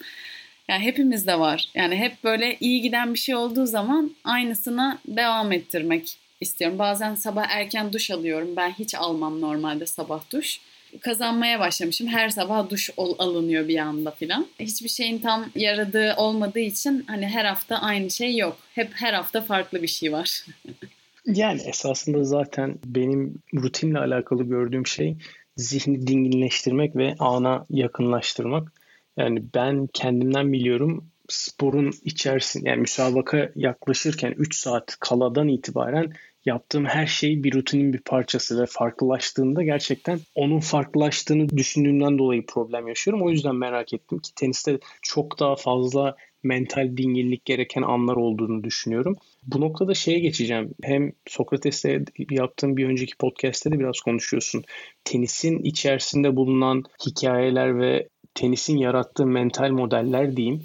Yani 0.68 0.84
hepimizde 0.84 1.38
var. 1.38 1.68
Yani 1.74 1.96
hep 1.96 2.24
böyle 2.24 2.56
iyi 2.60 2.82
giden 2.82 3.14
bir 3.14 3.18
şey 3.18 3.34
olduğu 3.34 3.66
zaman 3.66 4.10
aynısına 4.24 4.98
devam 5.06 5.52
ettirmek 5.52 6.18
istiyorum. 6.40 6.78
Bazen 6.78 7.14
sabah 7.14 7.46
erken 7.48 7.92
duş 7.92 8.10
alıyorum. 8.10 8.56
Ben 8.56 8.70
hiç 8.70 8.94
almam 8.94 9.40
normalde 9.40 9.86
sabah 9.86 10.20
duş. 10.32 10.60
Kazanmaya 11.00 11.60
başlamışım. 11.60 12.06
Her 12.08 12.28
sabah 12.28 12.70
duş 12.70 12.90
alınıyor 12.98 13.68
bir 13.68 13.78
anda 13.78 14.10
filan. 14.10 14.46
Hiçbir 14.60 14.88
şeyin 14.88 15.18
tam 15.18 15.46
yaradığı 15.54 16.14
olmadığı 16.16 16.60
için 16.60 17.04
hani 17.06 17.26
her 17.26 17.44
hafta 17.44 17.78
aynı 17.78 18.10
şey 18.10 18.36
yok. 18.36 18.58
Hep 18.74 18.90
her 18.94 19.12
hafta 19.12 19.40
farklı 19.40 19.82
bir 19.82 19.88
şey 19.88 20.12
var. 20.12 20.44
yani 21.34 21.62
esasında 21.62 22.24
zaten 22.24 22.78
benim 22.84 23.34
rutinle 23.54 23.98
alakalı 23.98 24.44
gördüğüm 24.44 24.86
şey 24.86 25.16
zihni 25.56 26.06
dinginleştirmek 26.06 26.96
ve 26.96 27.14
ana 27.18 27.66
yakınlaştırmak. 27.70 28.72
Yani 29.16 29.42
ben 29.54 29.88
kendimden 29.92 30.52
biliyorum 30.52 31.10
sporun 31.28 31.92
içerisinde 32.04 32.68
yani 32.68 32.80
müsabaka 32.80 33.50
yaklaşırken 33.56 34.34
3 34.38 34.56
saat 34.56 34.96
kaladan 35.00 35.48
itibaren 35.48 36.12
yaptığım 36.44 36.84
her 36.84 37.06
şey 37.06 37.44
bir 37.44 37.54
rutinin 37.54 37.92
bir 37.92 37.98
parçası 37.98 38.62
ve 38.62 38.66
farklılaştığında 38.66 39.62
gerçekten 39.62 40.20
onun 40.34 40.60
farklılaştığını 40.60 41.48
düşündüğümden 41.48 42.18
dolayı 42.18 42.46
problem 42.46 42.88
yaşıyorum. 42.88 43.22
O 43.22 43.30
yüzden 43.30 43.54
merak 43.54 43.92
ettim 43.92 44.18
ki 44.18 44.34
teniste 44.34 44.78
çok 45.02 45.40
daha 45.40 45.56
fazla 45.56 46.16
mental 46.42 46.96
dinginlik 46.96 47.44
gereken 47.44 47.82
anlar 47.82 48.16
olduğunu 48.16 48.64
düşünüyorum. 48.64 49.16
Bu 49.46 49.60
noktada 49.60 49.94
şeye 49.94 50.18
geçeceğim. 50.18 50.74
Hem 50.82 51.12
Sokrates'te 51.26 52.04
yaptığım 52.30 52.76
bir 52.76 52.86
önceki 52.86 53.16
podcast'te 53.16 53.72
de 53.72 53.78
biraz 53.78 54.00
konuşuyorsun. 54.00 54.64
Tenisin 55.04 55.58
içerisinde 55.58 56.36
bulunan 56.36 56.84
hikayeler 57.06 57.80
ve 57.80 58.08
tenisin 58.34 58.76
yarattığı 58.76 59.26
mental 59.26 59.70
modeller 59.70 60.36
diyeyim 60.36 60.62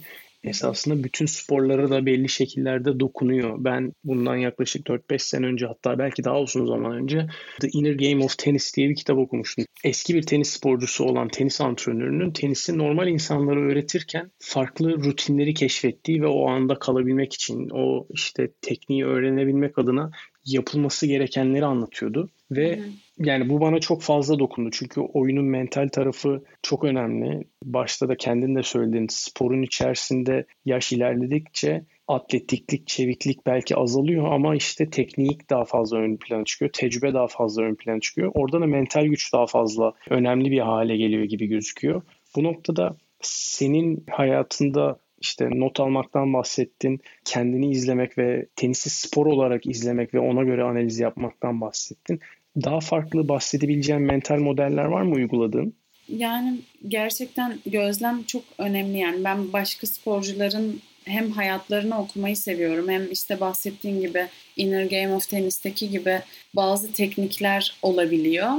esasında 0.50 1.04
bütün 1.04 1.26
sporlara 1.26 1.90
da 1.90 2.06
belli 2.06 2.30
şekillerde 2.30 3.00
dokunuyor. 3.00 3.56
Ben 3.60 3.94
bundan 4.04 4.36
yaklaşık 4.36 4.88
4-5 4.88 5.20
sene 5.20 5.46
önce 5.46 5.66
hatta 5.66 6.00
belki 6.00 6.24
daha 6.24 6.40
uzun 6.40 6.66
zaman 6.66 6.92
önce 6.92 7.28
The 7.62 7.68
Inner 7.74 7.94
Game 7.94 8.24
of 8.24 8.38
Tennis 8.38 8.76
diye 8.76 8.90
bir 8.90 8.96
kitap 8.96 9.18
okumuştum. 9.18 9.66
Eski 9.84 10.16
bir 10.16 10.24
tenis 10.24 10.50
sporcusu 10.50 11.04
olan 11.04 11.28
tenis 11.28 11.62
antrenörünün 11.62 12.32
tenisi 12.32 12.78
normal 12.78 13.08
insanlara 13.08 13.60
öğretirken 13.60 14.32
farklı 14.40 15.04
rutinleri 15.04 15.54
keşfettiği 15.54 16.22
ve 16.22 16.28
o 16.28 16.50
anda 16.50 16.80
kalabilmek 16.80 17.34
için 17.34 17.70
o 17.70 18.08
işte 18.10 18.52
tekniği 18.62 19.06
öğrenebilmek 19.06 19.78
adına 19.78 20.12
yapılması 20.46 21.08
gerekenleri 21.08 21.66
anlatıyordu. 21.66 22.30
Ve 22.52 22.80
Hı. 22.80 22.84
Yani 23.18 23.50
bu 23.50 23.62
bana 23.62 23.80
çok 23.80 24.02
fazla 24.02 24.40
dokundu. 24.40 24.70
Çünkü 24.72 25.02
oyunun 25.02 25.46
mental 25.46 25.88
tarafı 25.88 26.44
çok 26.62 26.84
önemli. 26.84 27.44
Başta 27.64 28.10
da 28.10 28.16
kendin 28.18 28.56
de 28.56 28.64
söyledin. 28.64 29.08
Sporun 29.10 29.62
içerisinde 29.62 30.46
yaş 30.66 30.92
ilerledikçe 30.92 31.86
atletiklik, 32.08 32.88
çeviklik 32.88 33.46
belki 33.46 33.76
azalıyor 33.76 34.32
ama 34.32 34.56
işte 34.56 34.90
teknik 34.90 35.50
daha 35.50 35.66
fazla 35.66 35.98
ön 35.98 36.18
plana 36.18 36.46
çıkıyor. 36.46 36.72
Tecrübe 36.72 37.14
daha 37.14 37.28
fazla 37.28 37.64
ön 37.64 37.76
plana 37.76 38.00
çıkıyor. 38.00 38.32
Orada 38.34 38.62
da 38.62 38.66
mental 38.66 39.06
güç 39.06 39.34
daha 39.34 39.46
fazla 39.48 39.94
önemli 40.10 40.52
bir 40.52 40.60
hale 40.60 40.98
geliyor 40.98 41.24
gibi 41.24 41.48
gözüküyor. 41.48 42.02
Bu 42.36 42.44
noktada 42.44 42.98
senin 43.22 44.06
hayatında 44.12 45.00
işte 45.22 45.50
not 45.52 45.80
almaktan 45.80 46.34
bahsettin. 46.34 47.00
Kendini 47.26 47.72
izlemek 47.72 48.18
ve 48.18 48.46
tenisi 48.56 48.90
spor 48.90 49.26
olarak 49.26 49.68
izlemek 49.68 50.14
ve 50.14 50.20
ona 50.20 50.44
göre 50.44 50.64
analiz 50.64 51.00
yapmaktan 51.00 51.62
bahsettin. 51.62 52.20
Daha 52.64 52.80
farklı 52.80 53.28
bahsedebileceğin 53.28 54.02
mental 54.02 54.38
modeller 54.38 54.86
var 54.86 55.02
mı 55.02 55.16
uyguladığın? 55.16 55.74
Yani 56.10 56.58
gerçekten 56.88 57.60
gözlem 57.66 58.24
çok 58.24 58.44
önemli. 58.58 58.98
Yani 58.98 59.24
ben 59.24 59.54
başka 59.54 59.88
sporcuların 59.88 60.82
hem 61.06 61.32
hayatlarını 61.32 62.00
okumayı 62.02 62.38
seviyorum 62.38 62.90
hem 62.90 63.12
işte 63.12 63.40
bahsettiğim 63.40 64.02
gibi 64.02 64.28
Inner 64.58 64.86
Game 64.86 65.16
of 65.16 65.30
Tennis'teki 65.30 65.90
gibi 65.90 66.20
bazı 66.56 66.94
teknikler 66.94 67.78
olabiliyor. 67.82 68.52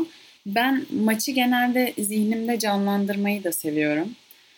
Ben 0.47 0.87
maçı 0.91 1.33
genelde 1.33 1.93
zihnimde 1.99 2.59
canlandırmayı 2.59 3.45
da 3.45 3.53
seviyorum. 3.53 4.09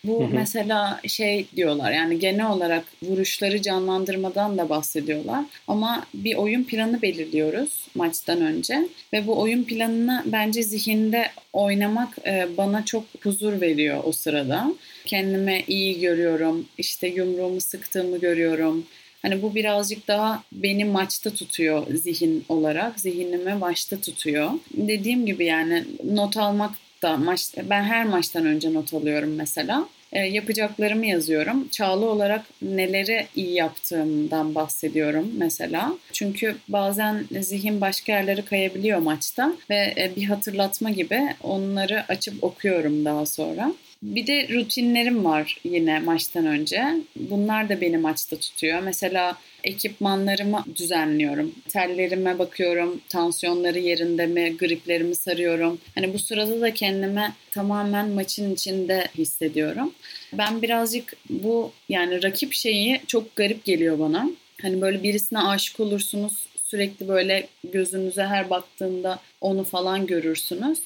Bu 0.04 0.28
mesela 0.32 1.00
şey 1.08 1.46
diyorlar 1.56 1.92
yani 1.92 2.18
genel 2.18 2.50
olarak 2.50 2.84
vuruşları 3.02 3.62
canlandırmadan 3.62 4.58
da 4.58 4.68
bahsediyorlar. 4.68 5.44
Ama 5.68 6.06
bir 6.14 6.34
oyun 6.34 6.64
planı 6.64 7.02
belirliyoruz 7.02 7.86
maçtan 7.94 8.40
önce 8.40 8.88
ve 9.12 9.26
bu 9.26 9.40
oyun 9.40 9.64
planını 9.64 10.22
bence 10.26 10.62
zihinde 10.62 11.26
oynamak 11.52 12.18
e, 12.26 12.48
bana 12.56 12.84
çok 12.84 13.04
huzur 13.22 13.60
veriyor 13.60 14.00
o 14.04 14.12
sırada. 14.12 14.74
Kendime 15.04 15.62
iyi 15.68 16.00
görüyorum, 16.00 16.66
işte 16.78 17.08
yumruğumu 17.08 17.60
sıktığımı 17.60 18.18
görüyorum. 18.18 18.86
Hani 19.22 19.42
bu 19.42 19.54
birazcık 19.54 20.08
daha 20.08 20.42
beni 20.52 20.84
maçta 20.84 21.30
tutuyor 21.30 21.86
zihin 21.94 22.44
olarak. 22.48 23.00
Zihnimi 23.00 23.54
maçta 23.54 24.00
tutuyor. 24.00 24.50
Dediğim 24.76 25.26
gibi 25.26 25.44
yani 25.44 25.84
not 26.04 26.36
almak 26.36 26.70
da 27.02 27.16
maç 27.16 27.54
ben 27.70 27.82
her 27.82 28.04
maçtan 28.04 28.46
önce 28.46 28.74
not 28.74 28.94
alıyorum 28.94 29.34
mesela. 29.34 29.88
E, 30.12 30.20
yapacaklarımı 30.20 31.06
yazıyorum. 31.06 31.68
Çağlı 31.68 32.06
olarak 32.06 32.44
neleri 32.62 33.26
iyi 33.36 33.54
yaptığımdan 33.54 34.54
bahsediyorum 34.54 35.32
mesela. 35.36 35.92
Çünkü 36.12 36.56
bazen 36.68 37.24
zihin 37.40 37.80
başka 37.80 38.12
yerlere 38.12 38.42
kayabiliyor 38.42 38.98
maçta 38.98 39.52
ve 39.70 39.94
e, 39.96 40.12
bir 40.16 40.24
hatırlatma 40.24 40.90
gibi 40.90 41.20
onları 41.42 42.04
açıp 42.08 42.44
okuyorum 42.44 43.04
daha 43.04 43.26
sonra. 43.26 43.72
Bir 44.02 44.26
de 44.26 44.48
rutinlerim 44.48 45.24
var 45.24 45.60
yine 45.64 46.00
maçtan 46.00 46.46
önce. 46.46 46.84
Bunlar 47.16 47.68
da 47.68 47.80
beni 47.80 47.98
maçta 47.98 48.36
tutuyor. 48.36 48.82
Mesela 48.82 49.36
ekipmanlarımı 49.64 50.64
düzenliyorum. 50.76 51.54
Tellerime 51.68 52.38
bakıyorum, 52.38 53.00
tansiyonları 53.08 53.78
yerinde 53.78 54.26
mi, 54.26 54.56
griplerimi 54.56 55.14
sarıyorum. 55.14 55.78
Hani 55.94 56.14
bu 56.14 56.18
sırada 56.18 56.60
da 56.60 56.74
kendimi 56.74 57.32
tamamen 57.50 58.08
maçın 58.08 58.54
içinde 58.54 59.08
hissediyorum. 59.18 59.92
Ben 60.32 60.62
birazcık 60.62 61.16
bu 61.30 61.72
yani 61.88 62.22
rakip 62.22 62.52
şeyi 62.52 63.00
çok 63.06 63.36
garip 63.36 63.64
geliyor 63.64 63.98
bana. 63.98 64.30
Hani 64.62 64.80
böyle 64.80 65.02
birisine 65.02 65.38
aşık 65.38 65.80
olursunuz 65.80 66.46
sürekli 66.64 67.08
böyle 67.08 67.48
gözünüze 67.64 68.22
her 68.22 68.50
baktığında 68.50 69.18
onu 69.40 69.64
falan 69.64 70.06
görürsünüz 70.06 70.78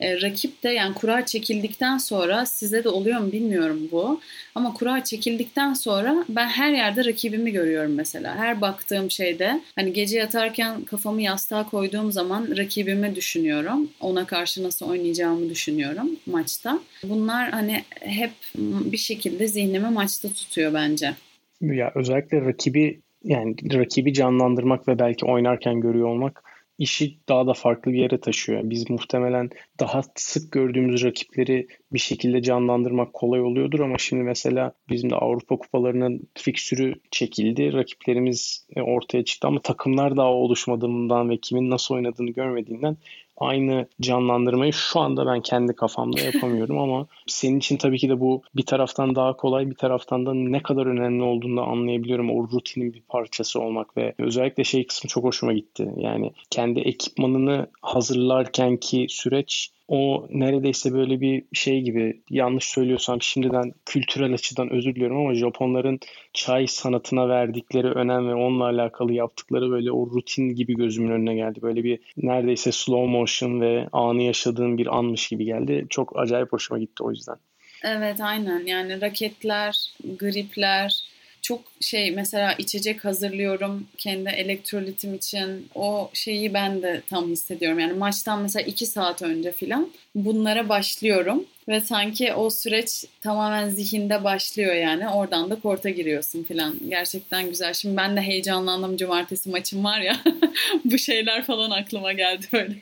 e, 0.00 0.20
rakip 0.22 0.62
de 0.62 0.68
yani 0.68 0.94
kura 0.94 1.26
çekildikten 1.26 1.98
sonra 1.98 2.46
size 2.46 2.84
de 2.84 2.88
oluyor 2.88 3.20
mu 3.20 3.32
bilmiyorum 3.32 3.88
bu. 3.92 4.20
Ama 4.54 4.74
kura 4.74 5.04
çekildikten 5.04 5.74
sonra 5.74 6.24
ben 6.28 6.46
her 6.46 6.72
yerde 6.72 7.04
rakibimi 7.04 7.52
görüyorum 7.52 7.94
mesela. 7.94 8.36
Her 8.36 8.60
baktığım 8.60 9.10
şeyde 9.10 9.60
hani 9.76 9.92
gece 9.92 10.18
yatarken 10.18 10.82
kafamı 10.84 11.22
yastığa 11.22 11.68
koyduğum 11.68 12.12
zaman 12.12 12.56
rakibimi 12.56 13.16
düşünüyorum. 13.16 13.88
Ona 14.00 14.26
karşı 14.26 14.62
nasıl 14.62 14.88
oynayacağımı 14.90 15.50
düşünüyorum 15.50 16.08
maçta. 16.26 16.80
Bunlar 17.04 17.50
hani 17.50 17.84
hep 18.00 18.30
bir 18.58 18.96
şekilde 18.96 19.48
zihnimi 19.48 19.90
maçta 19.90 20.28
tutuyor 20.28 20.74
bence. 20.74 21.14
Ya 21.60 21.92
özellikle 21.94 22.40
rakibi 22.40 23.00
yani 23.24 23.54
rakibi 23.74 24.12
canlandırmak 24.12 24.88
ve 24.88 24.98
belki 24.98 25.26
oynarken 25.26 25.80
görüyor 25.80 26.08
olmak 26.08 26.49
işi 26.80 27.18
daha 27.28 27.46
da 27.46 27.52
farklı 27.52 27.92
bir 27.92 27.98
yere 27.98 28.20
taşıyor. 28.20 28.60
Biz 28.64 28.90
muhtemelen 28.90 29.50
daha 29.80 30.02
sık 30.14 30.52
gördüğümüz 30.52 31.04
rakipleri 31.04 31.66
bir 31.92 31.98
şekilde 31.98 32.42
canlandırmak 32.42 33.12
kolay 33.12 33.40
oluyordur 33.40 33.80
ama 33.80 33.98
şimdi 33.98 34.22
mesela 34.22 34.72
bizim 34.88 35.10
de 35.10 35.14
Avrupa 35.14 35.56
kupalarının 35.56 36.20
fiksürü 36.34 36.94
çekildi. 37.10 37.72
Rakiplerimiz 37.72 38.66
e, 38.76 38.82
ortaya 38.82 39.24
çıktı 39.24 39.48
ama 39.48 39.60
takımlar 39.62 40.16
daha 40.16 40.32
oluşmadığından 40.32 41.30
ve 41.30 41.36
kimin 41.36 41.70
nasıl 41.70 41.94
oynadığını 41.94 42.30
görmediğinden 42.30 42.96
aynı 43.40 43.86
canlandırmayı 44.00 44.72
şu 44.72 45.00
anda 45.00 45.26
ben 45.26 45.40
kendi 45.40 45.72
kafamda 45.76 46.20
yapamıyorum 46.20 46.78
ama 46.78 47.06
senin 47.26 47.58
için 47.58 47.76
tabii 47.76 47.98
ki 47.98 48.08
de 48.08 48.20
bu 48.20 48.42
bir 48.56 48.66
taraftan 48.66 49.14
daha 49.14 49.36
kolay 49.36 49.70
bir 49.70 49.74
taraftan 49.74 50.26
da 50.26 50.34
ne 50.34 50.62
kadar 50.62 50.86
önemli 50.86 51.22
olduğunu 51.22 51.56
da 51.56 51.62
anlayabiliyorum. 51.62 52.30
O 52.30 52.48
rutinin 52.48 52.92
bir 52.92 53.02
parçası 53.02 53.60
olmak 53.60 53.96
ve 53.96 54.14
özellikle 54.18 54.64
şey 54.64 54.86
kısmı 54.86 55.08
çok 55.08 55.24
hoşuma 55.24 55.52
gitti. 55.52 55.90
Yani 55.96 56.32
kendi 56.50 56.80
ekipmanını 56.80 57.66
hazırlarken 57.82 58.76
ki 58.76 59.06
süreç 59.08 59.70
o 59.90 60.26
neredeyse 60.30 60.92
böyle 60.92 61.20
bir 61.20 61.44
şey 61.52 61.80
gibi 61.80 62.22
yanlış 62.30 62.64
söylüyorsam 62.64 63.22
şimdiden 63.22 63.72
kültürel 63.86 64.34
açıdan 64.34 64.70
özür 64.70 64.94
diliyorum 64.94 65.16
ama 65.16 65.34
Japonların 65.34 66.00
çay 66.32 66.66
sanatına 66.66 67.28
verdikleri 67.28 67.86
önem 67.86 68.28
ve 68.28 68.34
onunla 68.34 68.64
alakalı 68.64 69.12
yaptıkları 69.12 69.70
böyle 69.70 69.92
o 69.92 70.06
rutin 70.06 70.54
gibi 70.54 70.76
gözümün 70.76 71.10
önüne 71.10 71.34
geldi. 71.34 71.62
Böyle 71.62 71.84
bir 71.84 71.98
neredeyse 72.16 72.72
slow 72.72 73.10
motion 73.10 73.60
ve 73.60 73.88
anı 73.92 74.22
yaşadığım 74.22 74.78
bir 74.78 74.98
anmış 74.98 75.28
gibi 75.28 75.44
geldi. 75.44 75.86
Çok 75.90 76.18
acayip 76.18 76.52
hoşuma 76.52 76.80
gitti 76.80 77.02
o 77.02 77.10
yüzden. 77.10 77.36
Evet 77.84 78.20
aynen 78.20 78.66
yani 78.66 79.00
raketler, 79.00 79.94
gripler, 80.18 81.09
çok 81.42 81.60
şey 81.80 82.10
mesela 82.10 82.52
içecek 82.52 83.04
hazırlıyorum 83.04 83.86
kendi 83.98 84.28
elektrolitim 84.28 85.14
için. 85.14 85.68
O 85.74 86.10
şeyi 86.12 86.54
ben 86.54 86.82
de 86.82 87.02
tam 87.06 87.30
hissediyorum. 87.30 87.78
Yani 87.78 87.92
maçtan 87.92 88.42
mesela 88.42 88.62
iki 88.66 88.86
saat 88.86 89.22
önce 89.22 89.52
filan 89.52 89.90
bunlara 90.14 90.68
başlıyorum. 90.68 91.44
Ve 91.68 91.80
sanki 91.80 92.32
o 92.32 92.50
süreç 92.50 93.04
tamamen 93.20 93.68
zihinde 93.68 94.24
başlıyor 94.24 94.74
yani. 94.74 95.08
Oradan 95.08 95.50
da 95.50 95.60
korta 95.60 95.90
giriyorsun 95.90 96.42
filan. 96.42 96.74
Gerçekten 96.88 97.48
güzel. 97.48 97.74
Şimdi 97.74 97.96
ben 97.96 98.16
de 98.16 98.20
heyecanlandım. 98.20 98.96
Cumartesi 98.96 99.50
maçım 99.50 99.84
var 99.84 100.00
ya. 100.00 100.16
Bu 100.84 100.98
şeyler 100.98 101.44
falan 101.44 101.70
aklıma 101.70 102.12
geldi 102.12 102.46
böyle. 102.52 102.74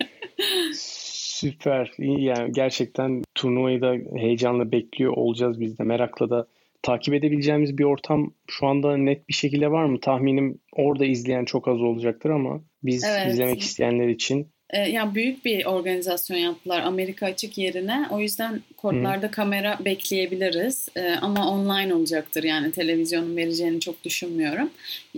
Süper. 1.39 1.93
Yani 1.99 2.53
gerçekten 2.53 3.23
turnuvayı 3.35 3.81
da 3.81 3.95
heyecanla 4.19 4.73
bekliyor 4.73 5.13
olacağız 5.13 5.61
biz 5.61 5.79
de. 5.79 5.83
Merakla 5.83 6.31
da 6.31 6.47
takip 6.89 7.15
edebileceğimiz 7.15 7.79
bir 7.79 7.85
ortam 7.85 8.35
şu 8.47 8.67
anda 8.67 8.97
net 8.97 9.29
bir 9.29 9.35
şekilde 9.35 9.71
var 9.71 9.85
mı? 9.85 10.01
Tahminim 10.01 10.61
orada 10.73 11.05
izleyen 11.05 11.45
çok 11.45 11.69
az 11.69 11.81
olacaktır 11.81 12.31
ama 12.31 12.65
biz 12.83 13.05
evet. 13.05 13.33
izlemek 13.33 13.61
isteyenler 13.61 14.09
için 14.09 14.53
e, 14.71 14.79
yani 14.79 15.15
büyük 15.15 15.45
bir 15.45 15.65
organizasyon 15.65 16.39
yaptılar 16.39 16.83
Amerika 16.83 17.27
açık 17.27 17.59
yerine. 17.59 18.07
O 18.11 18.21
yüzden 18.21 18.63
kodlarda 18.77 19.27
Hı. 19.27 19.31
kamera 19.31 19.79
bekleyebiliriz. 19.85 20.89
E, 20.97 21.11
ama 21.11 21.51
online 21.51 21.95
olacaktır 21.95 22.45
yani 22.45 22.73
televizyonun 22.73 23.37
vereceğini 23.37 23.81
çok 23.81 24.05
düşünmüyorum. 24.05 24.71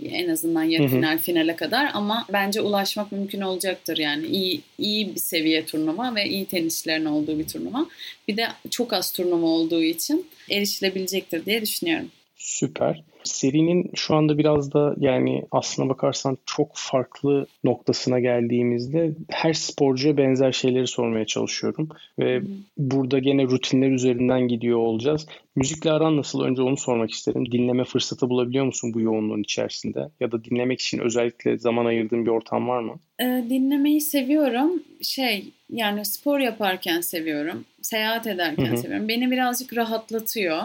En 0.03 0.29
azından 0.29 0.63
yarı 0.63 0.87
final 0.87 1.17
finale 1.17 1.55
kadar 1.55 1.91
ama 1.93 2.25
bence 2.33 2.61
ulaşmak 2.61 3.11
mümkün 3.11 3.41
olacaktır 3.41 3.97
yani 3.97 4.25
iyi 4.25 4.61
iyi 4.77 5.15
bir 5.15 5.19
seviye 5.19 5.65
turnuva 5.65 6.15
ve 6.15 6.25
iyi 6.25 6.45
tenisçilerin 6.45 7.05
olduğu 7.05 7.39
bir 7.39 7.47
turnuva. 7.47 7.85
Bir 8.27 8.37
de 8.37 8.47
çok 8.69 8.93
az 8.93 9.11
turnuva 9.11 9.45
olduğu 9.45 9.83
için 9.83 10.25
erişilebilecektir 10.49 11.45
diye 11.45 11.61
düşünüyorum. 11.61 12.11
Süper. 12.41 13.03
Serinin 13.23 13.91
şu 13.95 14.15
anda 14.15 14.37
biraz 14.37 14.73
da 14.73 14.95
yani 14.97 15.43
aslına 15.51 15.89
bakarsan 15.89 16.37
çok 16.45 16.71
farklı 16.73 17.47
noktasına 17.63 18.19
geldiğimizde 18.19 19.11
her 19.29 19.53
sporcuya 19.53 20.17
benzer 20.17 20.51
şeyleri 20.51 20.87
sormaya 20.87 21.25
çalışıyorum. 21.25 21.89
Ve 22.19 22.39
hı 22.39 22.45
burada 22.77 23.19
gene 23.19 23.43
rutinler 23.43 23.89
üzerinden 23.89 24.47
gidiyor 24.47 24.77
olacağız. 24.77 25.27
Müzikle 25.55 25.91
aran 25.91 26.17
nasıl? 26.17 26.41
Önce 26.41 26.61
onu 26.61 26.77
sormak 26.77 27.11
isterim. 27.11 27.51
Dinleme 27.51 27.83
fırsatı 27.83 28.29
bulabiliyor 28.29 28.65
musun 28.65 28.93
bu 28.93 29.01
yoğunluğun 29.01 29.41
içerisinde? 29.41 30.09
Ya 30.19 30.31
da 30.31 30.43
dinlemek 30.43 30.81
için 30.81 30.99
özellikle 30.99 31.57
zaman 31.57 31.85
ayırdığın 31.85 32.25
bir 32.25 32.31
ortam 32.31 32.67
var 32.67 32.79
mı? 32.79 32.95
E, 33.19 33.25
dinlemeyi 33.49 34.01
seviyorum. 34.01 34.83
Şey 35.01 35.45
yani 35.69 36.05
spor 36.05 36.39
yaparken 36.39 37.01
seviyorum. 37.01 37.65
Seyahat 37.81 38.27
ederken 38.27 38.65
Hı-hı. 38.65 38.77
seviyorum. 38.77 39.07
Beni 39.07 39.31
birazcık 39.31 39.77
rahatlatıyor. 39.77 40.61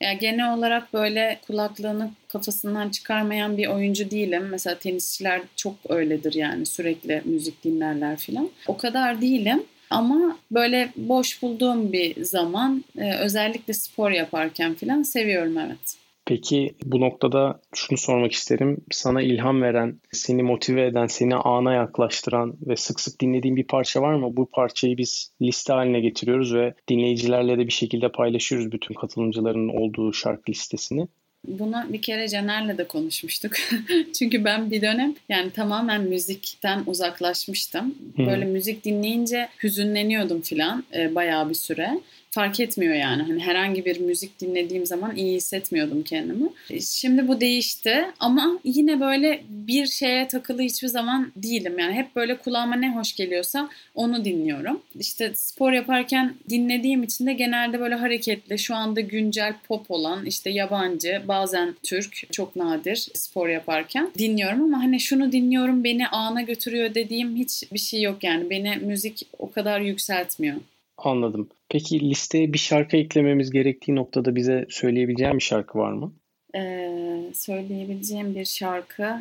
Yani 0.00 0.18
genel 0.18 0.54
olarak 0.54 0.92
böyle 0.92 1.40
kulaklığını 1.46 2.10
kafasından 2.28 2.90
çıkarmayan 2.90 3.56
bir 3.56 3.66
oyuncu 3.66 4.10
değilim. 4.10 4.48
Mesela 4.50 4.78
tenisçiler 4.78 5.40
çok 5.56 5.74
öyledir 5.88 6.34
yani 6.34 6.66
sürekli 6.66 7.22
müzik 7.24 7.64
dinlerler 7.64 8.16
filan. 8.16 8.50
O 8.66 8.76
kadar 8.76 9.20
değilim. 9.20 9.62
Ama 9.90 10.38
böyle 10.50 10.88
boş 10.96 11.42
bulduğum 11.42 11.92
bir 11.92 12.24
zaman 12.24 12.84
e, 12.98 13.14
özellikle 13.14 13.72
spor 13.72 14.10
yaparken 14.10 14.74
filan 14.74 15.02
seviyorum 15.02 15.58
evet. 15.58 15.96
Peki 16.26 16.74
bu 16.84 17.00
noktada 17.00 17.60
şunu 17.74 17.98
sormak 17.98 18.32
isterim. 18.32 18.76
Sana 18.90 19.22
ilham 19.22 19.62
veren, 19.62 20.00
seni 20.12 20.42
motive 20.42 20.86
eden, 20.86 21.06
seni 21.06 21.34
ana 21.34 21.74
yaklaştıran 21.74 22.56
ve 22.66 22.76
sık 22.76 23.00
sık 23.00 23.20
dinlediğin 23.20 23.56
bir 23.56 23.66
parça 23.66 24.02
var 24.02 24.14
mı? 24.14 24.36
Bu 24.36 24.50
parçayı 24.50 24.96
biz 24.96 25.30
liste 25.42 25.72
haline 25.72 26.00
getiriyoruz 26.00 26.54
ve 26.54 26.74
dinleyicilerle 26.88 27.58
de 27.58 27.66
bir 27.66 27.72
şekilde 27.72 28.12
paylaşıyoruz 28.12 28.72
bütün 28.72 28.94
katılımcıların 28.94 29.68
olduğu 29.68 30.12
şarkı 30.12 30.50
listesini. 30.50 31.08
Bunu 31.48 31.84
bir 31.88 32.02
kere 32.02 32.28
Caner'le 32.28 32.78
de 32.78 32.88
konuşmuştuk. 32.88 33.52
Çünkü 34.18 34.44
ben 34.44 34.70
bir 34.70 34.82
dönem 34.82 35.14
yani 35.28 35.50
tamamen 35.50 36.02
müzikten 36.02 36.82
uzaklaşmıştım. 36.86 37.94
Böyle 38.18 38.44
müzik 38.44 38.84
dinleyince 38.84 39.48
hüzünleniyordum 39.62 40.40
filan 40.40 40.84
e, 40.96 41.14
bayağı 41.14 41.48
bir 41.48 41.54
süre 41.54 42.00
fark 42.34 42.60
etmiyor 42.60 42.94
yani. 42.94 43.22
Hani 43.22 43.40
herhangi 43.40 43.84
bir 43.84 44.00
müzik 44.00 44.40
dinlediğim 44.40 44.86
zaman 44.86 45.16
iyi 45.16 45.36
hissetmiyordum 45.36 46.02
kendimi. 46.02 46.48
Şimdi 46.80 47.28
bu 47.28 47.40
değişti 47.40 48.04
ama 48.20 48.58
yine 48.64 49.00
böyle 49.00 49.42
bir 49.48 49.86
şeye 49.86 50.28
takılı 50.28 50.62
hiçbir 50.62 50.88
zaman 50.88 51.32
değilim. 51.36 51.78
Yani 51.78 51.92
hep 51.92 52.16
böyle 52.16 52.36
kulağıma 52.36 52.76
ne 52.76 52.94
hoş 52.94 53.14
geliyorsa 53.16 53.68
onu 53.94 54.24
dinliyorum. 54.24 54.80
İşte 55.00 55.32
spor 55.34 55.72
yaparken 55.72 56.34
dinlediğim 56.48 57.02
için 57.02 57.26
de 57.26 57.32
genelde 57.32 57.80
böyle 57.80 57.94
hareketli, 57.94 58.58
şu 58.58 58.74
anda 58.74 59.00
güncel 59.00 59.54
pop 59.68 59.90
olan, 59.90 60.26
işte 60.26 60.50
yabancı, 60.50 61.22
bazen 61.28 61.74
Türk, 61.82 62.32
çok 62.32 62.56
nadir 62.56 63.08
spor 63.14 63.48
yaparken 63.48 64.10
dinliyorum 64.18 64.62
ama 64.62 64.82
hani 64.82 65.00
şunu 65.00 65.32
dinliyorum 65.32 65.84
beni 65.84 66.08
ana 66.08 66.42
götürüyor 66.42 66.94
dediğim 66.94 67.36
hiç 67.36 67.72
bir 67.72 67.78
şey 67.78 68.02
yok 68.02 68.24
yani. 68.24 68.50
Beni 68.50 68.76
müzik 68.76 69.26
o 69.38 69.50
kadar 69.50 69.80
yükseltmiyor. 69.80 70.56
Anladım. 70.98 71.48
Peki 71.68 72.00
listeye 72.00 72.52
bir 72.52 72.58
şarkı 72.58 72.96
eklememiz 72.96 73.50
gerektiği 73.50 73.94
noktada 73.94 74.36
bize 74.36 74.66
söyleyebileceğin 74.68 75.34
bir 75.34 75.42
şarkı 75.42 75.78
var 75.78 75.92
mı? 75.92 76.12
Ee, 76.56 77.30
söyleyebileceğim 77.34 78.34
bir 78.34 78.44
şarkı. 78.44 79.20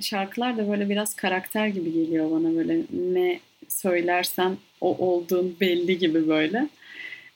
Şarkılar 0.00 0.56
da 0.56 0.68
böyle 0.68 0.88
biraz 0.88 1.16
karakter 1.16 1.66
gibi 1.66 1.92
geliyor 1.92 2.30
bana 2.30 2.54
böyle 2.56 2.82
ne 2.92 3.40
söylersen 3.68 4.56
o 4.80 4.96
olduğun 4.96 5.56
belli 5.60 5.98
gibi 5.98 6.28
böyle. 6.28 6.68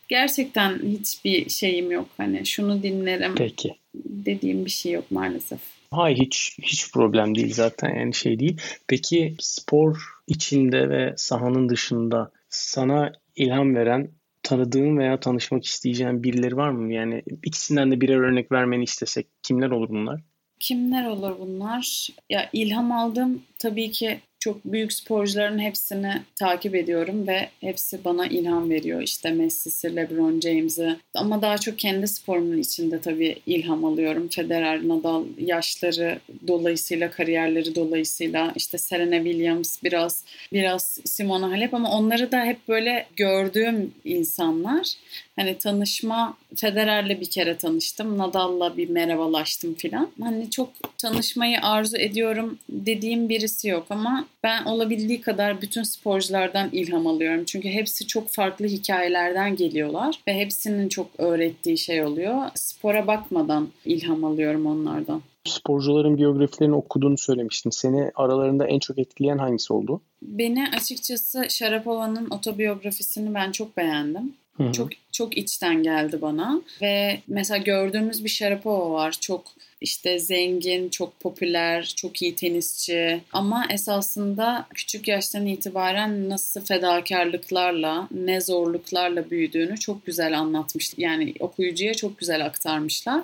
Gerçekten 0.08 0.78
hiçbir 0.78 1.48
şeyim 1.48 1.90
yok 1.90 2.08
hani 2.16 2.46
şunu 2.46 2.82
dinlerim. 2.82 3.34
Peki. 3.34 3.74
Dediğim 3.94 4.64
bir 4.64 4.70
şey 4.70 4.92
yok 4.92 5.10
maalesef. 5.10 5.60
Hayır 5.90 6.16
hiç 6.16 6.58
hiç 6.62 6.92
problem 6.92 7.34
değil 7.34 7.54
zaten 7.54 7.94
yani 7.94 8.14
şey 8.14 8.38
değil. 8.38 8.60
Peki 8.88 9.34
spor 9.38 9.96
içinde 10.26 10.88
ve 10.88 11.14
sahanın 11.16 11.68
dışında 11.68 12.30
sana 12.48 13.12
ilham 13.36 13.74
veren 13.74 14.10
tanıdığın 14.42 14.98
veya 14.98 15.20
tanışmak 15.20 15.64
isteyeceğin 15.64 16.22
birileri 16.22 16.56
var 16.56 16.70
mı? 16.70 16.92
Yani 16.92 17.22
ikisinden 17.42 17.90
de 17.90 18.00
birer 18.00 18.16
örnek 18.16 18.52
vermeni 18.52 18.84
istesek 18.84 19.26
kimler 19.42 19.70
olur 19.70 19.88
bunlar? 19.88 20.20
Kimler 20.60 21.06
olur 21.06 21.38
bunlar? 21.38 22.08
Ya 22.30 22.50
ilham 22.52 22.92
aldım 22.92 23.42
tabii 23.58 23.90
ki 23.90 24.20
çok 24.42 24.64
büyük 24.64 24.92
sporcuların 24.92 25.58
hepsini 25.58 26.12
takip 26.36 26.74
ediyorum 26.74 27.26
ve 27.26 27.48
hepsi 27.60 28.04
bana 28.04 28.26
ilham 28.26 28.70
veriyor. 28.70 29.02
İşte 29.02 29.30
Messi'si, 29.30 29.96
LeBron 29.96 30.40
James'i 30.40 30.96
ama 31.14 31.42
daha 31.42 31.58
çok 31.58 31.78
kendi 31.78 32.08
sporumun 32.08 32.58
içinde 32.58 33.00
tabii 33.00 33.36
ilham 33.46 33.84
alıyorum. 33.84 34.28
Federer, 34.28 34.88
Nadal 34.88 35.24
yaşları 35.38 36.18
dolayısıyla, 36.48 37.10
kariyerleri 37.10 37.74
dolayısıyla 37.74 38.52
işte 38.56 38.78
Serena 38.78 39.24
Williams 39.24 39.82
biraz 39.82 40.24
biraz 40.52 40.98
Simona 41.04 41.50
Halep 41.50 41.74
ama 41.74 41.90
onları 41.90 42.32
da 42.32 42.44
hep 42.44 42.68
böyle 42.68 43.06
gördüğüm 43.16 43.94
insanlar. 44.04 44.94
Hani 45.36 45.58
tanışma 45.58 46.36
Federer'le 46.56 47.20
bir 47.20 47.30
kere 47.30 47.56
tanıştım. 47.56 48.18
Nadal'la 48.18 48.76
bir 48.76 48.88
merhabalaştım 48.88 49.74
filan. 49.74 50.10
Hani 50.20 50.50
çok 50.50 50.68
tanışmayı 50.98 51.60
arzu 51.62 51.96
ediyorum 51.96 52.58
dediğim 52.68 53.28
birisi 53.28 53.68
yok 53.68 53.86
ama 53.90 54.26
ben 54.44 54.64
olabildiği 54.64 55.20
kadar 55.20 55.62
bütün 55.62 55.82
sporculardan 55.82 56.68
ilham 56.72 57.06
alıyorum. 57.06 57.44
Çünkü 57.44 57.68
hepsi 57.68 58.06
çok 58.06 58.28
farklı 58.28 58.66
hikayelerden 58.66 59.56
geliyorlar 59.56 60.20
ve 60.28 60.34
hepsinin 60.34 60.88
çok 60.88 61.06
öğrettiği 61.18 61.78
şey 61.78 62.04
oluyor. 62.04 62.36
Spora 62.54 63.06
bakmadan 63.06 63.68
ilham 63.84 64.24
alıyorum 64.24 64.66
onlardan. 64.66 65.22
sporcuların 65.44 66.16
biyografilerini 66.16 66.74
okuduğunu 66.74 67.18
söylemiştin. 67.18 67.70
Seni 67.70 68.10
aralarında 68.14 68.66
en 68.66 68.78
çok 68.78 68.98
etkileyen 68.98 69.38
hangisi 69.38 69.72
oldu? 69.72 70.00
Beni 70.22 70.68
açıkçası 70.76 71.44
Sharapova'nın 71.48 72.30
otobiyografisini 72.30 73.34
ben 73.34 73.52
çok 73.52 73.76
beğendim. 73.76 74.34
Hı-hı. 74.56 74.72
Çok 74.72 74.88
çok 75.12 75.38
içten 75.38 75.82
geldi 75.82 76.22
bana 76.22 76.62
ve 76.82 77.20
mesela 77.28 77.58
gördüğümüz 77.58 78.24
bir 78.24 78.28
Sharapova 78.28 78.90
var. 78.90 79.12
Çok 79.20 79.44
işte 79.82 80.18
zengin, 80.18 80.88
çok 80.88 81.20
popüler, 81.20 81.92
çok 81.96 82.22
iyi 82.22 82.34
tenisçi 82.34 83.20
ama 83.32 83.66
esasında 83.70 84.66
küçük 84.74 85.08
yaştan 85.08 85.46
itibaren 85.46 86.28
nasıl 86.28 86.64
fedakarlıklarla, 86.64 88.08
ne 88.10 88.40
zorluklarla 88.40 89.30
büyüdüğünü 89.30 89.78
çok 89.78 90.06
güzel 90.06 90.38
anlatmış. 90.38 90.92
Yani 90.96 91.34
okuyucuya 91.40 91.94
çok 91.94 92.18
güzel 92.18 92.46
aktarmışlar. 92.46 93.22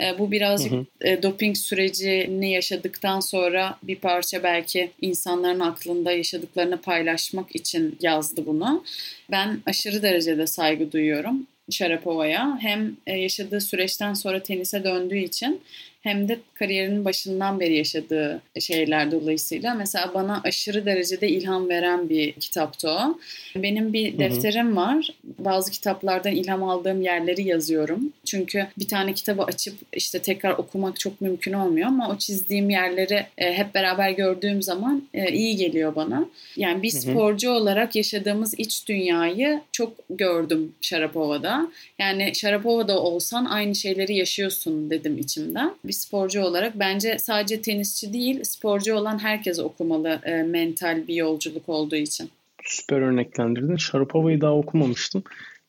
E, 0.00 0.18
bu 0.18 0.30
birazcık 0.30 0.72
hı 0.72 0.76
hı. 0.76 0.84
E, 1.00 1.22
doping 1.22 1.56
sürecini 1.56 2.52
yaşadıktan 2.52 3.20
sonra 3.20 3.78
bir 3.82 3.96
parça 3.96 4.42
belki 4.42 4.90
insanların 5.00 5.60
aklında 5.60 6.12
yaşadıklarını 6.12 6.80
paylaşmak 6.80 7.56
için 7.56 7.98
yazdı 8.00 8.46
bunu. 8.46 8.84
Ben 9.30 9.62
aşırı 9.66 10.02
derecede 10.02 10.46
saygı 10.46 10.92
duyuyorum. 10.92 11.46
Sharapova'ya 11.70 12.58
hem 12.60 12.96
e, 13.06 13.12
yaşadığı 13.12 13.60
süreçten 13.60 14.14
sonra 14.14 14.42
tenise 14.42 14.84
döndüğü 14.84 15.18
için 15.18 15.60
hem 16.06 16.28
de 16.28 16.38
kariyerinin 16.54 17.04
başından 17.04 17.60
beri 17.60 17.76
yaşadığı 17.76 18.42
şeyler 18.60 19.10
dolayısıyla 19.12 19.74
mesela 19.74 20.10
bana 20.14 20.40
aşırı 20.44 20.86
derecede 20.86 21.28
ilham 21.28 21.68
veren 21.68 22.08
bir 22.08 22.32
kitaptı 22.32 22.90
o. 22.90 23.18
Benim 23.56 23.92
bir 23.92 24.18
defterim 24.18 24.76
var. 24.76 25.08
Bazı 25.38 25.70
kitaplardan 25.70 26.32
ilham 26.32 26.62
aldığım 26.62 27.02
yerleri 27.02 27.42
yazıyorum. 27.42 28.12
Çünkü 28.24 28.66
bir 28.78 28.88
tane 28.88 29.12
kitabı 29.12 29.42
açıp 29.42 29.74
işte 29.92 30.18
tekrar 30.18 30.58
okumak 30.58 31.00
çok 31.00 31.20
mümkün 31.20 31.52
olmuyor 31.52 31.88
ama 31.88 32.10
o 32.10 32.18
çizdiğim 32.18 32.70
yerleri 32.70 33.26
e, 33.38 33.52
hep 33.52 33.74
beraber 33.74 34.10
gördüğüm 34.10 34.62
zaman 34.62 35.02
e, 35.14 35.32
iyi 35.32 35.56
geliyor 35.56 35.94
bana. 35.94 36.28
Yani 36.56 36.82
bir 36.82 36.90
sporcu 36.90 37.50
olarak 37.50 37.96
yaşadığımız 37.96 38.54
iç 38.58 38.88
dünyayı 38.88 39.60
çok 39.72 39.92
gördüm 40.10 40.72
Sharapova'da. 40.80 41.68
Yani 41.98 42.34
Sharapova'da 42.34 43.00
olsan 43.00 43.44
aynı 43.44 43.74
şeyleri 43.74 44.16
yaşıyorsun 44.16 44.90
dedim 44.90 45.18
içimden. 45.18 45.74
Bir 45.84 45.95
sporcu 45.96 46.42
olarak 46.42 46.78
bence 46.78 47.18
sadece 47.18 47.62
tenisçi 47.62 48.12
değil 48.12 48.44
sporcu 48.44 48.94
olan 48.94 49.18
herkes 49.18 49.58
okumalı 49.58 50.20
e, 50.24 50.42
mental 50.42 51.08
bir 51.08 51.14
yolculuk 51.14 51.68
olduğu 51.68 51.96
için. 51.96 52.30
Süper 52.64 53.00
örneklendirdin. 53.00 53.76
Sharapova'yı 53.76 54.40
daha 54.40 54.54
okumamıştım. 54.54 55.22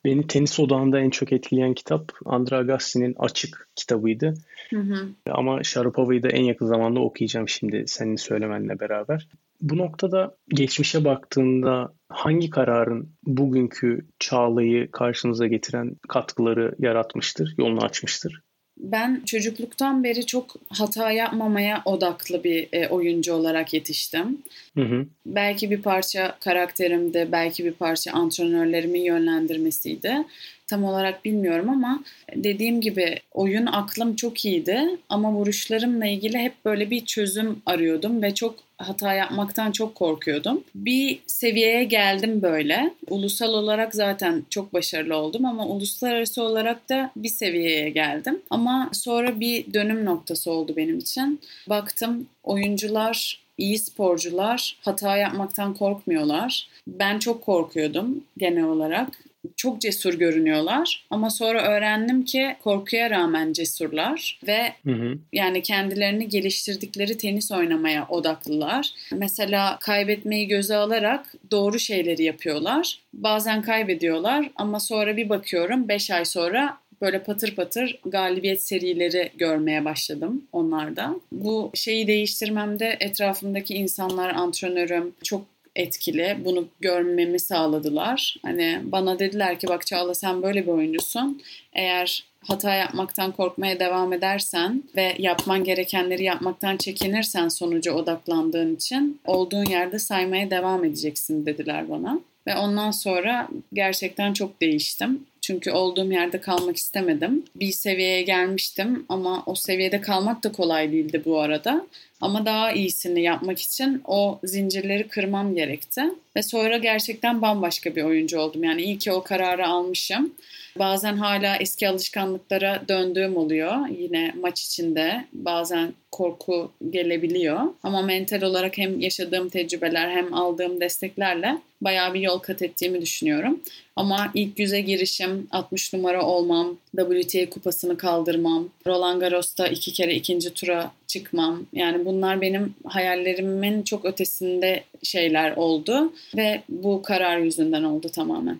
Beni 0.05 0.27
tenis 0.27 0.59
odağında 0.59 0.99
en 0.99 1.09
çok 1.09 1.31
etkileyen 1.31 1.73
kitap 1.73 2.11
Andre 2.25 2.55
Agassi'nin 2.55 3.15
Açık 3.19 3.69
kitabıydı. 3.75 4.33
Hı 4.69 4.79
hı. 4.79 5.09
Ama 5.31 5.63
Sharapova'yı 5.63 6.23
da 6.23 6.29
en 6.29 6.43
yakın 6.43 6.65
zamanda 6.65 6.99
okuyacağım 6.99 7.49
şimdi 7.49 7.83
senin 7.87 8.15
söylemenle 8.15 8.79
beraber. 8.79 9.27
Bu 9.61 9.77
noktada 9.77 10.35
geçmişe 10.49 11.05
baktığında 11.05 11.93
hangi 12.09 12.49
kararın 12.49 13.09
bugünkü 13.23 14.07
Çağla'yı 14.19 14.91
karşınıza 14.91 15.47
getiren 15.47 15.95
katkıları 16.09 16.75
yaratmıştır, 16.79 17.55
yolunu 17.57 17.83
açmıştır? 17.83 18.41
Ben 18.79 19.21
çocukluktan 19.25 20.03
beri 20.03 20.25
çok 20.25 20.55
hata 20.69 21.11
yapmamaya 21.11 21.81
odaklı 21.85 22.43
bir 22.43 22.67
e, 22.71 22.87
oyuncu 22.87 23.33
olarak 23.33 23.73
yetiştim. 23.73 24.41
Hı 24.75 24.81
hı. 24.81 25.05
Belki 25.25 25.71
bir 25.71 25.81
parça 25.81 26.37
karakterimde, 26.39 27.31
belki 27.31 27.65
bir 27.65 27.73
parça 27.73 28.11
antrenörlerimin 28.11 29.01
yönlendirmesiydi 29.01 30.25
tam 30.67 30.83
olarak 30.83 31.25
bilmiyorum 31.25 31.69
ama 31.69 32.03
dediğim 32.35 32.81
gibi 32.81 33.19
oyun 33.31 33.65
aklım 33.65 34.15
çok 34.15 34.45
iyiydi 34.45 34.97
ama 35.09 35.31
vuruşlarımla 35.31 36.05
ilgili 36.05 36.37
hep 36.37 36.53
böyle 36.65 36.89
bir 36.89 37.05
çözüm 37.05 37.61
arıyordum 37.65 38.21
ve 38.21 38.33
çok 38.33 38.55
hata 38.77 39.13
yapmaktan 39.13 39.71
çok 39.71 39.95
korkuyordum. 39.95 40.63
Bir 40.75 41.19
seviyeye 41.27 41.83
geldim 41.83 42.41
böyle. 42.41 42.93
Ulusal 43.09 43.53
olarak 43.53 43.95
zaten 43.95 44.43
çok 44.49 44.73
başarılı 44.73 45.15
oldum 45.15 45.45
ama 45.45 45.67
uluslararası 45.67 46.43
olarak 46.43 46.89
da 46.89 47.11
bir 47.15 47.29
seviyeye 47.29 47.89
geldim. 47.89 48.41
Ama 48.49 48.89
sonra 48.93 49.39
bir 49.39 49.73
dönüm 49.73 50.05
noktası 50.05 50.51
oldu 50.51 50.73
benim 50.77 50.97
için. 50.97 51.39
Baktım 51.69 52.27
oyuncular 52.43 53.47
iyi 53.57 53.79
sporcular 53.79 54.77
hata 54.81 55.17
yapmaktan 55.17 55.73
korkmuyorlar. 55.73 56.67
Ben 56.87 57.19
çok 57.19 57.41
korkuyordum 57.41 58.23
genel 58.37 58.63
olarak 58.63 59.26
çok 59.55 59.81
cesur 59.81 60.13
görünüyorlar 60.13 61.05
ama 61.09 61.29
sonra 61.29 61.61
öğrendim 61.61 62.25
ki 62.25 62.55
korkuya 62.63 63.09
rağmen 63.09 63.53
cesurlar 63.53 64.39
ve 64.47 64.73
hı 64.83 64.91
hı. 64.91 65.17
yani 65.33 65.61
kendilerini 65.61 66.29
geliştirdikleri 66.29 67.17
tenis 67.17 67.51
oynamaya 67.51 68.07
odaklılar. 68.09 68.89
Mesela 69.11 69.77
kaybetmeyi 69.81 70.47
göze 70.47 70.75
alarak 70.75 71.33
doğru 71.51 71.79
şeyleri 71.79 72.23
yapıyorlar. 72.23 72.99
Bazen 73.13 73.61
kaybediyorlar 73.61 74.49
ama 74.55 74.79
sonra 74.79 75.17
bir 75.17 75.29
bakıyorum 75.29 75.87
5 75.87 76.11
ay 76.11 76.25
sonra 76.25 76.77
böyle 77.01 77.23
patır 77.23 77.55
patır 77.55 77.99
galibiyet 78.05 78.63
serileri 78.63 79.31
görmeye 79.35 79.85
başladım 79.85 80.43
onlarda. 80.51 81.15
Bu 81.31 81.71
şeyi 81.73 82.07
değiştirmemde 82.07 82.97
etrafımdaki 82.99 83.73
insanlar, 83.73 84.35
antrenörüm 84.35 85.13
çok 85.23 85.41
etkili. 85.77 86.37
Bunu 86.45 86.67
görmemi 86.79 87.39
sağladılar. 87.39 88.35
Hani 88.41 88.79
bana 88.83 89.19
dediler 89.19 89.59
ki 89.59 89.67
bak 89.67 89.87
Çağla 89.87 90.15
sen 90.15 90.41
böyle 90.43 90.63
bir 90.63 90.71
oyuncusun. 90.71 91.41
Eğer 91.73 92.23
hata 92.47 92.73
yapmaktan 92.73 93.31
korkmaya 93.31 93.79
devam 93.79 94.13
edersen 94.13 94.83
ve 94.95 95.15
yapman 95.19 95.63
gerekenleri 95.63 96.23
yapmaktan 96.23 96.77
çekinirsen 96.77 97.47
sonuca 97.47 97.93
odaklandığın 97.93 98.75
için 98.75 99.19
olduğun 99.25 99.65
yerde 99.65 99.99
saymaya 99.99 100.49
devam 100.49 100.85
edeceksin 100.85 101.45
dediler 101.45 101.89
bana. 101.89 102.19
Ve 102.47 102.55
ondan 102.55 102.91
sonra 102.91 103.47
gerçekten 103.73 104.33
çok 104.33 104.61
değiştim. 104.61 105.25
Çünkü 105.47 105.71
olduğum 105.71 106.11
yerde 106.11 106.41
kalmak 106.41 106.77
istemedim. 106.77 107.45
Bir 107.55 107.71
seviyeye 107.71 108.21
gelmiştim 108.21 109.05
ama 109.09 109.43
o 109.45 109.55
seviyede 109.55 110.01
kalmak 110.01 110.43
da 110.43 110.51
kolay 110.51 110.91
değildi 110.91 111.21
bu 111.25 111.39
arada. 111.39 111.87
Ama 112.21 112.45
daha 112.45 112.71
iyisini 112.71 113.21
yapmak 113.21 113.59
için 113.59 114.01
o 114.05 114.39
zincirleri 114.43 115.07
kırmam 115.07 115.55
gerekti. 115.55 116.03
Ve 116.35 116.43
sonra 116.43 116.77
gerçekten 116.77 117.41
bambaşka 117.41 117.95
bir 117.95 118.03
oyuncu 118.03 118.39
oldum. 118.39 118.63
Yani 118.63 118.81
iyi 118.81 118.97
ki 118.97 119.11
o 119.11 119.23
kararı 119.23 119.67
almışım. 119.67 120.33
Bazen 120.79 121.17
hala 121.17 121.57
eski 121.57 121.89
alışkanlıklara 121.89 122.83
döndüğüm 122.87 123.37
oluyor. 123.37 123.87
Yine 123.87 124.33
maç 124.41 124.63
içinde 124.63 125.25
bazen 125.33 125.93
korku 126.11 126.71
gelebiliyor. 126.89 127.61
Ama 127.83 128.01
mental 128.01 128.41
olarak 128.41 128.77
hem 128.77 128.99
yaşadığım 128.99 129.49
tecrübeler 129.49 130.09
hem 130.09 130.33
aldığım 130.33 130.81
desteklerle 130.81 131.57
bayağı 131.81 132.13
bir 132.13 132.19
yol 132.19 132.39
kat 132.39 132.61
ettiğimi 132.61 133.01
düşünüyorum. 133.01 133.59
Ama 133.95 134.31
ilk 134.33 134.59
yüze 134.59 134.81
girişim, 134.81 135.47
60 135.51 135.93
numara 135.93 136.25
olmam, 136.25 136.77
WTA 136.95 137.49
kupasını 137.49 137.97
kaldırmam, 137.97 138.69
Roland 138.87 139.21
Garros'ta 139.21 139.67
iki 139.67 139.93
kere 139.93 140.15
ikinci 140.15 140.53
tura 140.53 140.91
çıkmam. 141.07 141.65
Yani 141.73 142.05
bunlar 142.05 142.41
benim 142.41 142.75
hayallerimin 142.85 143.83
çok 143.83 144.05
ötesinde 144.05 144.83
şeyler 145.03 145.51
oldu 145.55 146.13
ve 146.37 146.61
bu 146.69 147.01
karar 147.01 147.37
yüzünden 147.37 147.83
oldu 147.83 148.09
tamamen. 148.09 148.59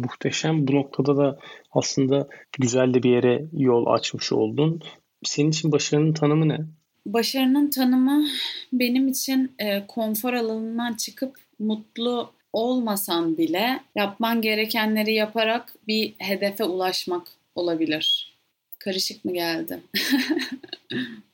Muhteşem. 0.00 0.66
Bu 0.68 0.74
noktada 0.74 1.16
da 1.16 1.38
aslında 1.72 2.28
güzel 2.58 2.94
de 2.94 3.02
bir 3.02 3.10
yere 3.10 3.44
yol 3.52 3.86
açmış 3.86 4.32
oldun. 4.32 4.82
Senin 5.24 5.50
için 5.50 5.72
başarının 5.72 6.12
tanımı 6.12 6.48
ne? 6.48 6.58
Başarının 7.06 7.70
tanımı 7.70 8.26
benim 8.72 9.08
için 9.08 9.52
e, 9.58 9.86
konfor 9.86 10.32
alanından 10.34 10.94
çıkıp 10.94 11.36
mutlu 11.58 12.32
olmasan 12.52 13.38
bile 13.38 13.80
yapman 13.94 14.42
gerekenleri 14.42 15.14
yaparak 15.14 15.74
bir 15.88 16.14
hedefe 16.18 16.64
ulaşmak 16.64 17.28
olabilir. 17.54 18.36
Karışık 18.78 19.24
mı 19.24 19.32
geldi? 19.32 19.80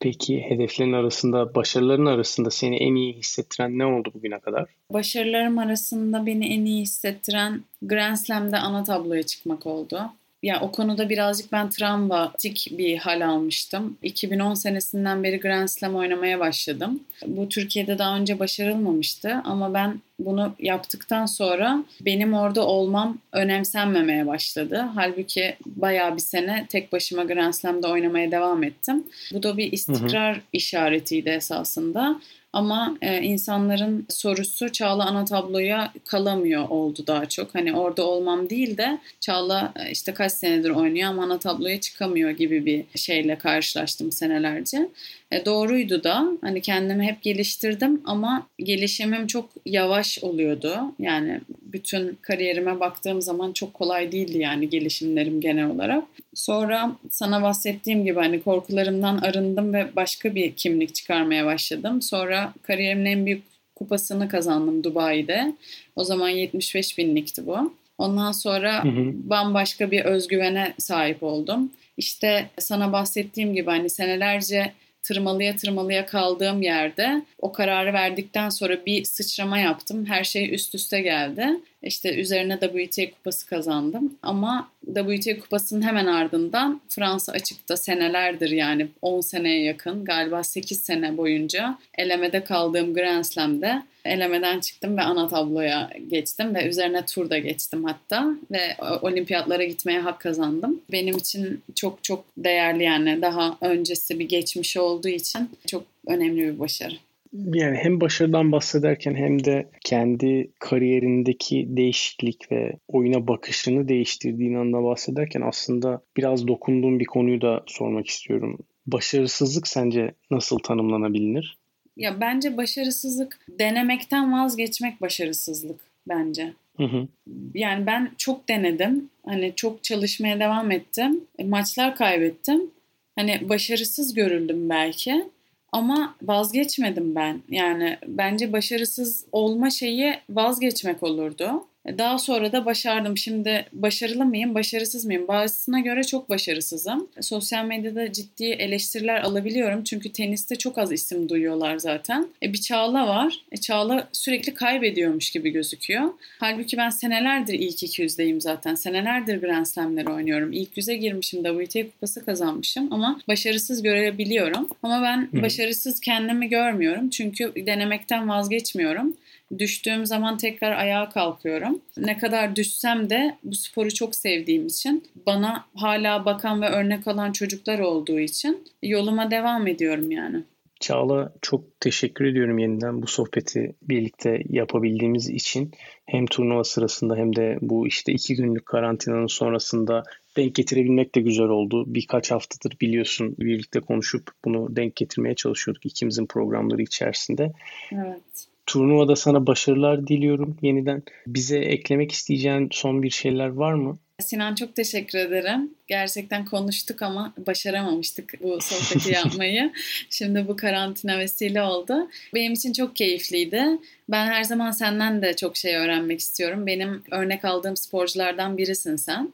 Peki 0.00 0.40
hedeflerin 0.48 0.92
arasında, 0.92 1.54
başarıların 1.54 2.06
arasında 2.06 2.50
seni 2.50 2.76
en 2.76 2.94
iyi 2.94 3.12
hissettiren 3.12 3.78
ne 3.78 3.86
oldu 3.86 4.10
bugüne 4.14 4.38
kadar? 4.38 4.66
Başarılarım 4.92 5.58
arasında 5.58 6.26
beni 6.26 6.54
en 6.54 6.64
iyi 6.64 6.82
hissettiren 6.82 7.62
Grand 7.82 8.16
Slam'de 8.16 8.56
ana 8.56 8.84
tabloya 8.84 9.22
çıkmak 9.22 9.66
oldu. 9.66 10.00
Ya 10.42 10.60
o 10.60 10.72
konuda 10.72 11.08
birazcık 11.08 11.52
ben 11.52 11.70
travmatik 11.70 12.68
bir 12.70 12.96
hal 12.96 13.28
almıştım. 13.28 13.98
2010 14.02 14.54
senesinden 14.54 15.22
beri 15.22 15.40
Grand 15.40 15.68
Slam 15.68 15.94
oynamaya 15.94 16.40
başladım. 16.40 17.00
Bu 17.26 17.48
Türkiye'de 17.48 17.98
daha 17.98 18.16
önce 18.16 18.38
başarılmamıştı 18.38 19.42
ama 19.44 19.74
ben 19.74 20.00
bunu 20.18 20.54
yaptıktan 20.58 21.26
sonra 21.26 21.84
benim 22.00 22.34
orada 22.34 22.66
olmam 22.66 23.18
önemsenmemeye 23.32 24.26
başladı. 24.26 24.88
Halbuki 24.94 25.56
bayağı 25.66 26.16
bir 26.16 26.20
sene 26.20 26.66
tek 26.68 26.92
başıma 26.92 27.24
Grand 27.24 27.52
Slam'da 27.52 27.88
oynamaya 27.90 28.30
devam 28.30 28.62
ettim. 28.62 29.04
Bu 29.32 29.42
da 29.42 29.56
bir 29.56 29.72
istikrar 29.72 30.34
hı 30.34 30.38
hı. 30.38 30.42
işaretiydi 30.52 31.28
esasında. 31.28 32.20
Ama 32.52 32.96
e, 33.02 33.22
insanların 33.22 34.06
sorusu 34.08 34.72
Çağla 34.72 35.06
ana 35.06 35.24
tabloya 35.24 35.92
kalamıyor 36.04 36.68
oldu 36.68 37.04
daha 37.06 37.26
çok. 37.28 37.54
Hani 37.54 37.74
orada 37.74 38.06
olmam 38.06 38.50
değil 38.50 38.76
de 38.76 38.98
Çağla 39.20 39.72
e, 39.76 39.90
işte 39.90 40.14
kaç 40.14 40.32
senedir 40.32 40.70
oynuyor 40.70 41.10
ama 41.10 41.22
ana 41.24 41.38
tabloya 41.38 41.80
çıkamıyor 41.80 42.30
gibi 42.30 42.66
bir 42.66 42.84
şeyle 42.98 43.38
karşılaştım 43.38 44.12
senelerce. 44.12 44.88
E, 45.32 45.44
doğruydu 45.44 46.04
da 46.04 46.28
hani 46.40 46.62
kendimi 46.62 47.04
hep 47.06 47.22
geliştirdim 47.22 48.02
ama 48.04 48.46
gelişimim 48.58 49.26
çok 49.26 49.50
yavaş 49.66 50.18
oluyordu. 50.22 50.78
Yani 50.98 51.40
bütün 51.62 52.18
kariyerime 52.22 52.80
baktığım 52.80 53.22
zaman 53.22 53.52
çok 53.52 53.74
kolay 53.74 54.12
değildi 54.12 54.38
yani 54.38 54.68
gelişimlerim 54.68 55.40
genel 55.40 55.70
olarak. 55.70 56.04
Sonra 56.34 56.96
sana 57.10 57.42
bahsettiğim 57.42 58.04
gibi 58.04 58.20
hani 58.20 58.42
korkularımdan 58.42 59.18
arındım 59.18 59.72
ve 59.72 59.88
başka 59.96 60.34
bir 60.34 60.52
kimlik 60.52 60.94
çıkarmaya 60.94 61.46
başladım. 61.46 62.02
Sonra 62.02 62.54
kariyerimin 62.62 63.04
en 63.04 63.26
büyük 63.26 63.42
kupasını 63.76 64.28
kazandım 64.28 64.84
Dubai'de. 64.84 65.52
O 65.96 66.04
zaman 66.04 66.28
75 66.28 66.98
binlikti 66.98 67.46
bu. 67.46 67.74
Ondan 67.98 68.32
sonra 68.32 68.84
hı 68.84 68.88
hı. 68.88 69.12
bambaşka 69.14 69.90
bir 69.90 70.04
özgüvene 70.04 70.74
sahip 70.78 71.22
oldum. 71.22 71.72
İşte 71.96 72.50
sana 72.58 72.92
bahsettiğim 72.92 73.54
gibi 73.54 73.70
hani 73.70 73.90
senelerce 73.90 74.72
tırmalıya 75.08 75.56
tırmalıya 75.56 76.06
kaldığım 76.06 76.62
yerde 76.62 77.22
o 77.38 77.52
kararı 77.52 77.92
verdikten 77.92 78.48
sonra 78.48 78.86
bir 78.86 79.04
sıçrama 79.04 79.58
yaptım. 79.58 80.06
Her 80.06 80.24
şey 80.24 80.54
üst 80.54 80.74
üste 80.74 81.00
geldi. 81.00 81.48
İşte 81.82 82.14
üzerine 82.14 82.58
WTA 82.60 83.10
kupası 83.10 83.46
kazandım. 83.46 84.18
Ama 84.22 84.70
WTA 84.94 85.40
kupasının 85.40 85.82
hemen 85.82 86.06
ardından 86.06 86.80
Fransa 86.88 87.32
açıkta 87.32 87.76
senelerdir 87.76 88.50
yani 88.50 88.88
10 89.02 89.20
seneye 89.20 89.64
yakın 89.64 90.04
galiba 90.04 90.42
8 90.42 90.80
sene 90.80 91.16
boyunca 91.16 91.78
elemede 91.98 92.44
kaldığım 92.44 92.94
Grand 92.94 93.24
Slam'de 93.24 93.82
elemeden 94.08 94.60
çıktım 94.60 94.96
ve 94.96 95.02
ana 95.02 95.28
tabloya 95.28 95.90
geçtim 96.08 96.54
ve 96.54 96.68
üzerine 96.68 97.06
turda 97.06 97.38
geçtim 97.38 97.84
hatta 97.84 98.36
ve 98.50 98.76
olimpiyatlara 99.02 99.64
gitmeye 99.64 100.00
hak 100.00 100.20
kazandım. 100.20 100.80
Benim 100.92 101.16
için 101.16 101.62
çok 101.74 102.04
çok 102.04 102.24
değerli 102.36 102.84
yani 102.84 103.22
daha 103.22 103.58
öncesi 103.60 104.18
bir 104.18 104.28
geçmiş 104.28 104.76
olduğu 104.76 105.08
için 105.08 105.50
çok 105.66 105.84
önemli 106.06 106.38
bir 106.38 106.58
başarı. 106.58 106.94
Yani 107.32 107.76
hem 107.76 108.00
başarıdan 108.00 108.52
bahsederken 108.52 109.14
hem 109.14 109.44
de 109.44 109.68
kendi 109.84 110.50
kariyerindeki 110.58 111.66
değişiklik 111.68 112.52
ve 112.52 112.72
oyuna 112.88 113.28
bakışını 113.28 113.88
değiştirdiğin 113.88 114.54
anda 114.54 114.84
bahsederken 114.84 115.40
aslında 115.40 116.00
biraz 116.16 116.48
dokunduğum 116.48 117.00
bir 117.00 117.04
konuyu 117.04 117.40
da 117.40 117.62
sormak 117.66 118.06
istiyorum. 118.06 118.58
Başarısızlık 118.86 119.68
sence 119.68 120.14
nasıl 120.30 120.58
tanımlanabilir? 120.58 121.57
Ya 121.98 122.20
bence 122.20 122.56
başarısızlık 122.56 123.38
denemekten 123.48 124.32
vazgeçmek 124.32 125.00
başarısızlık 125.00 125.80
bence. 126.08 126.52
Hı 126.76 126.84
hı. 126.84 127.08
Yani 127.54 127.86
ben 127.86 128.10
çok 128.18 128.48
denedim. 128.48 129.10
Hani 129.26 129.52
çok 129.56 129.84
çalışmaya 129.84 130.40
devam 130.40 130.70
ettim. 130.70 131.24
E, 131.38 131.44
maçlar 131.44 131.96
kaybettim. 131.96 132.70
Hani 133.16 133.48
başarısız 133.48 134.14
görüldüm 134.14 134.70
belki. 134.70 135.24
Ama 135.72 136.16
vazgeçmedim 136.22 137.14
ben. 137.14 137.42
Yani 137.48 137.98
bence 138.06 138.52
başarısız 138.52 139.24
olma 139.32 139.70
şeyi 139.70 140.14
vazgeçmek 140.30 141.02
olurdu. 141.02 141.64
Daha 141.98 142.18
sonra 142.18 142.52
da 142.52 142.64
başardım. 142.64 143.16
Şimdi 143.16 143.66
başarılı 143.72 144.24
mıyım, 144.24 144.54
başarısız 144.54 145.04
mıyım? 145.04 145.28
Bazısına 145.28 145.80
göre 145.80 146.04
çok 146.04 146.28
başarısızım. 146.28 147.08
Sosyal 147.20 147.64
medyada 147.64 148.12
ciddi 148.12 148.44
eleştiriler 148.44 149.20
alabiliyorum. 149.20 149.84
Çünkü 149.84 150.12
teniste 150.12 150.56
çok 150.56 150.78
az 150.78 150.92
isim 150.92 151.28
duyuyorlar 151.28 151.78
zaten. 151.78 152.28
E, 152.42 152.52
bir 152.52 152.60
Çağla 152.60 153.06
var. 153.06 153.44
E, 153.52 153.56
Çağla 153.56 154.08
sürekli 154.12 154.54
kaybediyormuş 154.54 155.30
gibi 155.30 155.50
gözüküyor. 155.50 156.10
Halbuki 156.38 156.76
ben 156.76 156.90
senelerdir 156.90 157.54
ilk 157.54 157.82
200'deyim 157.82 158.40
zaten. 158.40 158.74
Senelerdir 158.74 159.40
Grand 159.40 159.66
Slam'leri 159.66 160.08
oynuyorum. 160.08 160.52
İlk 160.52 160.76
yüze 160.76 160.96
girmişim. 160.96 161.44
WTA 161.44 161.82
kupası 161.90 162.24
kazanmışım. 162.24 162.92
Ama 162.92 163.20
başarısız 163.28 163.82
görebiliyorum. 163.82 164.68
Ama 164.82 165.02
ben 165.02 165.38
Hı. 165.38 165.42
başarısız 165.42 166.00
kendimi 166.00 166.48
görmüyorum. 166.48 167.10
Çünkü 167.10 167.52
denemekten 167.66 168.28
vazgeçmiyorum. 168.28 169.16
Düştüğüm 169.58 170.06
zaman 170.06 170.36
tekrar 170.36 170.72
ayağa 170.72 171.08
kalkıyorum. 171.08 171.80
Ne 171.96 172.18
kadar 172.18 172.56
düşsem 172.56 173.10
de 173.10 173.38
bu 173.44 173.54
sporu 173.54 173.94
çok 173.94 174.14
sevdiğim 174.14 174.66
için 174.66 175.04
bana 175.26 175.64
hala 175.74 176.24
bakan 176.24 176.62
ve 176.62 176.68
örnek 176.68 177.06
alan 177.06 177.32
çocuklar 177.32 177.78
olduğu 177.78 178.20
için 178.20 178.64
yoluma 178.82 179.30
devam 179.30 179.66
ediyorum 179.66 180.10
yani. 180.10 180.44
Çağla 180.80 181.32
çok 181.42 181.80
teşekkür 181.80 182.24
ediyorum 182.24 182.58
yeniden 182.58 183.02
bu 183.02 183.06
sohbeti 183.06 183.74
birlikte 183.82 184.42
yapabildiğimiz 184.48 185.28
için. 185.30 185.70
Hem 186.06 186.26
turnuva 186.26 186.64
sırasında 186.64 187.16
hem 187.16 187.36
de 187.36 187.58
bu 187.60 187.86
işte 187.86 188.12
iki 188.12 188.36
günlük 188.36 188.66
karantinanın 188.66 189.26
sonrasında 189.26 190.02
denk 190.36 190.54
getirebilmek 190.54 191.14
de 191.14 191.20
güzel 191.20 191.48
oldu. 191.48 191.84
Birkaç 191.86 192.30
haftadır 192.30 192.76
biliyorsun 192.80 193.36
birlikte 193.38 193.80
konuşup 193.80 194.30
bunu 194.44 194.76
denk 194.76 194.96
getirmeye 194.96 195.34
çalışıyorduk 195.34 195.86
ikimizin 195.86 196.26
programları 196.26 196.82
içerisinde. 196.82 197.52
Evet. 197.92 198.47
Turnuvada 198.68 199.16
sana 199.16 199.46
başarılar 199.46 200.06
diliyorum 200.06 200.56
yeniden. 200.62 201.02
Bize 201.26 201.58
eklemek 201.58 202.12
isteyeceğin 202.12 202.68
son 202.72 203.02
bir 203.02 203.10
şeyler 203.10 203.48
var 203.48 203.74
mı? 203.74 203.98
Sinan 204.20 204.54
çok 204.54 204.76
teşekkür 204.76 205.18
ederim. 205.18 205.74
Gerçekten 205.86 206.44
konuştuk 206.44 207.02
ama 207.02 207.34
başaramamıştık 207.46 208.34
bu 208.42 208.58
sohbeti 208.60 209.12
yapmayı. 209.14 209.72
Şimdi 210.10 210.48
bu 210.48 210.56
karantina 210.56 211.18
vesile 211.18 211.62
oldu. 211.62 212.10
Benim 212.34 212.52
için 212.52 212.72
çok 212.72 212.96
keyifliydi. 212.96 213.64
Ben 214.08 214.26
her 214.26 214.44
zaman 214.44 214.70
senden 214.70 215.22
de 215.22 215.36
çok 215.36 215.56
şey 215.56 215.76
öğrenmek 215.76 216.20
istiyorum. 216.20 216.66
Benim 216.66 217.02
örnek 217.10 217.44
aldığım 217.44 217.76
sporculardan 217.76 218.58
birisin 218.58 218.96
sen. 218.96 219.32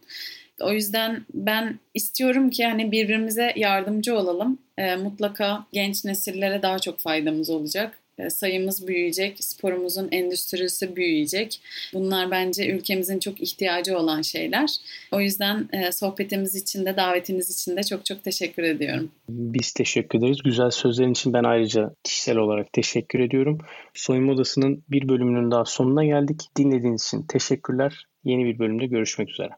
O 0.60 0.72
yüzden 0.72 1.26
ben 1.34 1.78
istiyorum 1.94 2.50
ki 2.50 2.64
hani 2.64 2.92
birbirimize 2.92 3.52
yardımcı 3.56 4.18
olalım. 4.18 4.58
E, 4.78 4.96
mutlaka 4.96 5.66
genç 5.72 6.04
nesillere 6.04 6.62
daha 6.62 6.78
çok 6.78 7.00
faydamız 7.00 7.50
olacak. 7.50 8.03
E, 8.18 8.30
sayımız 8.30 8.86
büyüyecek, 8.86 9.44
sporumuzun 9.44 10.08
endüstrisi 10.12 10.96
büyüyecek. 10.96 11.60
Bunlar 11.94 12.30
bence 12.30 12.68
ülkemizin 12.68 13.18
çok 13.18 13.40
ihtiyacı 13.40 13.98
olan 13.98 14.22
şeyler. 14.22 14.70
O 15.12 15.20
yüzden 15.20 15.68
e, 15.72 15.92
sohbetimiz 15.92 16.54
için 16.54 16.86
de 16.86 16.96
davetiniz 16.96 17.50
için 17.50 17.76
de 17.76 17.82
çok 17.82 18.06
çok 18.06 18.24
teşekkür 18.24 18.62
ediyorum. 18.62 19.10
Biz 19.28 19.72
teşekkür 19.72 20.18
ederiz. 20.18 20.38
Güzel 20.44 20.70
sözlerin 20.70 21.12
için 21.12 21.32
ben 21.32 21.44
ayrıca 21.44 21.94
kişisel 22.04 22.36
olarak 22.36 22.72
teşekkür 22.72 23.20
ediyorum. 23.20 23.58
Soyunma 23.94 24.32
Odası'nın 24.32 24.84
bir 24.88 25.08
bölümünün 25.08 25.50
daha 25.50 25.64
sonuna 25.64 26.04
geldik. 26.04 26.42
Dinlediğiniz 26.56 27.04
için 27.04 27.22
teşekkürler. 27.22 28.06
Yeni 28.24 28.44
bir 28.44 28.58
bölümde 28.58 28.86
görüşmek 28.86 29.30
üzere. 29.30 29.50